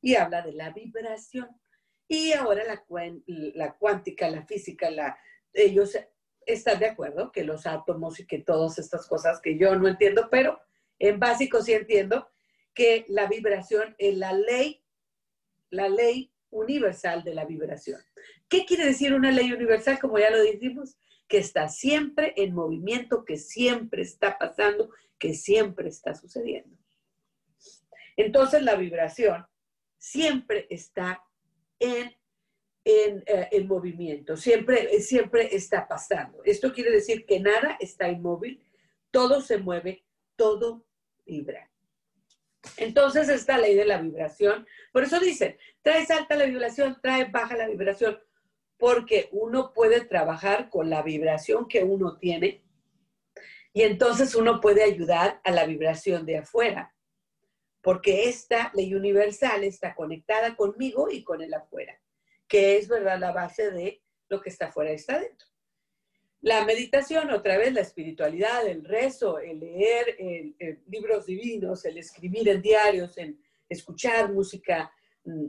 y 0.00 0.14
habla 0.14 0.40
de 0.40 0.54
la 0.54 0.70
vibración. 0.70 1.46
Y 2.08 2.32
ahora 2.32 2.64
la, 2.64 2.82
la 3.26 3.74
cuántica, 3.74 4.30
la 4.30 4.46
física, 4.46 4.90
la, 4.90 5.18
ellos 5.52 5.94
están 6.46 6.78
de 6.78 6.86
acuerdo 6.86 7.32
que 7.32 7.44
los 7.44 7.66
átomos 7.66 8.18
y 8.18 8.26
que 8.26 8.38
todas 8.38 8.78
estas 8.78 9.06
cosas 9.06 9.42
que 9.42 9.58
yo 9.58 9.76
no 9.76 9.88
entiendo, 9.88 10.28
pero 10.30 10.58
en 10.98 11.20
básico 11.20 11.60
sí 11.60 11.74
entiendo 11.74 12.30
que 12.72 13.04
la 13.08 13.26
vibración 13.26 13.94
es 13.98 14.16
la 14.16 14.32
ley, 14.32 14.82
la 15.68 15.90
ley 15.90 16.31
universal 16.52 17.24
de 17.24 17.34
la 17.34 17.44
vibración. 17.44 18.00
¿Qué 18.48 18.64
quiere 18.64 18.86
decir 18.86 19.12
una 19.12 19.32
ley 19.32 19.52
universal? 19.52 19.98
Como 19.98 20.18
ya 20.18 20.30
lo 20.30 20.40
dijimos, 20.40 20.96
que 21.26 21.38
está 21.38 21.68
siempre 21.68 22.34
en 22.36 22.54
movimiento, 22.54 23.24
que 23.24 23.36
siempre 23.38 24.02
está 24.02 24.38
pasando, 24.38 24.90
que 25.18 25.34
siempre 25.34 25.88
está 25.88 26.14
sucediendo. 26.14 26.76
Entonces 28.16 28.62
la 28.62 28.76
vibración 28.76 29.46
siempre 29.98 30.66
está 30.68 31.22
en, 31.80 32.14
eh, 32.84 33.64
movimiento, 33.64 34.36
siempre, 34.36 35.00
siempre 35.00 35.54
está 35.54 35.88
pasando. 35.88 36.42
Esto 36.44 36.72
quiere 36.72 36.90
decir 36.90 37.24
que 37.24 37.40
nada 37.40 37.76
está 37.80 38.08
inmóvil, 38.08 38.62
todo 39.10 39.40
se 39.40 39.58
mueve, 39.58 40.04
todo 40.36 40.84
vibra. 41.24 41.71
Entonces, 42.76 43.28
esta 43.28 43.58
ley 43.58 43.74
de 43.74 43.84
la 43.84 44.00
vibración, 44.00 44.66
por 44.92 45.02
eso 45.02 45.18
dicen, 45.18 45.56
trae 45.82 46.06
alta 46.08 46.36
la 46.36 46.44
vibración, 46.44 46.98
trae 47.02 47.24
baja 47.24 47.56
la 47.56 47.68
vibración, 47.68 48.18
porque 48.76 49.28
uno 49.32 49.72
puede 49.72 50.04
trabajar 50.04 50.70
con 50.70 50.90
la 50.90 51.02
vibración 51.02 51.68
que 51.68 51.84
uno 51.84 52.18
tiene 52.18 52.62
y 53.72 53.82
entonces 53.82 54.34
uno 54.34 54.60
puede 54.60 54.82
ayudar 54.82 55.40
a 55.44 55.50
la 55.50 55.66
vibración 55.66 56.26
de 56.26 56.38
afuera 56.38 56.92
porque 57.82 58.28
esta 58.28 58.70
ley 58.74 58.94
universal 58.94 59.64
está 59.64 59.94
conectada 59.94 60.56
conmigo 60.56 61.10
y 61.10 61.22
con 61.24 61.42
el 61.42 61.52
afuera, 61.52 62.00
que 62.46 62.78
es 62.78 62.88
verdad 62.88 63.18
la 63.18 63.32
base 63.32 63.70
de 63.70 64.02
lo 64.28 64.40
que 64.40 64.50
está 64.50 64.66
afuera 64.66 64.92
está 64.92 65.18
dentro. 65.18 65.48
La 66.42 66.64
meditación, 66.64 67.30
otra 67.30 67.56
vez, 67.56 67.72
la 67.72 67.80
espiritualidad, 67.80 68.66
el 68.66 68.84
rezo, 68.84 69.38
el 69.38 69.60
leer 69.60 70.16
libros 70.88 71.26
divinos, 71.26 71.84
el 71.84 71.98
escribir 71.98 72.48
en 72.48 72.60
diarios, 72.60 73.16
en 73.16 73.40
escuchar 73.68 74.32
música, 74.32 74.92
mm, 75.24 75.46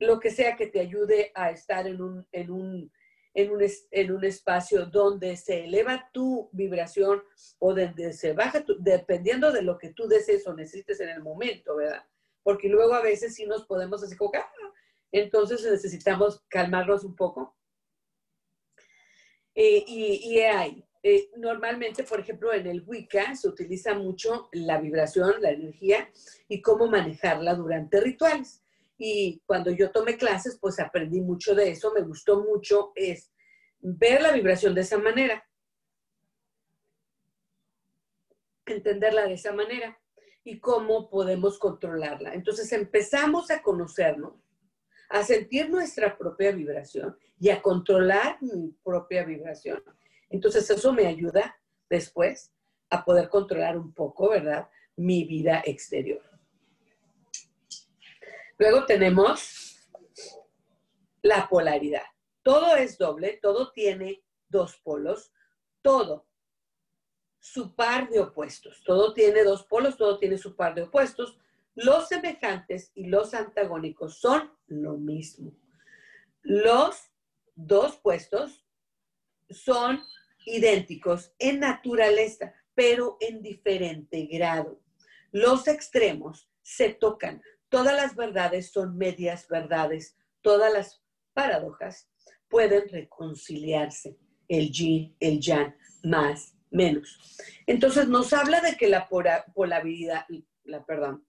lo 0.00 0.18
que 0.18 0.30
sea 0.30 0.56
que 0.56 0.66
te 0.66 0.80
ayude 0.80 1.30
a 1.34 1.50
estar 1.50 1.86
en 1.86 2.02
un, 2.02 2.26
en 2.32 2.50
un 2.50 2.92
en 3.34 3.52
un, 3.52 3.62
en 3.92 4.12
un 4.12 4.24
espacio 4.24 4.86
donde 4.86 5.36
se 5.36 5.64
eleva 5.64 6.10
tu 6.12 6.48
vibración 6.50 7.22
o 7.60 7.72
donde 7.72 8.12
se 8.12 8.32
baja, 8.32 8.64
dependiendo 8.80 9.52
de 9.52 9.62
lo 9.62 9.78
que 9.78 9.92
tú 9.92 10.08
desees 10.08 10.44
o 10.48 10.54
necesites 10.54 10.98
en 11.00 11.10
el 11.10 11.22
momento, 11.22 11.76
¿verdad? 11.76 12.02
Porque 12.42 12.68
luego 12.68 12.94
a 12.94 13.02
veces 13.02 13.36
sí 13.36 13.46
nos 13.46 13.64
podemos 13.64 14.02
así 14.02 14.16
ah, 14.34 14.50
entonces 15.12 15.62
necesitamos 15.62 16.42
calmarnos 16.48 17.04
un 17.04 17.14
poco. 17.14 17.56
Y, 19.60 20.34
y, 20.34 20.40
ahí, 20.40 20.84
eh, 21.02 21.30
normalmente, 21.36 22.04
por 22.04 22.20
ejemplo, 22.20 22.52
en 22.52 22.66
el 22.66 22.84
Wicca 22.86 23.34
se 23.34 23.48
utiliza 23.48 23.94
mucho 23.94 24.48
la 24.52 24.80
vibración, 24.80 25.40
la 25.40 25.50
energía 25.50 26.08
y 26.48 26.62
cómo 26.62 26.86
manejarla 26.86 27.54
durante 27.54 28.00
rituales. 28.00 28.62
Y 28.96 29.42
cuando 29.46 29.70
yo 29.70 29.90
tomé 29.90 30.16
clases, 30.16 30.58
pues 30.60 30.78
aprendí 30.78 31.20
mucho 31.20 31.54
de 31.54 31.70
eso, 31.70 31.92
me 31.92 32.02
gustó 32.02 32.42
mucho 32.42 32.92
es 32.94 33.32
ver 33.80 34.22
la 34.22 34.32
vibración 34.32 34.74
de 34.74 34.80
esa 34.82 34.98
manera, 34.98 35.44
entenderla 38.66 39.26
de 39.26 39.34
esa 39.34 39.52
manera 39.52 39.98
y 40.44 40.60
cómo 40.60 41.10
podemos 41.10 41.58
controlarla. 41.58 42.34
Entonces 42.34 42.72
empezamos 42.72 43.50
a 43.50 43.62
conocernos, 43.62 44.34
a 45.08 45.22
sentir 45.22 45.70
nuestra 45.70 46.16
propia 46.16 46.52
vibración 46.52 47.16
y 47.40 47.50
a 47.50 47.62
controlar 47.62 48.38
mi 48.40 48.74
propia 48.84 49.24
vibración. 49.24 49.82
Entonces 50.28 50.68
eso 50.70 50.92
me 50.92 51.06
ayuda 51.06 51.56
después 51.88 52.52
a 52.90 53.04
poder 53.04 53.28
controlar 53.28 53.78
un 53.78 53.92
poco, 53.92 54.30
¿verdad? 54.30 54.68
Mi 54.96 55.24
vida 55.24 55.62
exterior. 55.64 56.22
Luego 58.58 58.84
tenemos 58.86 59.90
la 61.22 61.48
polaridad. 61.48 62.02
Todo 62.42 62.76
es 62.76 62.98
doble, 62.98 63.38
todo 63.40 63.72
tiene 63.72 64.24
dos 64.48 64.76
polos, 64.78 65.32
todo 65.82 66.26
su 67.38 67.74
par 67.74 68.08
de 68.10 68.20
opuestos. 68.20 68.82
Todo 68.84 69.14
tiene 69.14 69.44
dos 69.44 69.64
polos, 69.64 69.96
todo 69.96 70.18
tiene 70.18 70.38
su 70.38 70.56
par 70.56 70.74
de 70.74 70.82
opuestos. 70.82 71.38
Los 71.80 72.08
semejantes 72.08 72.90
y 72.96 73.06
los 73.06 73.34
antagónicos 73.34 74.18
son 74.18 74.50
lo 74.66 74.96
mismo. 74.96 75.52
Los 76.42 77.12
dos 77.54 77.98
puestos 77.98 78.66
son 79.48 80.02
idénticos 80.44 81.32
en 81.38 81.60
naturaleza, 81.60 82.52
pero 82.74 83.16
en 83.20 83.42
diferente 83.42 84.26
grado. 84.26 84.82
Los 85.30 85.68
extremos 85.68 86.50
se 86.62 86.94
tocan. 86.94 87.40
Todas 87.68 87.94
las 87.94 88.16
verdades 88.16 88.72
son 88.72 88.96
medias 88.96 89.46
verdades. 89.46 90.16
Todas 90.40 90.72
las 90.72 91.04
paradojas 91.32 92.10
pueden 92.48 92.88
reconciliarse. 92.88 94.18
El 94.48 94.72
yin, 94.72 95.14
el 95.20 95.38
yang, 95.38 95.76
más, 96.02 96.56
menos. 96.72 97.20
Entonces 97.68 98.08
nos 98.08 98.32
habla 98.32 98.60
de 98.62 98.76
que 98.76 98.88
la 98.88 99.08
polaridad, 99.08 100.26
la, 100.64 100.84
perdón, 100.84 101.27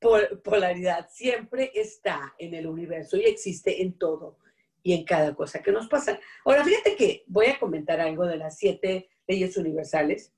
polaridad 0.00 1.08
siempre 1.10 1.70
está 1.74 2.34
en 2.38 2.54
el 2.54 2.66
universo 2.66 3.16
y 3.16 3.24
existe 3.24 3.82
en 3.82 3.98
todo 3.98 4.38
y 4.82 4.94
en 4.94 5.04
cada 5.04 5.34
cosa 5.34 5.62
que 5.62 5.72
nos 5.72 5.88
pasa. 5.88 6.18
Ahora, 6.44 6.64
fíjate 6.64 6.96
que 6.96 7.24
voy 7.26 7.46
a 7.46 7.58
comentar 7.58 8.00
algo 8.00 8.26
de 8.26 8.36
las 8.36 8.56
siete 8.58 9.10
leyes 9.26 9.56
universales. 9.56 10.32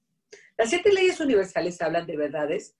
Las 0.59 0.71
siete 0.71 0.93
leyes 0.93 1.21
universales 1.21 1.81
hablan 1.81 2.07
de 2.07 2.17
verdades 2.17 2.77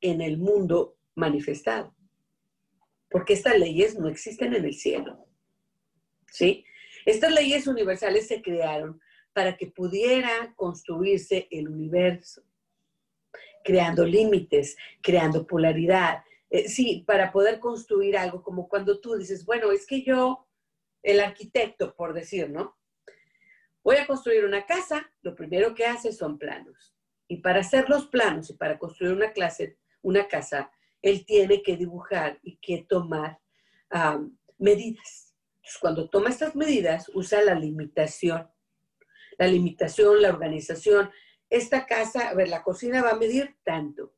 en 0.00 0.20
el 0.20 0.38
mundo 0.38 0.96
manifestado, 1.14 1.94
porque 3.10 3.32
estas 3.32 3.58
leyes 3.58 3.98
no 3.98 4.08
existen 4.08 4.54
en 4.54 4.64
el 4.64 4.74
cielo. 4.74 5.26
¿Sí? 6.30 6.64
Estas 7.06 7.32
leyes 7.32 7.66
universales 7.66 8.28
se 8.28 8.42
crearon 8.42 9.00
para 9.32 9.56
que 9.56 9.68
pudiera 9.68 10.52
construirse 10.56 11.48
el 11.50 11.68
universo, 11.68 12.42
creando 13.68 14.06
límites, 14.06 14.78
creando 15.02 15.46
polaridad. 15.46 16.24
Eh, 16.48 16.70
sí, 16.70 17.04
para 17.06 17.30
poder 17.30 17.60
construir 17.60 18.16
algo 18.16 18.42
como 18.42 18.66
cuando 18.66 18.98
tú 18.98 19.14
dices, 19.14 19.44
bueno, 19.44 19.70
es 19.72 19.86
que 19.86 20.02
yo 20.02 20.48
el 21.02 21.20
arquitecto, 21.20 21.94
por 21.94 22.14
decir, 22.14 22.48
¿no? 22.48 22.78
Voy 23.84 23.96
a 23.96 24.06
construir 24.06 24.46
una 24.46 24.64
casa, 24.64 25.12
lo 25.20 25.34
primero 25.34 25.74
que 25.74 25.84
hace 25.84 26.12
son 26.12 26.38
planos. 26.38 26.94
Y 27.28 27.42
para 27.42 27.60
hacer 27.60 27.90
los 27.90 28.06
planos 28.06 28.48
y 28.48 28.54
para 28.54 28.78
construir 28.78 29.12
una 29.12 29.32
clase, 29.32 29.76
una 30.00 30.26
casa, 30.28 30.70
él 31.02 31.26
tiene 31.26 31.62
que 31.62 31.76
dibujar 31.76 32.38
y 32.42 32.56
que 32.56 32.86
tomar 32.88 33.38
medidas. 34.56 35.34
Entonces, 35.56 35.78
cuando 35.78 36.08
toma 36.08 36.30
estas 36.30 36.56
medidas, 36.56 37.10
usa 37.12 37.42
la 37.42 37.54
limitación. 37.54 38.48
La 39.36 39.46
limitación, 39.46 40.22
la 40.22 40.30
organización. 40.30 41.10
Esta 41.50 41.86
casa, 41.86 42.28
a 42.28 42.34
ver, 42.34 42.48
la 42.48 42.62
cocina 42.62 43.02
va 43.02 43.10
a 43.10 43.16
medir 43.16 43.56
tanto. 43.64 44.14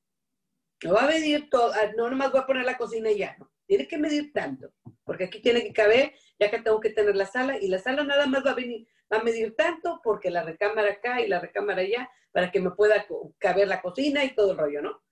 No 0.83 0.95
va 0.95 1.05
a 1.05 1.09
medir 1.09 1.49
todo, 1.51 1.73
ah, 1.73 1.93
no 1.97 2.09
nomás 2.09 2.33
voy 2.33 2.41
a 2.41 2.47
poner 2.47 2.65
la 2.65 2.79
cocina 2.79 3.11
y 3.11 3.19
ya, 3.19 3.37
no. 3.39 3.51
Tiene 3.67 3.87
que 3.87 3.99
medir 3.99 4.33
tanto, 4.33 4.73
porque 5.05 5.25
aquí 5.25 5.41
tiene 5.41 5.63
que 5.63 5.73
caber 5.73 6.13
ya 6.41 6.51
que 6.51 6.61
tengo 6.61 6.81
que 6.81 6.91
tener 6.91 7.15
la 7.15 7.27
sala 7.27 7.59
y 7.59 7.69
la 7.69 7.79
sala 7.79 8.03
nada 8.03 8.27
más 8.27 8.45
va 8.45 8.53
a 8.53 8.55
venir, 8.55 8.89
va 9.13 9.19
a 9.19 9.23
medir 9.23 9.55
tanto 9.55 10.01
porque 10.03 10.31
la 10.31 10.43
recámara 10.43 10.93
acá 10.93 11.21
y 11.21 11.29
la 11.29 11.39
recámara 11.39 11.83
allá 11.83 12.11
para 12.33 12.51
que 12.51 12.61
me 12.61 12.71
pueda 12.71 13.07
caber 13.39 13.69
la 13.69 13.83
cocina 13.83 14.25
y 14.25 14.35
todo 14.35 14.53
el 14.53 14.59
rollo, 14.59 14.83
¿no? 14.83 15.03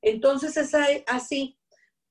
Entonces 0.00 0.56
es 0.56 0.74
así. 1.06 1.58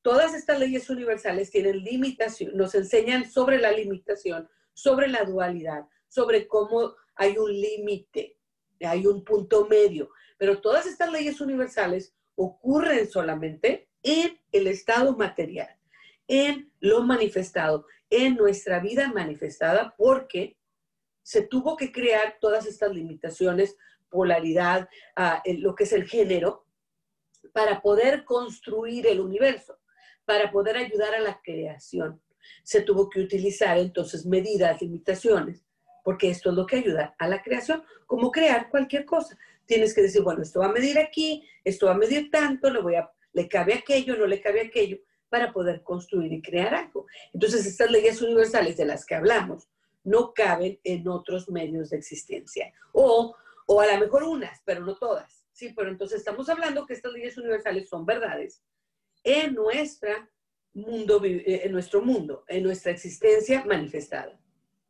Todas 0.01 0.33
estas 0.33 0.59
leyes 0.59 0.89
universales 0.89 1.51
tienen 1.51 1.83
limitación, 1.83 2.55
nos 2.55 2.73
enseñan 2.73 3.29
sobre 3.29 3.59
la 3.59 3.71
limitación, 3.71 4.49
sobre 4.73 5.07
la 5.07 5.23
dualidad, 5.23 5.85
sobre 6.07 6.47
cómo 6.47 6.95
hay 7.15 7.37
un 7.37 7.51
límite, 7.51 8.37
hay 8.85 9.05
un 9.07 9.23
punto 9.23 9.67
medio. 9.67 10.09
Pero 10.37 10.61
todas 10.61 10.85
estas 10.85 11.11
leyes 11.11 11.41
universales 11.41 12.13
ocurren 12.35 13.09
solamente 13.09 13.89
en 14.03 14.39
el 14.51 14.67
estado 14.67 15.15
material, 15.15 15.69
en 16.27 16.71
lo 16.79 17.01
manifestado, 17.03 17.85
en 18.09 18.35
nuestra 18.35 18.79
vida 18.79 19.11
manifestada 19.13 19.95
porque 19.97 20.57
se 21.23 21.43
tuvo 21.43 21.77
que 21.77 21.91
crear 21.91 22.37
todas 22.41 22.65
estas 22.65 22.93
limitaciones, 22.93 23.77
polaridad, 24.09 24.89
ah, 25.15 25.41
lo 25.45 25.75
que 25.75 25.83
es 25.85 25.93
el 25.93 26.07
género, 26.07 26.65
para 27.53 27.81
poder 27.81 28.25
construir 28.25 29.07
el 29.07 29.19
universo, 29.19 29.79
para 30.25 30.51
poder 30.51 30.77
ayudar 30.77 31.13
a 31.15 31.19
la 31.19 31.39
creación. 31.43 32.21
Se 32.63 32.81
tuvo 32.81 33.09
que 33.09 33.21
utilizar 33.21 33.77
entonces 33.77 34.25
medidas, 34.25 34.81
limitaciones, 34.81 35.63
porque 36.03 36.29
esto 36.29 36.49
es 36.49 36.55
lo 36.55 36.65
que 36.65 36.77
ayuda 36.77 37.15
a 37.17 37.27
la 37.27 37.41
creación, 37.41 37.83
como 38.05 38.31
crear 38.31 38.69
cualquier 38.69 39.05
cosa. 39.05 39.37
Tienes 39.65 39.93
que 39.93 40.01
decir, 40.01 40.21
bueno, 40.21 40.41
esto 40.41 40.59
va 40.59 40.67
a 40.67 40.71
medir 40.71 40.99
aquí, 40.99 41.47
esto 41.63 41.87
va 41.87 41.93
a 41.93 41.97
medir 41.97 42.29
tanto, 42.29 42.69
le, 42.69 42.81
voy 42.81 42.95
a, 42.95 43.09
le 43.33 43.47
cabe 43.47 43.73
aquello, 43.73 44.17
no 44.17 44.25
le 44.25 44.41
cabe 44.41 44.61
aquello 44.61 44.97
para 45.29 45.53
poder 45.53 45.81
construir 45.83 46.33
y 46.33 46.41
crear 46.41 46.73
algo. 46.75 47.05
Entonces, 47.33 47.65
estas 47.65 47.89
leyes 47.89 48.21
universales 48.21 48.75
de 48.77 48.85
las 48.85 49.05
que 49.05 49.15
hablamos 49.15 49.69
no 50.03 50.33
caben 50.33 50.79
en 50.83 51.07
otros 51.07 51.49
medios 51.49 51.91
de 51.91 51.97
existencia. 51.97 52.73
O, 52.91 53.35
o 53.67 53.81
a 53.81 53.87
lo 53.87 53.99
mejor 53.99 54.23
unas, 54.23 54.61
pero 54.65 54.81
no 54.81 54.97
todas. 54.97 55.45
Sí, 55.53 55.73
pero 55.75 55.89
entonces 55.89 56.19
estamos 56.19 56.49
hablando 56.49 56.85
que 56.85 56.93
estas 56.93 57.13
leyes 57.13 57.37
universales 57.37 57.87
son 57.87 58.05
verdades 58.05 58.63
en, 59.23 59.55
mundo, 60.73 61.23
eh, 61.23 61.61
en 61.63 61.71
nuestro 61.71 62.01
mundo, 62.01 62.43
en 62.47 62.63
nuestra 62.63 62.91
existencia 62.91 63.63
manifestada. 63.65 64.39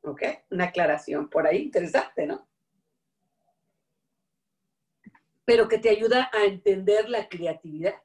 ¿Ok? 0.01 0.23
Una 0.49 0.65
aclaración 0.65 1.29
por 1.29 1.47
ahí, 1.47 1.63
interesante, 1.63 2.25
¿no? 2.25 2.47
Pero 5.45 5.67
que 5.67 5.77
te 5.77 5.89
ayuda 5.89 6.29
a 6.33 6.45
entender 6.45 7.09
la 7.09 7.27
creatividad 7.27 7.95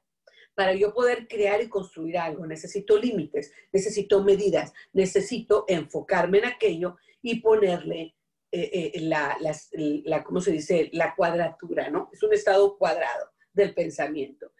para 0.54 0.74
yo 0.74 0.94
poder 0.94 1.28
crear 1.28 1.62
y 1.62 1.68
construir 1.68 2.16
algo, 2.16 2.46
necesito 2.46 2.98
límites, 2.98 3.52
necesito 3.72 4.24
medidas, 4.24 4.72
necesito 4.94 5.66
enfocarme 5.68 6.38
en 6.38 6.46
aquello 6.46 6.96
y 7.20 7.40
ponerle 7.40 8.16
eh, 8.50 8.92
eh, 8.94 9.00
la, 9.02 9.36
la, 9.40 10.24
¿cómo 10.24 10.40
se 10.40 10.52
dice? 10.52 10.88
La 10.92 11.14
cuadratura, 11.14 11.90
¿no? 11.90 12.08
Es 12.10 12.22
un 12.22 12.32
estado 12.32 12.78
cuadrado 12.78 13.30
del 13.52 13.74
pensamiento. 13.74 14.52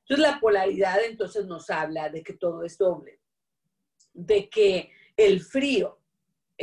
Entonces 0.00 0.18
la 0.18 0.38
polaridad 0.38 1.02
entonces 1.02 1.46
nos 1.46 1.70
habla 1.70 2.10
de 2.10 2.22
que 2.22 2.34
todo 2.34 2.62
es 2.64 2.76
doble, 2.76 3.20
de 4.12 4.50
que 4.50 4.90
el 5.16 5.40
frío 5.40 6.01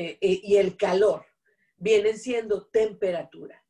eh, 0.02 0.18
y 0.22 0.56
el 0.56 0.78
calor 0.78 1.26
vienen 1.76 2.18
siendo 2.18 2.68
temperatura. 2.68 3.62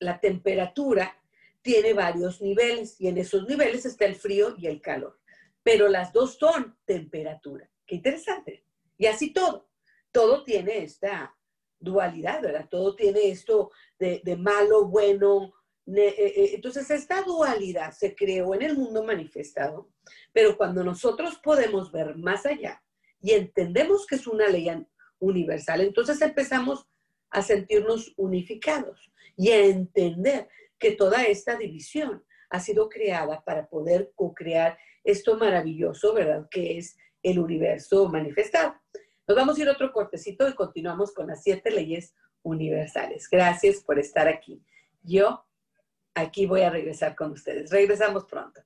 La 0.00 0.20
temperatura 0.20 1.16
tiene 1.62 1.94
varios 1.94 2.42
niveles 2.42 3.00
y 3.00 3.08
en 3.08 3.16
esos 3.16 3.48
niveles 3.48 3.86
está 3.86 4.04
el 4.04 4.16
frío 4.16 4.54
y 4.58 4.66
el 4.66 4.82
calor. 4.82 5.18
Pero 5.62 5.88
las 5.88 6.12
dos 6.12 6.36
son 6.38 6.76
temperatura. 6.84 7.70
Qué 7.86 7.94
interesante. 7.94 8.66
Y 8.98 9.06
así 9.06 9.32
todo. 9.32 9.70
Todo 10.10 10.44
tiene 10.44 10.82
esta 10.84 11.34
dualidad, 11.78 12.42
¿verdad? 12.42 12.68
Todo 12.68 12.94
tiene 12.94 13.30
esto 13.30 13.70
de, 13.98 14.36
malo, 14.36 14.88
bueno. 14.88 15.54
Eh, 15.86 16.14
eh, 16.18 16.50
entonces, 16.54 16.90
esta 16.90 17.22
dualidad 17.22 17.92
se 17.92 18.14
creó 18.14 18.54
en 18.54 18.62
el 18.62 18.76
mundo 18.76 19.02
manifestado, 19.04 19.88
pero 20.32 20.56
cuando 20.58 20.84
nosotros 20.84 21.38
podemos 21.42 21.90
ver 21.90 22.14
más 22.16 22.44
allá 22.44 22.82
y 23.22 23.30
entendemos 23.30 24.06
que 24.06 24.16
es 24.16 24.26
una 24.26 24.48
ley 24.48 24.68
universal, 25.22 25.80
entonces 25.80 26.20
empezamos 26.20 26.86
a 27.30 27.42
sentirnos 27.42 28.12
unificados 28.16 29.10
y 29.36 29.50
a 29.50 29.64
entender 29.64 30.48
que 30.78 30.92
toda 30.92 31.22
esta 31.22 31.56
división 31.56 32.24
ha 32.50 32.60
sido 32.60 32.88
creada 32.88 33.42
para 33.44 33.68
poder 33.68 34.12
co-crear 34.14 34.76
esto 35.04 35.38
maravilloso, 35.38 36.12
¿verdad? 36.12 36.46
Que 36.50 36.76
es 36.76 36.98
el 37.22 37.38
universo 37.38 38.08
manifestado. 38.08 38.74
Nos 39.26 39.36
vamos 39.36 39.56
a 39.56 39.62
ir 39.62 39.68
otro 39.68 39.92
cortecito 39.92 40.48
y 40.48 40.54
continuamos 40.54 41.14
con 41.14 41.28
las 41.28 41.42
siete 41.42 41.70
leyes 41.70 42.14
universales. 42.42 43.28
Gracias 43.30 43.82
por 43.82 43.98
estar 43.98 44.28
aquí. 44.28 44.60
Yo 45.02 45.46
aquí 46.14 46.46
voy 46.46 46.62
a 46.62 46.70
regresar 46.70 47.14
con 47.14 47.30
ustedes. 47.30 47.70
Regresamos 47.70 48.24
pronto. 48.24 48.60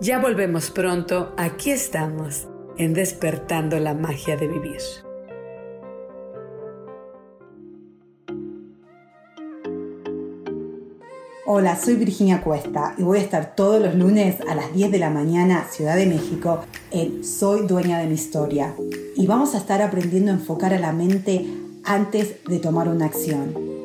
Ya 0.00 0.20
volvemos 0.20 0.70
pronto, 0.70 1.34
aquí 1.36 1.72
estamos, 1.72 2.46
en 2.76 2.94
despertando 2.94 3.80
la 3.80 3.94
magia 3.94 4.36
de 4.36 4.46
vivir. 4.46 4.78
Hola, 11.46 11.74
soy 11.74 11.96
Virginia 11.96 12.42
Cuesta 12.42 12.94
y 12.96 13.02
voy 13.02 13.18
a 13.18 13.22
estar 13.22 13.56
todos 13.56 13.82
los 13.82 13.96
lunes 13.96 14.36
a 14.48 14.54
las 14.54 14.72
10 14.72 14.92
de 14.92 14.98
la 15.00 15.10
mañana, 15.10 15.66
Ciudad 15.68 15.96
de 15.96 16.06
México, 16.06 16.60
en 16.92 17.24
Soy 17.24 17.66
Dueña 17.66 17.98
de 17.98 18.06
mi 18.06 18.14
Historia. 18.14 18.76
Y 19.16 19.26
vamos 19.26 19.56
a 19.56 19.58
estar 19.58 19.82
aprendiendo 19.82 20.30
a 20.30 20.34
enfocar 20.34 20.72
a 20.74 20.78
la 20.78 20.92
mente 20.92 21.44
antes 21.82 22.36
de 22.44 22.60
tomar 22.60 22.86
una 22.86 23.06
acción 23.06 23.67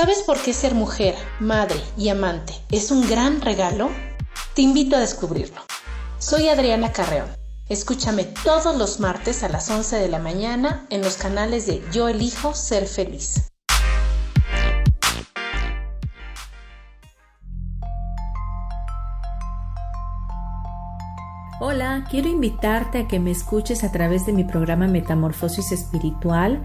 ¿Sabes 0.00 0.22
por 0.22 0.40
qué 0.40 0.52
ser 0.52 0.76
mujer, 0.76 1.16
madre 1.40 1.82
y 1.96 2.08
amante 2.08 2.52
es 2.70 2.92
un 2.92 3.08
gran 3.08 3.40
regalo? 3.40 3.90
Te 4.54 4.62
invito 4.62 4.94
a 4.94 5.00
descubrirlo. 5.00 5.60
Soy 6.20 6.48
Adriana 6.48 6.92
Carreón. 6.92 7.26
Escúchame 7.68 8.22
todos 8.22 8.76
los 8.78 9.00
martes 9.00 9.42
a 9.42 9.48
las 9.48 9.68
11 9.68 9.96
de 9.96 10.08
la 10.08 10.20
mañana 10.20 10.86
en 10.90 11.02
los 11.02 11.16
canales 11.16 11.66
de 11.66 11.82
Yo 11.92 12.08
elijo 12.08 12.54
ser 12.54 12.86
feliz. 12.86 13.50
Hola, 21.60 22.06
quiero 22.08 22.28
invitarte 22.28 22.98
a 23.00 23.08
que 23.08 23.18
me 23.18 23.32
escuches 23.32 23.82
a 23.82 23.90
través 23.90 24.26
de 24.26 24.32
mi 24.32 24.44
programa 24.44 24.86
Metamorfosis 24.86 25.72
Espiritual 25.72 26.62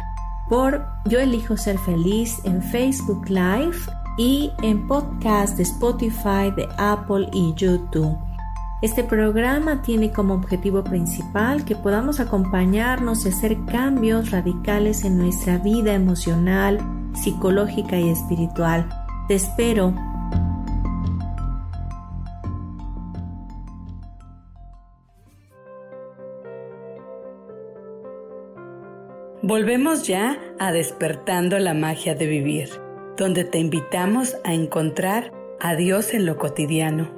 por 0.50 0.86
Yo 1.06 1.20
elijo 1.20 1.58
ser 1.58 1.78
feliz 1.80 2.40
en 2.44 2.62
Facebook 2.62 3.30
Live 3.30 3.78
y 4.18 4.52
en 4.62 4.88
podcast 4.88 5.58
de 5.58 5.64
Spotify, 5.64 6.52
de 6.56 6.68
Apple 6.78 7.30
y 7.32 7.54
YouTube. 7.56 8.18
Este 8.82 9.04
programa 9.04 9.82
tiene 9.82 10.12
como 10.12 10.34
objetivo 10.34 10.84
principal 10.84 11.64
que 11.64 11.76
podamos 11.76 12.20
acompañarnos 12.20 13.26
y 13.26 13.30
hacer 13.30 13.58
cambios 13.66 14.32
radicales 14.32 15.06
en 15.06 15.18
nuestra 15.18 15.58
vida 15.58 15.94
emocional, 15.94 16.80
psicológica 17.14 17.98
y 17.98 18.10
espiritual. 18.10 18.90
Te 19.30 19.36
espero 19.36 19.94
Volvemos 29.46 30.08
ya 30.08 30.40
a 30.58 30.72
despertando 30.72 31.60
la 31.60 31.74
magia 31.74 32.16
de 32.16 32.28
vivir, 32.28 32.70
donde 33.18 33.44
te 33.44 33.58
invitamos 33.58 34.38
a 34.46 34.54
encontrar 34.54 35.34
a 35.60 35.76
Dios 35.76 36.14
en 36.14 36.26
lo 36.26 36.38
cotidiano. 36.38 37.14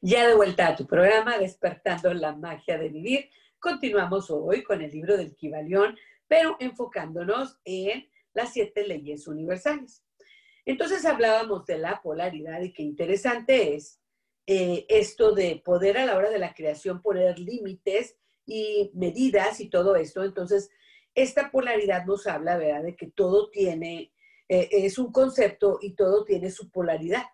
Ya 0.00 0.28
de 0.28 0.36
vuelta 0.36 0.68
a 0.68 0.76
tu 0.76 0.86
programa, 0.86 1.36
Despertando 1.38 2.14
la 2.14 2.36
magia 2.36 2.78
de 2.78 2.90
vivir. 2.90 3.28
Continuamos 3.58 4.30
hoy 4.30 4.62
con 4.62 4.82
el 4.82 4.92
libro 4.92 5.16
del 5.16 5.34
Kibalión, 5.34 5.96
pero 6.28 6.56
enfocándonos 6.60 7.58
en 7.64 8.06
las 8.34 8.52
siete 8.52 8.86
leyes 8.86 9.26
universales. 9.26 10.04
Entonces 10.66 11.04
hablábamos 11.04 11.66
de 11.66 11.78
la 11.78 12.00
polaridad 12.02 12.60
y 12.62 12.72
qué 12.72 12.82
interesante 12.82 13.74
es 13.74 14.00
eh, 14.46 14.84
esto 14.88 15.34
de 15.34 15.62
poder 15.64 15.96
a 15.96 16.06
la 16.06 16.16
hora 16.16 16.30
de 16.30 16.38
la 16.38 16.54
creación 16.54 17.00
poner 17.00 17.38
límites 17.38 18.16
y 18.46 18.90
medidas 18.94 19.60
y 19.60 19.70
todo 19.70 19.96
esto. 19.96 20.22
Entonces, 20.22 20.70
esta 21.14 21.50
polaridad 21.50 22.04
nos 22.04 22.26
habla, 22.26 22.56
¿verdad?, 22.56 22.82
de 22.82 22.96
que 22.96 23.06
todo 23.06 23.48
tiene, 23.50 24.12
eh, 24.48 24.68
es 24.70 24.98
un 24.98 25.12
concepto 25.12 25.78
y 25.80 25.94
todo 25.94 26.24
tiene 26.24 26.50
su 26.50 26.70
polaridad. 26.70 27.24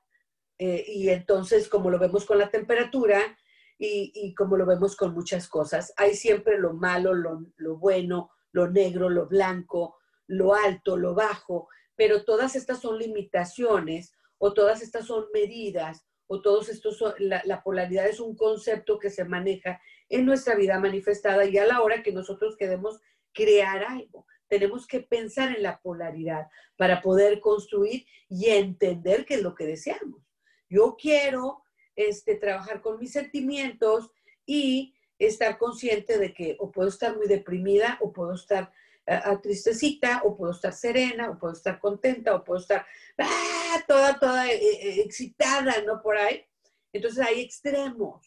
Eh, 0.59 0.84
y 0.86 1.09
entonces, 1.09 1.68
como 1.68 1.90
lo 1.90 1.98
vemos 1.98 2.26
con 2.26 2.38
la 2.38 2.51
temperatura 2.51 3.36
y, 3.78 4.34
como 4.34 4.59
lo 4.59 4.66
vemos 4.66 4.94
con 4.94 5.14
muchas 5.14 5.48
cosas, 5.48 5.94
hay 5.96 6.14
siempre 6.14 6.59
lo 6.59 6.74
malo, 6.74 7.14
lo, 7.14 7.46
lo 7.57 7.78
bueno, 7.78 8.30
lo 8.53 8.70
negro, 8.70 9.09
lo 9.09 9.26
blanco, 9.26 9.96
lo 10.31 10.55
alto, 10.55 10.97
lo 10.97 11.14
bajo, 11.14 11.68
pero 11.97 12.24
todas 12.24 12.55
estas 12.55 12.81
son 12.81 12.99
limitaciones 12.99 14.14
o 14.39 14.55
todas 14.55 14.81
estas 14.81 15.07
son 15.07 15.26
medidas 15.35 16.07
o 16.28 16.41
todos 16.41 16.68
estos 16.68 16.99
son, 16.99 17.12
la, 17.18 17.62
polaridad 17.64 18.07
es 18.07 18.20
un 18.20 18.37
concepto 18.37 19.01
que 19.01 19.11
se 19.11 19.24
maneja 19.24 19.81
en 20.09 20.24
nuestra 20.24 20.55
vida 20.55 20.78
manifestada 20.78 21.45
y 21.45 21.59
a 21.59 21.66
la 21.66 21.83
hora 21.83 22.05
que 22.05 22.12
nosotros 22.12 22.57
queremos 22.57 23.01
crear 23.33 23.83
algo. 23.83 24.26
Tenemos 24.47 24.87
que 24.87 25.01
pensar 25.01 25.57
en 25.57 25.64
la 25.64 25.81
polaridad 25.81 26.47
para 26.76 27.03
poder 27.03 27.41
construir 27.41 28.07
y 28.28 28.51
entender 28.51 29.26
qué 29.26 29.35
es 29.35 29.43
lo 29.43 29.57
que 29.57 29.66
deseamos. 29.66 30.22
Yo 30.68 30.97
quiero 30.97 31.64
este, 31.97 32.37
trabajar 32.37 32.81
con 32.81 33.01
mis 33.01 33.12
sentimientos 33.12 34.12
y 34.47 34.95
estar 35.18 35.59
consciente 35.59 36.18
de 36.18 36.33
que 36.33 36.57
o 36.61 36.70
puedo 36.70 36.89
estar 36.89 37.16
muy 37.16 37.26
deprimida 37.26 37.99
o 38.01 38.12
puedo 38.12 38.35
estar 38.35 38.72
a, 39.07 39.40
tristecita, 39.40 40.22
o 40.24 40.36
puedo 40.36 40.53
estar 40.53 40.72
serena, 40.72 41.30
o 41.30 41.38
puedo 41.38 41.55
estar 41.55 41.80
contenta, 41.80 42.34
o 42.34 42.44
puedo 42.44 42.61
estar 42.61 42.86
ah, 43.18 43.84
toda, 43.86 44.18
toda 44.18 44.48
eh, 44.48 44.59
eh, 44.59 45.01
excitada, 45.05 45.82
¿no? 45.82 46.01
Por 46.01 46.16
ahí. 46.16 46.44
Entonces 46.92 47.24
hay 47.24 47.40
extremos. 47.40 48.26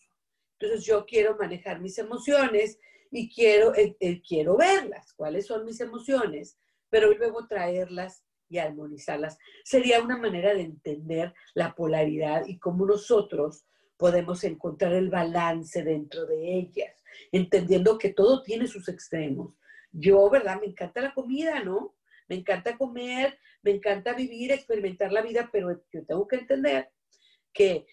Entonces 0.59 0.85
yo 0.85 1.05
quiero 1.05 1.37
manejar 1.37 1.79
mis 1.79 1.97
emociones 1.97 2.79
y 3.11 3.33
quiero, 3.33 3.73
eh, 3.75 4.21
quiero 4.27 4.57
verlas, 4.57 5.13
cuáles 5.13 5.47
son 5.47 5.65
mis 5.65 5.79
emociones, 5.81 6.57
pero 6.89 7.11
luego 7.13 7.47
traerlas 7.47 8.23
y 8.49 8.57
armonizarlas. 8.57 9.37
Sería 9.63 10.01
una 10.01 10.17
manera 10.17 10.53
de 10.53 10.61
entender 10.61 11.33
la 11.53 11.75
polaridad 11.75 12.45
y 12.47 12.59
cómo 12.59 12.85
nosotros 12.85 13.65
podemos 13.97 14.43
encontrar 14.43 14.93
el 14.93 15.09
balance 15.09 15.83
dentro 15.83 16.25
de 16.25 16.57
ellas, 16.57 17.03
entendiendo 17.31 17.97
que 17.97 18.09
todo 18.09 18.41
tiene 18.41 18.67
sus 18.67 18.89
extremos, 18.89 19.55
yo, 19.93 20.29
¿verdad? 20.29 20.59
Me 20.59 20.67
encanta 20.67 20.99
la 21.01 21.13
comida, 21.13 21.63
¿no? 21.63 21.95
Me 22.27 22.35
encanta 22.35 22.77
comer, 22.77 23.37
me 23.61 23.71
encanta 23.71 24.13
vivir, 24.13 24.51
experimentar 24.51 25.11
la 25.11 25.21
vida, 25.21 25.49
pero 25.51 25.81
yo 25.91 26.05
tengo 26.05 26.27
que 26.27 26.37
entender 26.37 26.89
que 27.53 27.85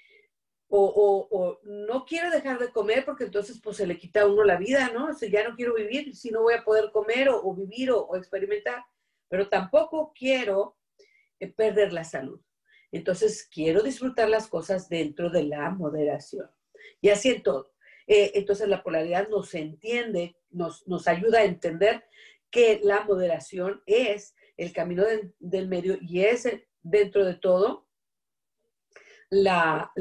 o, 0.73 1.61
no 1.65 2.05
quiero 2.05 2.31
dejar 2.31 2.59
de 2.59 2.71
comer 2.71 3.05
porque 3.05 3.25
entonces 3.25 3.61
pues 3.61 3.77
se 3.77 3.87
le 3.87 3.99
quita 3.99 4.23
a 4.23 4.27
uno 4.27 4.45
la 4.45 4.57
vida, 4.57 4.91
¿no? 4.95 5.09
O 5.09 5.15
sea, 5.15 5.29
ya 5.29 5.49
no 5.49 5.57
quiero 5.57 5.75
vivir 5.75 6.15
si 6.15 6.31
no 6.31 6.43
voy 6.43 6.55
a 6.55 6.65
poder 6.65 6.91
comer 6.93 7.29
o, 7.29 7.55
vivir 7.55 7.91
o, 7.91 8.15
experimentar, 8.17 8.85
pero 9.29 9.49
tampoco 9.49 10.13
quiero 10.15 10.77
eh, 11.41 11.49
perder 11.49 11.93
la 11.93 12.05
salud. 12.05 12.41
Entonces 12.93 13.49
quiero 13.53 13.83
disfrutar 13.83 14.29
las 14.29 14.47
cosas 14.47 14.89
dentro 14.89 15.31
de 15.31 15.45
la 15.45 15.71
moderación. 15.71 16.49
Y 17.01 17.09
así 17.09 17.31
en 17.31 17.43
todo. 17.43 17.73
Eh, 18.07 18.33
entonces 18.35 18.69
la 18.69 18.83
polaridad 18.83 19.29
nos 19.29 19.55
entiende, 19.55 20.37
nos, 20.51 20.87
nos, 20.89 21.07
ayuda 21.09 21.41
a 21.41 21.45
entender 21.45 22.05
que 22.51 22.81
la 22.83 23.05
moderación 23.05 23.83
es 23.87 24.35
el 24.57 24.73
camino 24.73 25.05
del 25.39 25.69
medio 25.69 25.99
y 26.01 26.23
es 26.23 26.49
dentro 26.83 27.25
de 27.25 27.35
todo 27.35 27.89
la, 29.31 29.93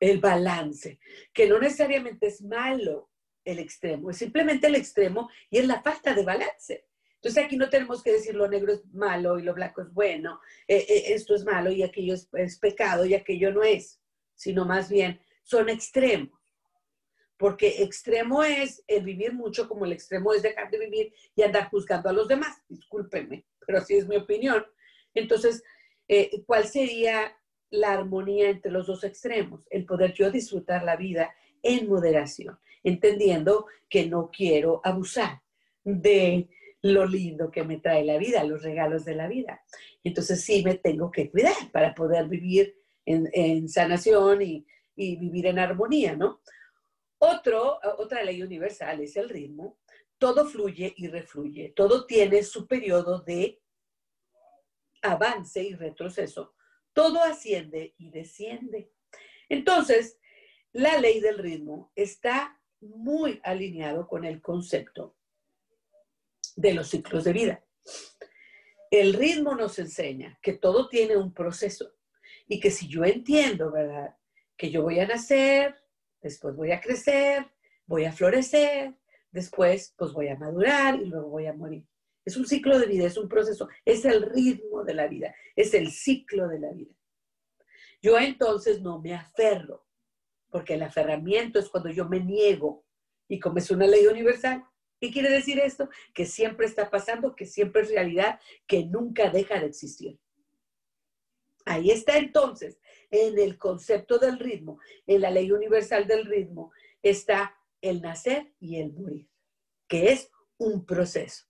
el 0.00 0.20
balance, 0.20 1.00
que 1.32 1.48
no 1.48 1.58
necesariamente 1.58 2.28
es 2.28 2.40
malo 2.42 3.10
el 3.44 3.58
extremo, 3.58 4.10
es 4.10 4.18
simplemente 4.18 4.68
el 4.68 4.76
extremo 4.76 5.28
y 5.50 5.58
es 5.58 5.66
la 5.66 5.82
falta 5.82 6.14
de 6.14 6.24
balance. 6.24 6.86
Entonces 7.16 7.44
aquí 7.44 7.56
no 7.56 7.68
tenemos 7.68 8.02
que 8.02 8.12
decir 8.12 8.34
lo 8.34 8.48
negro 8.48 8.72
es 8.72 8.84
malo 8.92 9.38
y 9.38 9.42
lo 9.42 9.52
blanco 9.52 9.82
es 9.82 9.92
bueno, 9.92 10.40
eh, 10.66 10.86
eh, 10.88 11.02
esto 11.08 11.34
es 11.34 11.44
malo 11.44 11.70
y 11.70 11.82
aquello 11.82 12.14
es 12.14 12.58
pecado 12.58 13.04
y 13.04 13.14
aquello 13.14 13.52
no 13.52 13.62
es, 13.62 14.00
sino 14.34 14.64
más 14.64 14.88
bien 14.88 15.20
son 15.42 15.68
extremos 15.68 16.39
porque 17.40 17.82
extremo 17.82 18.44
es 18.44 18.84
el 18.86 19.02
vivir 19.02 19.32
mucho 19.32 19.66
como 19.66 19.86
el 19.86 19.92
extremo 19.92 20.34
es 20.34 20.42
dejar 20.42 20.70
de 20.70 20.78
vivir 20.78 21.14
y 21.34 21.40
andar 21.40 21.70
juzgando 21.70 22.10
a 22.10 22.12
los 22.12 22.28
demás. 22.28 22.62
Discúlpenme, 22.68 23.46
pero 23.66 23.78
así 23.78 23.94
es 23.94 24.06
mi 24.06 24.16
opinión. 24.16 24.62
Entonces, 25.14 25.64
eh, 26.06 26.42
¿cuál 26.44 26.66
sería 26.66 27.34
la 27.70 27.92
armonía 27.92 28.50
entre 28.50 28.70
los 28.70 28.86
dos 28.86 29.04
extremos? 29.04 29.66
El 29.70 29.86
poder 29.86 30.12
yo 30.12 30.30
disfrutar 30.30 30.84
la 30.84 30.96
vida 30.96 31.34
en 31.62 31.88
moderación, 31.88 32.58
entendiendo 32.84 33.64
que 33.88 34.06
no 34.06 34.30
quiero 34.30 34.82
abusar 34.84 35.40
de 35.82 36.50
lo 36.82 37.06
lindo 37.06 37.50
que 37.50 37.64
me 37.64 37.78
trae 37.78 38.04
la 38.04 38.18
vida, 38.18 38.44
los 38.44 38.62
regalos 38.62 39.06
de 39.06 39.14
la 39.14 39.28
vida. 39.28 39.62
Entonces 40.04 40.44
sí 40.44 40.62
me 40.62 40.74
tengo 40.74 41.10
que 41.10 41.30
cuidar 41.30 41.72
para 41.72 41.94
poder 41.94 42.28
vivir 42.28 42.76
en, 43.06 43.66
sanación 43.66 44.42
y, 44.42 44.66
y 44.94 45.16
vivir 45.16 45.46
en 45.46 45.58
armonía, 45.58 46.14
¿no? 46.14 46.42
Otro, 47.22 47.78
otra 47.98 48.24
ley 48.24 48.42
universal 48.42 49.00
es 49.00 49.14
el 49.16 49.28
ritmo. 49.28 49.78
Todo 50.16 50.46
fluye 50.46 50.94
y 50.96 51.08
refluye. 51.08 51.72
Todo 51.76 52.06
tiene 52.06 52.42
su 52.42 52.66
periodo 52.66 53.20
de 53.20 53.60
avance 55.02 55.62
y 55.62 55.74
retroceso. 55.74 56.54
Todo 56.94 57.22
asciende 57.22 57.94
y 57.98 58.10
desciende. 58.10 58.90
Entonces, 59.50 60.18
la 60.72 60.98
ley 60.98 61.20
del 61.20 61.38
ritmo 61.38 61.92
está 61.94 62.58
muy 62.80 63.38
alineado 63.44 64.08
con 64.08 64.24
el 64.24 64.40
concepto 64.40 65.14
de 66.56 66.72
los 66.72 66.88
ciclos 66.88 67.24
de 67.24 67.32
vida. 67.34 67.64
El 68.90 69.12
ritmo 69.12 69.54
nos 69.54 69.78
enseña 69.78 70.38
que 70.40 70.54
todo 70.54 70.88
tiene 70.88 71.18
un 71.18 71.34
proceso 71.34 71.92
y 72.48 72.60
que 72.60 72.70
si 72.70 72.88
yo 72.88 73.04
entiendo, 73.04 73.70
¿verdad? 73.70 74.16
Que 74.56 74.70
yo 74.70 74.82
voy 74.82 75.00
a 75.00 75.06
nacer, 75.06 75.76
después 76.20 76.56
voy 76.56 76.72
a 76.72 76.80
crecer, 76.80 77.46
voy 77.86 78.04
a 78.04 78.12
florecer, 78.12 78.94
después 79.30 79.94
pues 79.96 80.12
voy 80.12 80.28
a 80.28 80.36
madurar 80.36 81.00
y 81.00 81.06
luego 81.06 81.28
voy 81.28 81.46
a 81.46 81.52
morir. 81.52 81.84
Es 82.24 82.36
un 82.36 82.46
ciclo 82.46 82.78
de 82.78 82.86
vida, 82.86 83.06
es 83.06 83.16
un 83.16 83.28
proceso, 83.28 83.68
es 83.84 84.04
el 84.04 84.22
ritmo 84.22 84.84
de 84.84 84.94
la 84.94 85.06
vida, 85.06 85.34
es 85.56 85.74
el 85.74 85.90
ciclo 85.90 86.48
de 86.48 86.60
la 86.60 86.72
vida. 86.72 86.94
Yo 88.02 88.18
entonces 88.18 88.80
no 88.80 89.00
me 89.00 89.14
aferro, 89.14 89.86
porque 90.50 90.74
el 90.74 90.82
aferramiento 90.82 91.58
es 91.58 91.68
cuando 91.68 91.90
yo 91.90 92.08
me 92.08 92.20
niego 92.20 92.84
y 93.28 93.38
como 93.38 93.58
es 93.58 93.70
una 93.70 93.86
ley 93.86 94.06
universal. 94.06 94.64
¿Qué 95.00 95.10
quiere 95.10 95.30
decir 95.30 95.58
esto? 95.58 95.88
Que 96.12 96.26
siempre 96.26 96.66
está 96.66 96.90
pasando, 96.90 97.34
que 97.34 97.46
siempre 97.46 97.82
es 97.82 97.90
realidad, 97.90 98.38
que 98.66 98.84
nunca 98.84 99.30
deja 99.30 99.58
de 99.58 99.66
existir. 99.66 100.18
Ahí 101.64 101.90
está 101.90 102.18
entonces 102.18 102.78
en 103.10 103.38
el 103.38 103.58
concepto 103.58 104.18
del 104.18 104.38
ritmo, 104.38 104.78
en 105.06 105.20
la 105.20 105.30
ley 105.30 105.50
universal 105.50 106.06
del 106.06 106.26
ritmo, 106.26 106.72
está 107.02 107.56
el 107.80 108.02
nacer 108.02 108.52
y 108.60 108.80
el 108.80 108.92
morir, 108.92 109.28
que 109.88 110.12
es 110.12 110.30
un 110.58 110.84
proceso 110.84 111.46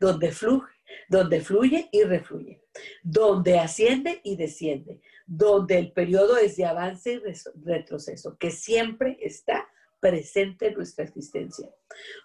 donde 0.00 0.32
fluye, 0.32 0.64
donde 1.08 1.40
fluye 1.40 1.88
y 1.92 2.02
refluye, 2.04 2.62
donde 3.02 3.58
asciende 3.58 4.20
y 4.24 4.36
desciende, 4.36 5.00
donde 5.26 5.78
el 5.78 5.92
periodo 5.92 6.36
es 6.38 6.56
de 6.56 6.64
avance 6.64 7.12
y 7.12 7.20
retroceso, 7.64 8.36
que 8.38 8.50
siempre 8.50 9.18
está 9.20 9.68
presente 10.00 10.68
en 10.68 10.74
nuestra 10.74 11.04
existencia. 11.04 11.68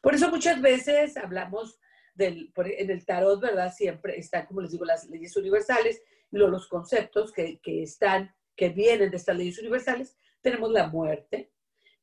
Por 0.01 0.13
eso 0.15 0.29
muchas 0.29 0.61
veces 0.61 1.17
hablamos 1.17 1.79
del, 2.13 2.53
en 2.55 2.89
el 2.89 3.05
tarot, 3.05 3.41
¿verdad? 3.41 3.73
Siempre 3.73 4.17
están, 4.17 4.45
como 4.45 4.61
les 4.61 4.71
digo, 4.71 4.85
las 4.85 5.09
leyes 5.09 5.35
universales, 5.35 6.01
y 6.31 6.37
los 6.37 6.67
conceptos 6.67 7.31
que, 7.33 7.59
que 7.59 7.83
están 7.83 8.33
que 8.61 8.69
vienen 8.69 9.09
de 9.09 9.17
estas 9.17 9.35
leyes 9.35 9.57
universales, 9.57 10.15
tenemos 10.39 10.69
la 10.69 10.85
muerte, 10.87 11.51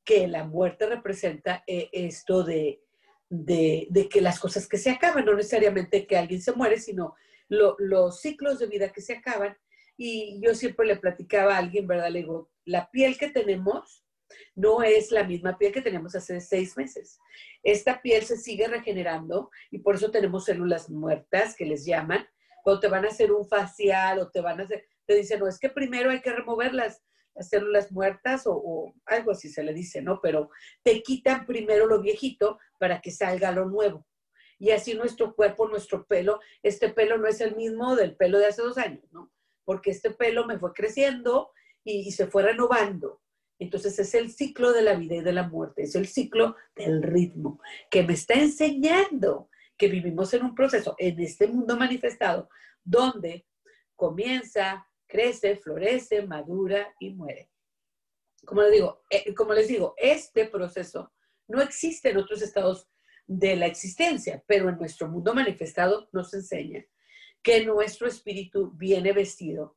que 0.05 0.27
la 0.27 0.43
muerte 0.43 0.87
representa 0.87 1.63
eh, 1.69 1.89
esto 1.93 2.43
de, 2.43 2.83
de, 3.29 4.09
que 4.11 4.21
las 4.21 4.41
cosas 4.41 4.67
que 4.67 4.77
se 4.77 4.91
acaban, 4.91 5.25
no 5.25 5.37
necesariamente 5.37 6.05
que 6.05 6.17
alguien 6.17 6.43
se 6.43 6.51
muere, 6.51 6.81
sino 6.81 7.15
los 7.47 8.21
ciclos 8.21 8.59
de 8.59 8.67
vida 8.67 8.93
que 8.93 9.01
se 9.01 9.13
acaban. 9.13 9.57
Y 9.97 10.41
yo 10.43 10.53
siempre 10.57 10.85
le 10.85 10.97
platicaba 10.97 11.55
a 11.55 11.59
alguien, 11.59 11.87
¿verdad? 11.87 12.11
Le 12.11 12.23
digo, 12.23 12.51
la 12.65 12.91
piel 12.91 13.17
que 13.17 13.31
tenemos 13.31 14.05
no 14.57 14.83
es 14.83 15.13
la 15.13 15.23
misma 15.23 15.59
piel 15.59 15.71
que 15.71 15.81
tenemos 15.81 16.17
hace 16.17 16.41
seis 16.41 16.77
meses. 16.77 17.21
Esta 17.63 18.03
piel 18.03 18.25
se 18.25 18.37
sigue 18.37 18.67
regenerando 18.67 19.49
y 19.71 19.79
por 19.79 19.95
eso 19.95 20.11
tenemos 20.11 20.47
células 20.47 20.91
muertas 20.91 21.55
que 21.55 21.67
les 21.67 21.85
llaman. 21.85 22.27
Cuando 22.65 22.81
te 22.81 22.89
van 22.89 23.05
a 23.05 23.11
hacer 23.11 23.31
un 23.31 23.47
facial 23.47 24.19
o 24.19 24.29
te 24.29 24.41
van 24.41 24.59
a 24.59 24.65
hacer, 24.65 24.89
te 25.09 25.15
dice, 25.15 25.39
no, 25.39 25.49
es 25.49 25.59
que 25.59 25.71
primero 25.71 26.11
hay 26.11 26.21
que 26.21 26.33
remover 26.33 26.75
las, 26.75 27.03
células 27.41 27.93
muertas 27.93 28.43
o, 28.47 28.93
algo 29.07 29.31
así 29.31 29.49
se 29.49 29.63
le 29.63 29.73
dice, 29.73 30.03
¿no? 30.03 30.21
Pero 30.21 30.51
te 30.83 31.05
quitan 31.05 31.47
primero 31.47 31.87
lo 31.87 32.03
viejito 32.03 32.59
para 32.81 33.01
que 33.01 33.13
salga 33.13 33.53
lo 33.53 33.67
nuevo. 33.67 34.05
Y 34.59 34.73
así 34.73 34.95
nuestro 34.95 35.37
cuerpo, 35.37 35.69
nuestro 35.69 36.05
pelo, 36.05 36.41
este 36.65 36.89
pelo 36.89 37.17
no 37.17 37.29
es 37.29 37.41
el 37.41 37.55
mismo 37.55 37.95
del 37.95 38.17
pelo 38.17 38.41
de 38.41 38.47
hace 38.47 38.63
dos 38.63 38.77
años, 38.77 39.05
¿no? 39.13 39.31
Porque 39.65 39.93
este 39.93 40.11
pelo 40.11 40.47
me 40.47 40.59
fue 40.59 40.73
creciendo 40.73 41.53
y, 41.85 42.09
y 42.09 42.11
se 42.11 42.27
fue 42.27 42.43
renovando. 42.43 43.23
Entonces 43.61 43.97
es 44.01 44.15
el 44.15 44.33
ciclo 44.33 44.73
de 44.73 44.83
la 44.83 44.95
vida 44.95 45.15
y 45.15 45.23
de 45.23 45.33
la 45.33 45.49
muerte, 45.49 45.83
es 45.85 45.95
el 45.95 46.09
ciclo 46.09 46.57
del 46.75 47.05
ritmo 47.05 47.61
que 47.89 48.03
me 48.03 48.15
está 48.15 48.35
enseñando 48.35 49.49
que 49.77 49.87
vivimos 49.87 50.35
en 50.35 50.43
un 50.43 50.57
proceso, 50.57 50.97
en 50.99 51.21
este 51.21 51.47
mundo 51.47 51.77
manifestado, 51.77 52.51
donde 52.83 53.47
comienza, 53.95 54.89
crece, 55.09 55.57
florece, 55.57 56.23
madura 56.23 56.95
y 57.01 57.15
muere. 57.15 57.51
Como 58.45 58.63
les 58.63 58.73
digo, 58.73 59.05
eh, 59.11 59.35
como 59.35 59.53
les 59.53 59.67
digo, 59.67 59.95
este 59.97 60.47
proceso 60.47 61.13
no 61.49 61.61
existe 61.61 62.11
en 62.11 62.19
otros 62.19 62.43
estados 62.43 62.89
de 63.27 63.57
la 63.57 63.67
existencia, 63.67 64.43
pero 64.47 64.69
en 64.69 64.79
nuestro 64.79 65.09
mundo 65.09 65.35
manifestado 65.35 66.09
nos 66.13 66.33
enseña 66.35 66.85
que 67.43 67.65
nuestro 67.65 68.07
espíritu 68.07 68.73
viene 68.77 69.13
vestido, 69.13 69.77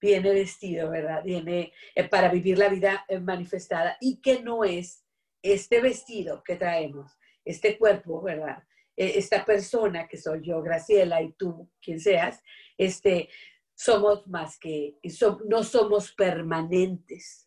viene 0.00 0.30
vestido, 0.32 0.90
¿verdad? 0.90 1.22
Viene 1.22 1.72
eh, 1.94 2.08
para 2.08 2.30
vivir 2.30 2.58
la 2.58 2.68
vida 2.68 3.04
eh, 3.08 3.20
manifestada 3.20 3.96
y 4.00 4.20
que 4.20 4.42
no 4.42 4.64
es 4.64 5.04
este 5.42 5.80
vestido 5.80 6.42
que 6.42 6.56
traemos, 6.56 7.12
este 7.44 7.78
cuerpo, 7.78 8.22
¿verdad? 8.22 8.62
esta 8.98 9.44
persona 9.44 10.08
que 10.08 10.16
soy 10.16 10.40
yo, 10.42 10.62
Graciela, 10.62 11.20
y 11.20 11.34
tú, 11.34 11.70
quien 11.82 12.00
seas, 12.00 12.42
este, 12.78 13.28
somos 13.76 14.26
más 14.26 14.58
que, 14.58 14.98
no 15.46 15.62
somos 15.62 16.12
permanentes, 16.12 17.46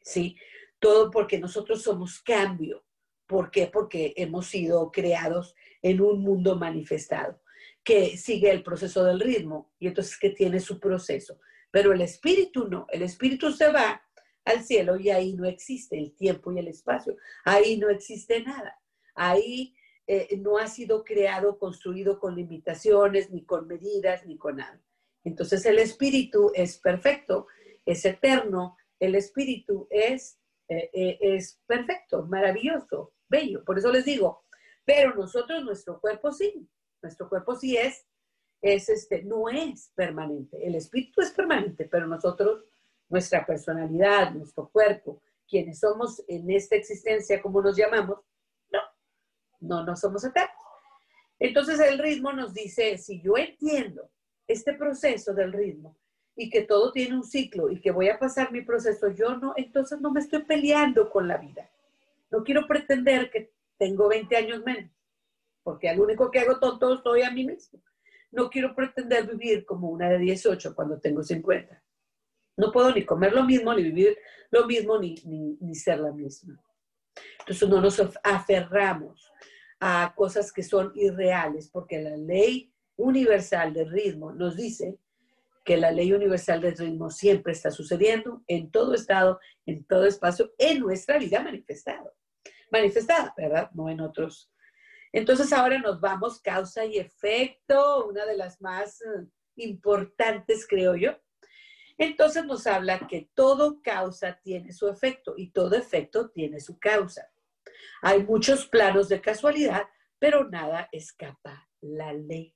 ¿sí? 0.00 0.36
Todo 0.78 1.10
porque 1.10 1.38
nosotros 1.38 1.82
somos 1.82 2.20
cambio. 2.20 2.84
¿Por 3.26 3.50
qué? 3.50 3.66
Porque 3.66 4.14
hemos 4.16 4.46
sido 4.46 4.90
creados 4.92 5.54
en 5.82 6.00
un 6.00 6.22
mundo 6.22 6.56
manifestado, 6.56 7.40
que 7.82 8.16
sigue 8.16 8.50
el 8.50 8.62
proceso 8.62 9.02
del 9.04 9.18
ritmo 9.18 9.72
y 9.78 9.88
entonces 9.88 10.16
que 10.16 10.30
tiene 10.30 10.60
su 10.60 10.78
proceso. 10.78 11.40
Pero 11.72 11.92
el 11.92 12.02
espíritu 12.02 12.68
no, 12.68 12.86
el 12.90 13.02
espíritu 13.02 13.50
se 13.50 13.72
va 13.72 14.00
al 14.44 14.62
cielo 14.62 14.96
y 14.96 15.10
ahí 15.10 15.32
no 15.32 15.44
existe 15.44 15.98
el 15.98 16.14
tiempo 16.14 16.52
y 16.52 16.60
el 16.60 16.68
espacio, 16.68 17.16
ahí 17.44 17.78
no 17.78 17.88
existe 17.88 18.42
nada, 18.42 18.78
ahí 19.14 19.74
eh, 20.06 20.36
no 20.38 20.58
ha 20.58 20.68
sido 20.68 21.02
creado, 21.02 21.58
construido 21.58 22.20
con 22.20 22.36
limitaciones, 22.36 23.30
ni 23.30 23.44
con 23.44 23.66
medidas, 23.66 24.24
ni 24.26 24.36
con 24.36 24.56
nada. 24.56 24.80
Entonces 25.24 25.64
el 25.66 25.78
espíritu 25.78 26.52
es 26.54 26.78
perfecto, 26.78 27.46
es 27.84 28.04
eterno, 28.04 28.76
el 29.00 29.14
espíritu 29.14 29.88
es, 29.90 30.38
eh, 30.68 30.90
eh, 30.92 31.18
es 31.20 31.60
perfecto, 31.66 32.24
maravilloso, 32.26 33.14
bello. 33.28 33.64
Por 33.64 33.78
eso 33.78 33.90
les 33.90 34.04
digo, 34.04 34.44
pero 34.84 35.14
nosotros, 35.14 35.64
nuestro 35.64 36.00
cuerpo 36.00 36.30
sí, 36.30 36.68
nuestro 37.02 37.28
cuerpo 37.28 37.56
sí 37.56 37.76
es, 37.76 38.06
es 38.60 38.88
este, 38.88 39.22
no 39.24 39.48
es 39.48 39.90
permanente. 39.94 40.66
El 40.66 40.74
espíritu 40.74 41.20
es 41.20 41.30
permanente, 41.30 41.86
pero 41.90 42.06
nosotros, 42.06 42.64
nuestra 43.08 43.44
personalidad, 43.44 44.32
nuestro 44.32 44.68
cuerpo, 44.70 45.20
quienes 45.46 45.80
somos 45.80 46.22
en 46.28 46.50
esta 46.50 46.76
existencia, 46.76 47.42
como 47.42 47.60
nos 47.60 47.76
llamamos, 47.76 48.20
no, 48.70 48.80
no, 49.60 49.84
no 49.84 49.96
somos 49.96 50.24
eternos. 50.24 50.56
Entonces 51.38 51.78
el 51.80 51.98
ritmo 51.98 52.32
nos 52.32 52.54
dice, 52.54 52.96
si 52.96 53.20
yo 53.20 53.36
entiendo 53.36 54.10
este 54.46 54.74
proceso 54.74 55.34
del 55.34 55.52
ritmo 55.52 55.96
y 56.36 56.50
que 56.50 56.62
todo 56.62 56.92
tiene 56.92 57.14
un 57.14 57.24
ciclo 57.24 57.70
y 57.70 57.80
que 57.80 57.90
voy 57.90 58.08
a 58.08 58.18
pasar 58.18 58.50
mi 58.52 58.62
proceso, 58.62 59.08
yo 59.08 59.36
no, 59.36 59.54
entonces 59.56 60.00
no 60.00 60.10
me 60.10 60.20
estoy 60.20 60.42
peleando 60.42 61.10
con 61.10 61.28
la 61.28 61.38
vida. 61.38 61.70
No 62.30 62.42
quiero 62.42 62.66
pretender 62.66 63.30
que 63.30 63.52
tengo 63.78 64.08
20 64.08 64.36
años 64.36 64.64
menos, 64.64 64.90
porque 65.62 65.88
al 65.88 66.00
único 66.00 66.30
que 66.30 66.40
hago 66.40 66.58
tonto 66.58 67.00
soy 67.02 67.22
a 67.22 67.30
mí 67.30 67.44
mismo. 67.44 67.80
No 68.32 68.50
quiero 68.50 68.74
pretender 68.74 69.28
vivir 69.28 69.64
como 69.64 69.88
una 69.90 70.08
de 70.08 70.18
18 70.18 70.74
cuando 70.74 70.98
tengo 70.98 71.22
50. 71.22 71.80
No 72.56 72.72
puedo 72.72 72.92
ni 72.92 73.04
comer 73.04 73.32
lo 73.32 73.44
mismo, 73.44 73.72
ni 73.74 73.84
vivir 73.84 74.18
lo 74.50 74.66
mismo, 74.66 74.98
ni, 74.98 75.14
ni, 75.24 75.56
ni 75.60 75.74
ser 75.74 76.00
la 76.00 76.10
misma. 76.10 76.60
Entonces 77.40 77.68
no 77.68 77.80
nos 77.80 78.02
aferramos 78.24 79.30
a 79.78 80.12
cosas 80.16 80.52
que 80.52 80.64
son 80.64 80.92
irreales, 80.96 81.68
porque 81.68 82.02
la 82.02 82.16
ley 82.16 82.73
universal 82.96 83.72
del 83.72 83.90
ritmo 83.90 84.32
nos 84.32 84.56
dice 84.56 84.98
que 85.64 85.76
la 85.76 85.90
ley 85.90 86.12
universal 86.12 86.60
del 86.60 86.76
ritmo 86.76 87.10
siempre 87.10 87.52
está 87.52 87.70
sucediendo 87.70 88.42
en 88.46 88.70
todo 88.70 88.94
estado, 88.94 89.40
en 89.64 89.84
todo 89.84 90.04
espacio, 90.04 90.52
en 90.58 90.80
nuestra 90.80 91.18
vida 91.18 91.42
manifestado. 91.42 92.12
manifestada, 92.70 93.32
¿verdad? 93.36 93.70
No 93.72 93.88
en 93.88 94.00
otros. 94.00 94.50
Entonces 95.12 95.52
ahora 95.52 95.78
nos 95.78 96.00
vamos 96.00 96.40
causa 96.40 96.84
y 96.84 96.98
efecto, 96.98 98.06
una 98.06 98.26
de 98.26 98.36
las 98.36 98.60
más 98.60 99.00
eh, 99.00 99.26
importantes, 99.56 100.66
creo 100.66 100.96
yo. 100.96 101.12
Entonces 101.96 102.44
nos 102.44 102.66
habla 102.66 103.06
que 103.06 103.30
todo 103.34 103.80
causa 103.80 104.40
tiene 104.42 104.72
su 104.72 104.88
efecto 104.88 105.34
y 105.36 105.50
todo 105.50 105.76
efecto 105.76 106.30
tiene 106.30 106.58
su 106.58 106.78
causa. 106.80 107.30
Hay 108.02 108.24
muchos 108.24 108.66
planos 108.66 109.08
de 109.08 109.20
casualidad, 109.20 109.84
pero 110.18 110.48
nada 110.50 110.88
escapa 110.90 111.68
la 111.80 112.12
ley. 112.12 112.54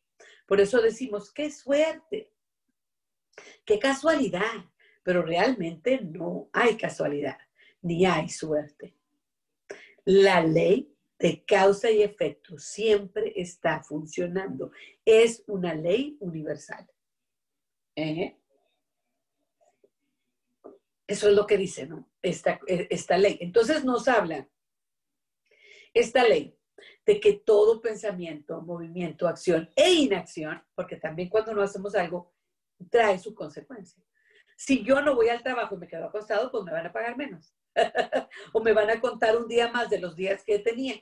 Por 0.48 0.62
eso 0.62 0.80
decimos, 0.80 1.30
qué 1.30 1.50
suerte, 1.50 2.32
qué 3.66 3.78
casualidad, 3.78 4.64
pero 5.02 5.20
realmente 5.20 6.00
no 6.00 6.48
hay 6.54 6.78
casualidad, 6.78 7.36
ni 7.82 8.06
hay 8.06 8.30
suerte. 8.30 8.96
La 10.06 10.42
ley 10.42 10.90
de 11.18 11.44
causa 11.44 11.90
y 11.90 12.02
efecto 12.02 12.58
siempre 12.58 13.34
está 13.36 13.82
funcionando. 13.82 14.72
Es 15.04 15.44
una 15.48 15.74
ley 15.74 16.16
universal. 16.18 16.90
¿Eh? 17.94 18.38
Eso 21.06 21.28
es 21.28 21.34
lo 21.34 21.46
que 21.46 21.58
dice, 21.58 21.86
¿no? 21.86 22.08
Esta, 22.22 22.58
esta 22.66 23.18
ley. 23.18 23.36
Entonces 23.42 23.84
nos 23.84 24.08
habla 24.08 24.48
esta 25.92 26.26
ley 26.26 26.57
de 27.08 27.20
que 27.20 27.32
todo 27.32 27.80
pensamiento, 27.80 28.60
movimiento, 28.60 29.26
acción 29.26 29.70
e 29.74 29.90
inacción, 29.94 30.62
porque 30.74 30.96
también 30.96 31.30
cuando 31.30 31.54
no 31.54 31.62
hacemos 31.62 31.94
algo, 31.94 32.34
trae 32.90 33.18
su 33.18 33.34
consecuencia. 33.34 34.04
Si 34.58 34.84
yo 34.84 35.00
no 35.00 35.14
voy 35.14 35.30
al 35.30 35.42
trabajo 35.42 35.74
y 35.74 35.78
me 35.78 35.88
quedo 35.88 36.04
acostado, 36.04 36.50
pues 36.50 36.64
me 36.64 36.72
van 36.72 36.84
a 36.84 36.92
pagar 36.92 37.16
menos. 37.16 37.54
o 38.52 38.60
me 38.60 38.74
van 38.74 38.90
a 38.90 39.00
contar 39.00 39.38
un 39.38 39.48
día 39.48 39.72
más 39.72 39.88
de 39.88 40.00
los 40.00 40.16
días 40.16 40.44
que 40.44 40.58
tenía, 40.58 40.96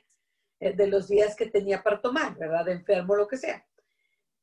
eh, 0.60 0.76
de 0.76 0.86
los 0.86 1.08
días 1.08 1.34
que 1.34 1.46
tenía 1.46 1.82
para 1.82 2.00
tomar, 2.00 2.38
¿verdad? 2.38 2.64
De 2.66 2.74
enfermo, 2.74 3.16
lo 3.16 3.26
que 3.26 3.38
sea. 3.38 3.66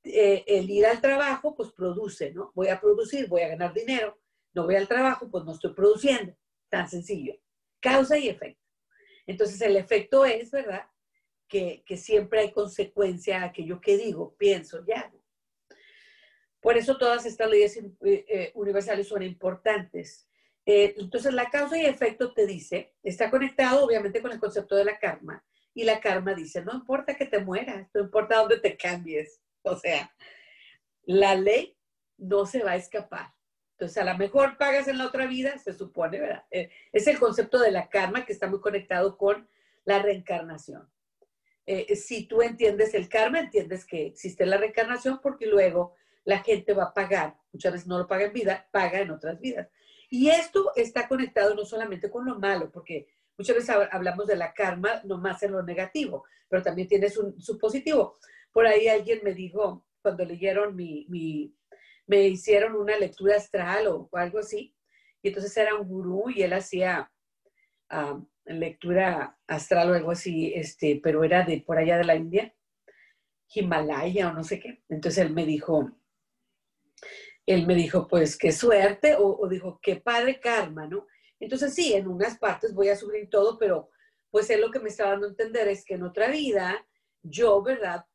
Eh, 0.04 0.44
el 0.46 0.70
ir 0.70 0.86
al 0.86 1.00
trabajo, 1.00 1.56
pues 1.56 1.72
produce, 1.72 2.34
¿no? 2.34 2.52
Voy 2.56 2.68
a 2.68 2.82
producir, 2.82 3.30
voy 3.30 3.44
a 3.44 3.48
ganar 3.48 3.74
dinero. 3.74 4.20
No 4.54 4.66
voy 4.66 4.76
al 4.76 4.90
trabajo, 4.90 5.32
pues 5.32 5.46
no 5.46 5.54
estoy 5.54 5.74
produciendo. 5.74 6.36
Tan 6.68 6.90
sencillo. 6.90 7.36
Causa 7.80 8.18
y 8.18 8.28
efecto. 8.28 8.62
Entonces, 9.26 9.62
el 9.62 9.78
efecto 9.78 10.26
es, 10.26 10.52
¿verdad? 10.52 10.90
Que, 11.86 11.98
siempre 11.98 12.40
hay 12.40 12.52
consecuencia 12.52 13.42
a 13.42 13.46
aquello 13.46 13.80
que 13.80 13.98
digo, 13.98 14.36
pienso 14.38 14.84
y 14.88 14.92
hago. 14.92 15.22
Por 16.60 16.78
eso 16.78 16.98
todas 16.98 17.26
estas 17.26 17.50
leyes 17.50 17.80
eh, 18.02 18.52
universales 18.56 19.08
son 19.08 19.22
importantes. 19.22 20.28
Eh, 20.66 20.96
entonces, 20.98 21.34
la 21.34 21.50
causa 21.50 21.78
y 21.78 21.86
efecto 21.86 22.34
te 22.34 22.48
dice, 22.48 22.94
está 23.04 23.30
conectado 23.30 23.86
obviamente 23.86 24.22
con 24.22 24.32
el 24.32 24.40
concepto 24.40 24.76
de 24.76 24.86
la 24.86 24.98
karma. 24.98 25.46
Y 25.74 25.84
la 25.84 26.00
karma 26.00 26.34
dice, 26.34 26.64
no 26.64 26.74
importa 26.74 27.16
que 27.16 27.26
te 27.26 27.40
mueras, 27.40 27.90
no 27.94 28.02
importa 28.02 28.38
dónde 28.38 28.60
te 28.60 28.78
cambies. 28.78 29.42
O 29.64 29.76
sea, 29.76 30.12
la 31.04 31.36
ley 31.36 31.78
no 32.18 32.46
se 32.46 32.64
va 32.64 32.72
a 32.72 32.76
escapar. 32.78 33.34
Entonces, 33.72 33.98
a 33.98 34.06
lo 34.06 34.18
mejor 34.18 34.58
pagas 34.58 34.88
en 34.88 34.98
la 34.98 35.08
otra 35.08 35.26
vida, 35.26 35.58
se 35.58 35.74
supone, 35.74 36.20
¿verdad? 36.20 36.46
Eh, 36.52 36.70
es 36.92 37.08
el 37.08 37.20
concepto 37.20 37.60
de 37.60 37.72
la 37.72 37.90
karma 37.90 38.26
que 38.26 38.34
está 38.34 38.48
muy 38.48 38.62
conectado 38.62 39.18
con 39.18 39.50
la 39.84 40.02
reencarnación. 40.02 40.90
Eh, 41.66 41.96
si 41.96 42.26
tú 42.26 42.42
entiendes 42.42 42.94
el 42.94 43.08
karma, 43.08 43.40
entiendes 43.40 43.86
que 43.86 44.08
existe 44.08 44.46
la 44.46 44.58
reencarnación 44.58 45.20
porque 45.22 45.46
luego 45.46 45.96
la 46.26 46.40
gente 46.40 46.74
va 46.74 46.86
a 46.86 46.94
pagar. 46.94 47.38
Muchas 47.52 47.74
veces 47.74 47.88
no 47.88 47.98
lo 47.98 48.08
paga 48.08 48.26
en 48.26 48.34
vida, 48.34 48.68
paga 48.72 49.00
en 49.00 49.12
otras 49.12 49.40
vidas. 49.40 49.70
Y 50.10 50.30
esto 50.30 50.72
está 50.76 51.08
conectado 51.08 51.56
no 51.56 51.66
solamente 51.66 52.10
con 52.10 52.26
lo 52.26 52.38
malo, 52.40 52.72
porque 52.72 53.08
muchas 53.38 53.56
veces 53.56 53.76
hablamos 53.92 54.28
de 54.28 54.36
la 54.36 54.54
karma 54.54 55.02
nomás 55.04 55.42
en 55.44 55.54
lo 55.54 55.64
negativo, 55.64 56.26
pero 56.48 56.62
también 56.62 56.88
tiene 56.88 57.10
su, 57.10 57.58
positivo. 57.60 58.18
Por 58.52 58.68
ahí 58.68 58.88
alguien 58.88 59.22
me 59.24 59.34
dijo, 59.34 59.86
cuando 60.02 60.24
leyeron 60.26 60.76
mi, 60.76 61.08
mi, 61.10 61.56
me 62.06 62.28
hicieron 62.28 62.76
una 62.76 62.98
lectura 62.98 63.38
astral 63.38 63.88
o 63.88 64.10
algo 64.14 64.40
así, 64.40 64.76
y 65.24 65.30
entonces 65.30 65.56
era 65.56 65.74
un 65.76 65.88
gurú 65.88 66.30
y 66.30 66.44
él 66.44 66.54
hacía 66.54 67.10
ah, 67.90 68.22
lectura 68.46 69.38
astral 69.48 69.92
o 69.92 69.94
algo 69.94 70.12
así, 70.12 70.54
este, 70.54 71.00
pero 71.02 71.24
era 71.24 71.44
de 71.44 71.62
por 71.62 71.78
allá 71.78 71.98
de 71.98 72.04
la 72.04 72.16
India, 72.16 72.54
Himalaya 73.54 74.30
o 74.30 74.34
no 74.34 74.44
sé 74.44 74.60
qué. 74.60 74.84
Entonces 74.90 75.26
él 75.26 75.34
me 75.34 75.46
dijo, 75.46 75.92
él 77.46 77.68
me 77.68 77.76
dijo, 77.76 78.08
pues 78.08 78.38
qué 78.38 78.52
suerte, 78.52 79.16
o, 79.18 79.48
dijo, 79.48 79.80
qué 79.82 79.98
padre 79.98 80.40
karma, 80.40 80.88
¿no? 80.88 81.08
Entonces 81.40 81.74
sí, 81.74 81.94
en 81.94 82.08
unas 82.08 82.38
partes 82.38 82.74
voy 82.74 82.90
a 82.90 82.96
sufrir 82.96 83.30
todo, 83.30 83.58
pero 83.58 83.90
pues 84.32 84.50
él 84.50 84.62
lo 84.62 84.72
que 84.72 84.80
me 84.80 84.90
estaba 84.90 85.12
dando 85.12 85.28
a 85.28 85.30
entender 85.30 85.68
es 85.68 85.86
que 85.86 85.96
en 85.96 86.04
otra 86.04 86.30
vida 86.30 86.88
yo, 87.22 87.62
¿verdad? 87.62 88.06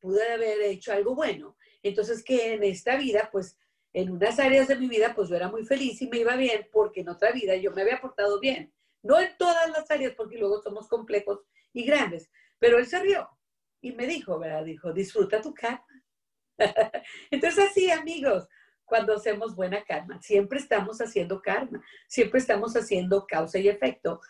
Pude 0.00 0.32
haber 0.32 0.62
hecho 0.62 0.92
algo 0.92 1.14
bueno. 1.14 1.56
Entonces 1.82 2.22
que 2.24 2.54
en 2.54 2.62
esta 2.62 2.96
vida, 2.96 3.28
pues 3.32 3.58
en 3.92 4.10
unas 4.10 4.38
áreas 4.38 4.68
de 4.68 4.76
mi 4.76 4.88
vida, 4.88 5.14
pues 5.14 5.28
yo 5.28 5.36
era 5.36 5.48
muy 5.48 5.64
feliz 5.64 6.00
y 6.02 6.08
me 6.08 6.18
iba 6.18 6.36
bien 6.36 6.68
porque 6.72 7.00
en 7.00 7.08
otra 7.08 7.32
vida 7.32 7.56
yo 7.56 7.72
me 7.72 7.82
había 7.82 8.00
portado 8.00 8.38
bien. 8.40 8.72
No 9.06 9.20
en 9.20 9.36
todas 9.36 9.70
las 9.70 9.90
áreas, 9.90 10.14
porque 10.16 10.38
luego 10.38 10.60
somos 10.60 10.88
complejos 10.88 11.40
y 11.72 11.84
grandes. 11.84 12.28
Pero 12.58 12.78
él 12.78 12.86
se 12.86 12.98
rió 13.00 13.28
y 13.80 13.92
me 13.92 14.06
dijo, 14.06 14.38
¿verdad? 14.38 14.64
Dijo, 14.64 14.92
disfruta 14.92 15.40
tu 15.40 15.54
karma. 15.54 15.86
Entonces 17.30 17.70
así, 17.70 17.90
amigos, 17.90 18.48
cuando 18.84 19.14
hacemos 19.14 19.54
buena 19.54 19.84
karma. 19.84 20.20
Siempre 20.22 20.58
estamos 20.58 21.00
haciendo 21.00 21.40
karma, 21.40 21.84
siempre 22.08 22.40
estamos 22.40 22.74
haciendo 22.74 23.26
causa 23.26 23.58
y 23.58 23.68
efecto. 23.68 24.20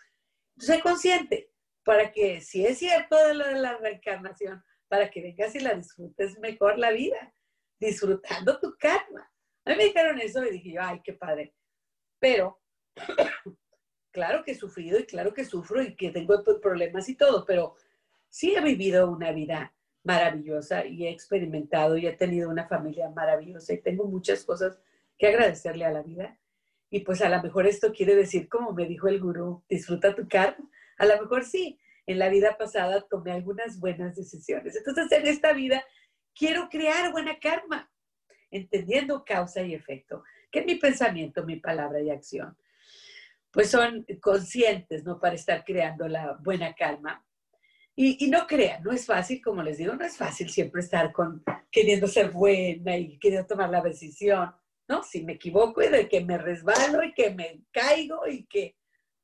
Sé 0.57 0.81
consciente 0.81 1.51
para 1.83 2.11
que, 2.11 2.41
si 2.41 2.65
es 2.65 2.77
cierto 2.77 3.15
de 3.27 3.33
lo 3.33 3.47
de 3.47 3.55
la 3.55 3.77
reencarnación, 3.77 4.63
para 4.87 5.09
que 5.09 5.21
vengas 5.21 5.55
y 5.55 5.59
la 5.59 5.73
disfrutes 5.73 6.37
mejor 6.39 6.77
la 6.77 6.91
vida, 6.91 7.33
disfrutando 7.79 8.59
tu 8.59 8.75
karma. 8.77 9.31
A 9.65 9.71
mí 9.71 9.77
me 9.77 9.85
dijeron 9.85 10.19
eso 10.19 10.43
y 10.45 10.51
dije 10.51 10.73
yo, 10.73 10.81
ay, 10.83 11.01
qué 11.03 11.13
padre. 11.13 11.55
Pero, 12.19 12.59
claro 14.17 14.43
que 14.43 14.53
he 14.53 14.55
sufrido 14.55 14.97
y 14.97 15.05
claro 15.05 15.31
que 15.31 15.45
sufro 15.45 15.79
y 15.79 15.95
que 15.95 16.09
tengo 16.09 16.43
problemas 16.59 17.07
y 17.07 17.13
todo, 17.13 17.45
pero 17.45 17.75
sí 18.27 18.55
he 18.55 18.61
vivido 18.61 19.11
una 19.11 19.31
vida 19.31 19.75
maravillosa 20.03 20.87
y 20.87 21.05
he 21.05 21.11
experimentado 21.11 21.95
y 21.97 22.07
he 22.07 22.13
tenido 22.13 22.49
una 22.49 22.67
familia 22.67 23.11
maravillosa 23.11 23.73
y 23.73 23.81
tengo 23.83 24.05
muchas 24.05 24.43
cosas 24.43 24.79
que 25.19 25.27
agradecerle 25.27 25.85
a 25.85 25.91
la 25.91 26.01
vida. 26.01 26.39
Y 26.89 27.01
pues 27.01 27.21
a 27.21 27.29
lo 27.29 27.43
mejor 27.43 27.67
esto 27.67 27.93
quiere 27.93 28.15
decir, 28.15 28.49
como 28.49 28.73
me 28.73 28.87
dijo 28.87 29.07
el 29.07 29.19
gurú, 29.19 29.63
disfruta 29.69 30.15
tu 30.15 30.27
karma. 30.27 30.67
A 30.97 31.05
lo 31.05 31.21
mejor 31.21 31.45
sí, 31.45 31.77
en 32.07 32.17
la 32.17 32.29
vida 32.29 32.57
pasada 32.57 33.01
tomé 33.01 33.33
algunas 33.33 33.79
buenas 33.79 34.15
decisiones. 34.15 34.75
Entonces 34.75 35.11
en 35.11 35.27
esta 35.27 35.53
vida 35.53 35.83
quiero 36.33 36.69
crear 36.69 37.11
buena 37.11 37.37
karma, 37.39 37.91
entendiendo 38.49 39.23
causa 39.23 39.61
y 39.61 39.75
efecto, 39.75 40.23
que 40.49 40.61
es 40.61 40.65
mi 40.65 40.73
pensamiento, 40.73 41.45
mi 41.45 41.57
palabra 41.57 42.01
y 42.01 42.09
acción. 42.09 42.57
Pues 43.57 43.71
son 43.71 44.05
conscientes, 44.21 45.03
¿no? 45.03 45.19
Para 45.19 45.33
estar 45.33 45.65
creando 45.65 46.07
la 46.07 46.37
buena 46.43 46.75
karma 46.75 47.25
y, 47.95 48.29
no 48.29 48.45
crean, 48.45 48.83
no 48.83 48.91
es 48.91 49.07
fácil, 49.07 49.41
como 49.41 49.63
les 49.63 49.79
digo, 49.79 49.95
no 49.95 50.05
es 50.05 50.15
fácil 50.15 50.47
siempre 50.51 50.81
estar 50.81 51.11
con, 51.11 51.43
queriendo 51.71 52.05
ser 52.05 52.29
buena 52.29 52.95
y 52.95 53.17
queriendo 53.17 53.47
tomar 53.47 53.71
la 53.71 53.81
decisión, 53.81 54.53
¿no? 54.87 55.01
Si 55.01 55.23
me 55.23 55.33
equivoco 55.33 55.81
y 55.81 55.87
de 55.87 56.07
que 56.07 56.23
me 56.23 56.37
resbalo 56.37 57.03
y 57.03 57.15
que 57.15 57.31
me 57.31 57.63
caigo 57.71 58.27
y 58.27 58.45
que 58.45 58.77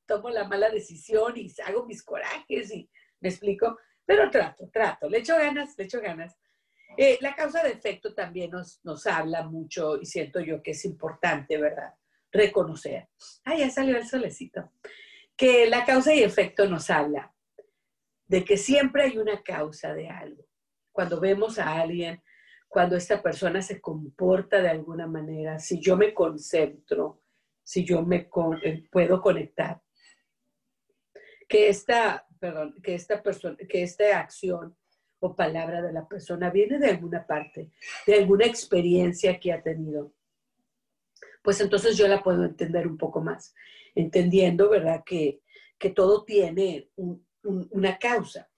tomo 0.08 0.32
la 0.32 0.48
mala 0.48 0.72
decisión 0.72 1.34
y 1.38 1.54
hago 1.64 1.86
mis 1.86 2.02
corajes 2.02 2.74
y 2.74 2.90
me 3.20 3.30
explico, 3.30 3.78
pero 4.04 4.32
trato, 4.32 4.68
trato, 4.74 5.08
le 5.10 5.20
echo 5.20 5.38
ganas, 5.38 5.78
le 5.78 5.84
echo 5.84 6.02
ganas. 6.02 6.36
Eh, 6.98 7.20
la 7.22 7.36
causa 7.36 7.62
de 7.62 7.70
efecto 7.70 8.16
también 8.16 8.50
nos, 8.50 8.84
nos 8.84 9.06
habla 9.06 9.44
mucho 9.44 10.02
y 10.02 10.08
siento 10.08 10.40
yo 10.40 10.64
que 10.64 10.72
es 10.72 10.84
importante, 10.86 11.56
¿verdad? 11.60 11.94
Reconocer. 12.34 13.08
Ah, 13.46 13.56
ya 13.56 13.70
salió 13.70 13.96
el 13.96 14.08
solecito. 14.08 14.72
Que 15.38 15.68
la 15.68 15.86
causa 15.86 16.14
y 16.14 16.24
efecto 16.24 16.68
nos 16.68 16.90
habla 16.90 17.34
de 18.28 18.44
que 18.44 18.58
siempre 18.58 19.04
hay 19.04 19.18
una 19.18 19.44
causa 19.44 19.94
de 19.94 20.10
algo. 20.10 20.46
Cuando 20.92 21.20
vemos 21.20 21.60
a 21.60 21.80
alguien, 21.80 22.22
cuando 22.68 22.96
esta 22.96 23.22
persona 23.22 23.62
se 23.62 23.80
comporta 23.80 24.60
de 24.60 24.70
alguna 24.70 25.06
manera, 25.06 25.60
si 25.60 25.80
yo 25.80 25.96
me 25.96 26.14
concentro, 26.14 27.22
si 27.64 27.86
yo 27.86 28.02
me 28.02 28.28
eh, 28.64 28.84
puedo 28.92 29.22
conectar, 29.22 29.82
que 31.48 31.70
esta, 31.70 32.26
perdón, 32.40 32.76
que 32.82 32.96
esta 32.96 33.22
persona, 33.22 33.56
que 33.70 33.84
esta 33.84 34.20
acción 34.20 34.76
o 35.20 35.36
palabra 35.36 35.84
de 35.84 35.94
la 35.94 36.08
persona 36.08 36.50
viene 36.50 36.80
de 36.80 36.90
alguna 36.90 37.28
parte, 37.28 37.70
de 38.08 38.16
alguna 38.16 38.48
experiencia 38.48 39.40
que 39.40 39.54
ha 39.54 39.62
tenido, 39.62 40.14
pues 41.44 41.62
entonces 41.62 41.96
yo 41.96 42.08
la 42.08 42.24
puedo 42.24 42.44
entender 42.44 42.88
un 42.88 42.98
poco 42.98 43.22
más, 43.22 43.54
entendiendo, 43.94 44.70
¿verdad? 44.70 45.04
Que, 45.06 45.42
que 45.78 45.92
todo 45.92 46.24
tiene 46.24 46.90
un, 46.96 47.24
una 47.44 48.00
causa. 48.00 48.50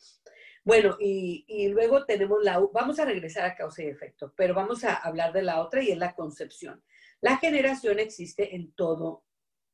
Bueno, 0.64 0.96
y, 1.00 1.68
luego 1.70 2.06
tenemos 2.06 2.42
la, 2.42 2.60
vamos 2.74 3.00
a 3.00 3.06
regresar 3.06 3.46
a 3.46 3.56
causa 3.56 3.84
y 3.84 3.88
efecto, 3.88 4.34
pero 4.38 4.54
vamos 4.54 4.84
a 4.84 4.96
hablar 4.96 5.34
de 5.34 5.44
la 5.44 5.62
otra 5.62 5.84
y 5.84 5.92
es 5.92 5.98
la 5.98 6.16
concepción. 6.16 6.82
La 7.20 7.38
generación 7.38 8.00
existe 8.00 8.56
en 8.56 8.72
todo 8.72 9.26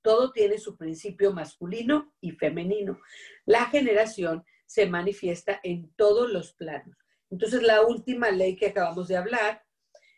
todo 0.01 0.32
tiene 0.32 0.57
su 0.57 0.78
principio 0.78 1.32
masculino 1.32 2.14
y 2.20 2.32
femenino. 2.32 2.99
La 3.45 3.66
generación 3.66 4.43
se 4.66 4.86
manifiesta 4.88 5.59
en 5.64 5.91
todos 5.95 6.30
los 6.32 6.53
planos. 6.53 6.97
Entonces, 7.30 7.64
la 7.64 7.82
última 7.84 8.32
ley 8.32 8.55
que 8.55 8.68
acabamos 8.68 9.07
de 9.07 9.18
hablar 9.18 9.64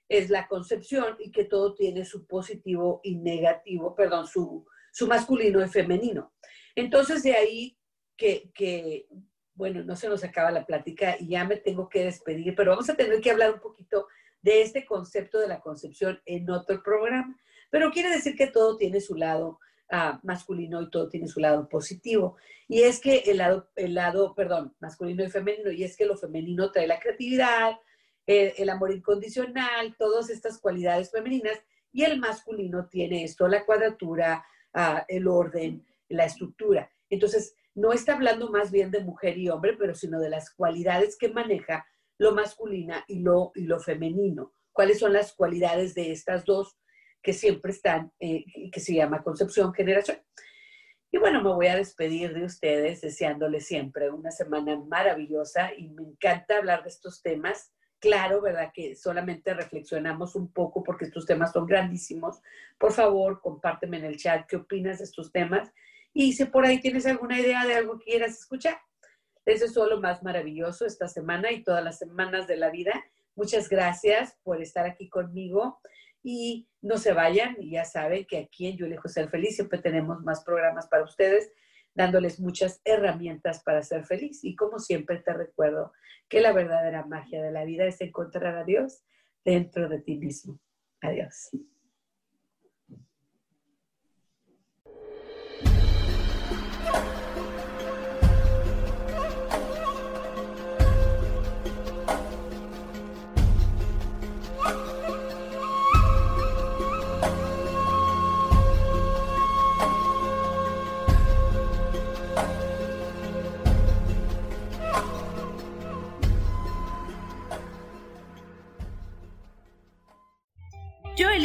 es 0.09 0.29
la 0.29 0.47
concepción 0.47 1.15
y 1.19 1.31
que 1.31 1.45
todo 1.45 1.75
tiene 1.75 2.05
su 2.05 2.25
positivo 2.27 2.99
y 3.03 3.15
negativo, 3.15 3.95
perdón, 3.95 4.27
su, 4.27 4.65
su 4.91 5.07
masculino 5.07 5.63
y 5.63 5.69
femenino. 5.69 6.33
Entonces, 6.75 7.23
de 7.23 7.33
ahí 7.33 7.77
que, 8.17 8.51
que, 8.53 9.07
bueno, 9.55 9.83
no 9.83 9.95
se 9.95 10.09
nos 10.09 10.23
acaba 10.23 10.51
la 10.51 10.65
plática 10.65 11.15
y 11.19 11.29
ya 11.29 11.45
me 11.45 11.57
tengo 11.57 11.89
que 11.89 12.05
despedir, 12.05 12.53
pero 12.55 12.71
vamos 12.71 12.89
a 12.89 12.95
tener 12.95 13.21
que 13.21 13.31
hablar 13.31 13.53
un 13.53 13.59
poquito 13.59 14.07
de 14.41 14.61
este 14.61 14.85
concepto 14.85 15.39
de 15.39 15.47
la 15.47 15.61
concepción 15.61 16.21
en 16.25 16.49
otro 16.49 16.81
programa. 16.83 17.37
Pero 17.69 17.91
quiere 17.91 18.09
decir 18.09 18.35
que 18.35 18.47
todo 18.47 18.77
tiene 18.77 18.99
su 19.01 19.15
lado 19.15 19.59
ah, 19.89 20.19
masculino 20.23 20.81
y 20.81 20.89
todo 20.89 21.09
tiene 21.09 21.27
su 21.27 21.39
lado 21.39 21.67
positivo. 21.69 22.37
Y 22.67 22.81
es 22.81 22.99
que 22.99 23.23
el 23.25 23.37
lado, 23.37 23.69
el 23.75 23.95
lado, 23.95 24.35
perdón, 24.35 24.75
masculino 24.79 25.23
y 25.23 25.29
femenino, 25.29 25.71
y 25.71 25.83
es 25.83 25.97
que 25.97 26.05
lo 26.05 26.17
femenino 26.17 26.71
trae 26.71 26.87
la 26.87 26.99
creatividad, 26.99 27.77
el, 28.25 28.69
amor 28.69 28.91
incondicional, 28.91 29.95
todas 29.97 30.29
estas 30.29 30.59
cualidades 30.59 31.11
femeninas, 31.11 31.59
y 31.91 32.03
el 32.03 32.19
masculino 32.19 32.87
tiene 32.87 33.23
esto, 33.23 33.47
la 33.47 33.65
cuadratura, 33.65 34.45
ah, 34.73 35.05
el 35.07 35.27
orden, 35.27 35.85
la 36.09 36.25
estructura. 36.25 36.89
Entonces, 37.09 37.55
no 37.75 37.91
está 37.91 38.13
hablando 38.13 38.49
más 38.49 38.71
bien 38.71 38.91
de 38.91 39.03
mujer 39.03 39.37
y 39.37 39.49
hombre, 39.49 39.75
pero 39.77 39.95
sino 39.95 40.19
de 40.19 40.29
las 40.29 40.51
cualidades 40.51 41.17
que 41.17 41.29
maneja 41.29 41.85
lo 42.17 42.33
masculina 42.33 43.03
y 43.07 43.19
lo, 43.19 43.51
y 43.55 43.63
lo 43.63 43.79
femenino. 43.79 44.53
¿Cuáles 44.71 44.99
son 44.99 45.13
las 45.13 45.33
cualidades 45.33 45.93
de 45.93 46.11
estas 46.11 46.45
dos 46.45 46.77
que 47.21 47.33
siempre 47.33 47.71
están, 47.71 48.11
eh, 48.19 48.45
que 48.71 48.79
se 48.79 48.93
llama 48.93 49.23
concepción, 49.23 49.73
generación? 49.73 50.17
Y 51.11 51.19
bueno, 51.19 51.43
me 51.43 51.53
voy 51.53 51.67
a 51.67 51.75
despedir 51.75 52.33
de 52.33 52.43
ustedes 52.43 53.01
deseándoles 53.01 53.67
siempre 53.67 54.09
una 54.09 54.31
semana 54.31 54.79
maravillosa 54.79 55.71
y 55.77 55.89
me 55.89 56.01
encanta 56.01 56.57
hablar 56.57 56.81
de 56.81 56.89
estos 56.89 57.21
temas. 57.21 57.71
Claro, 58.03 58.41
¿verdad? 58.41 58.73
Que 58.73 58.97
solamente 58.97 59.53
reflexionamos 59.53 60.35
un 60.35 60.51
poco 60.51 60.83
porque 60.83 61.05
estos 61.05 61.25
temas 61.25 61.53
son 61.53 61.65
grandísimos. 61.65 62.41
Por 62.77 62.91
favor, 62.91 63.39
compárteme 63.39 63.95
en 63.95 64.03
el 64.03 64.17
chat 64.17 64.45
qué 64.45 64.57
opinas 64.57 64.97
de 64.97 65.05
estos 65.05 65.31
temas 65.31 65.71
y 66.11 66.33
si 66.33 66.43
por 66.43 66.65
ahí 66.65 66.81
tienes 66.81 67.05
alguna 67.05 67.39
idea 67.39 67.65
de 67.65 67.75
algo 67.75 67.97
que 67.99 68.11
quieras 68.11 68.37
escuchar. 68.37 68.77
Eso 69.45 69.63
es 69.63 69.73
lo 69.73 70.01
más 70.01 70.21
maravilloso 70.21 70.85
esta 70.85 71.07
semana 71.07 71.53
y 71.53 71.63
todas 71.63 71.81
las 71.81 71.97
semanas 71.97 72.45
de 72.45 72.57
la 72.57 72.71
vida. 72.71 72.91
Muchas 73.35 73.69
gracias 73.69 74.37
por 74.43 74.61
estar 74.61 74.85
aquí 74.85 75.07
conmigo 75.07 75.79
y 76.21 76.67
no 76.81 76.97
se 76.97 77.13
vayan. 77.13 77.55
Ya 77.61 77.85
saben 77.85 78.25
que 78.25 78.37
aquí 78.37 78.67
en 78.67 78.75
Yo 78.75 78.85
elijo 78.85 79.07
ser 79.07 79.29
feliz 79.29 79.55
siempre 79.55 79.79
tenemos 79.79 80.21
más 80.23 80.43
programas 80.43 80.89
para 80.89 81.05
ustedes, 81.05 81.53
dándoles 81.95 82.39
muchas 82.39 82.81
herramientas 82.85 83.63
para 83.63 83.81
ser 83.83 84.05
feliz. 84.05 84.43
Y 84.43 84.55
como 84.55 84.79
siempre 84.79 85.19
te 85.19 85.33
recuerdo 85.33 85.91
que 86.29 86.41
la 86.41 86.53
verdadera 86.53 87.05
magia 87.05 87.41
de 87.41 87.51
la 87.51 87.65
vida 87.65 87.85
es 87.85 88.01
encontrar 88.01 88.57
a 88.57 88.63
Dios 88.63 89.03
dentro 89.43 89.89
de 89.89 89.99
ti 89.99 90.17
mismo. 90.17 90.59
Adiós. 91.01 91.51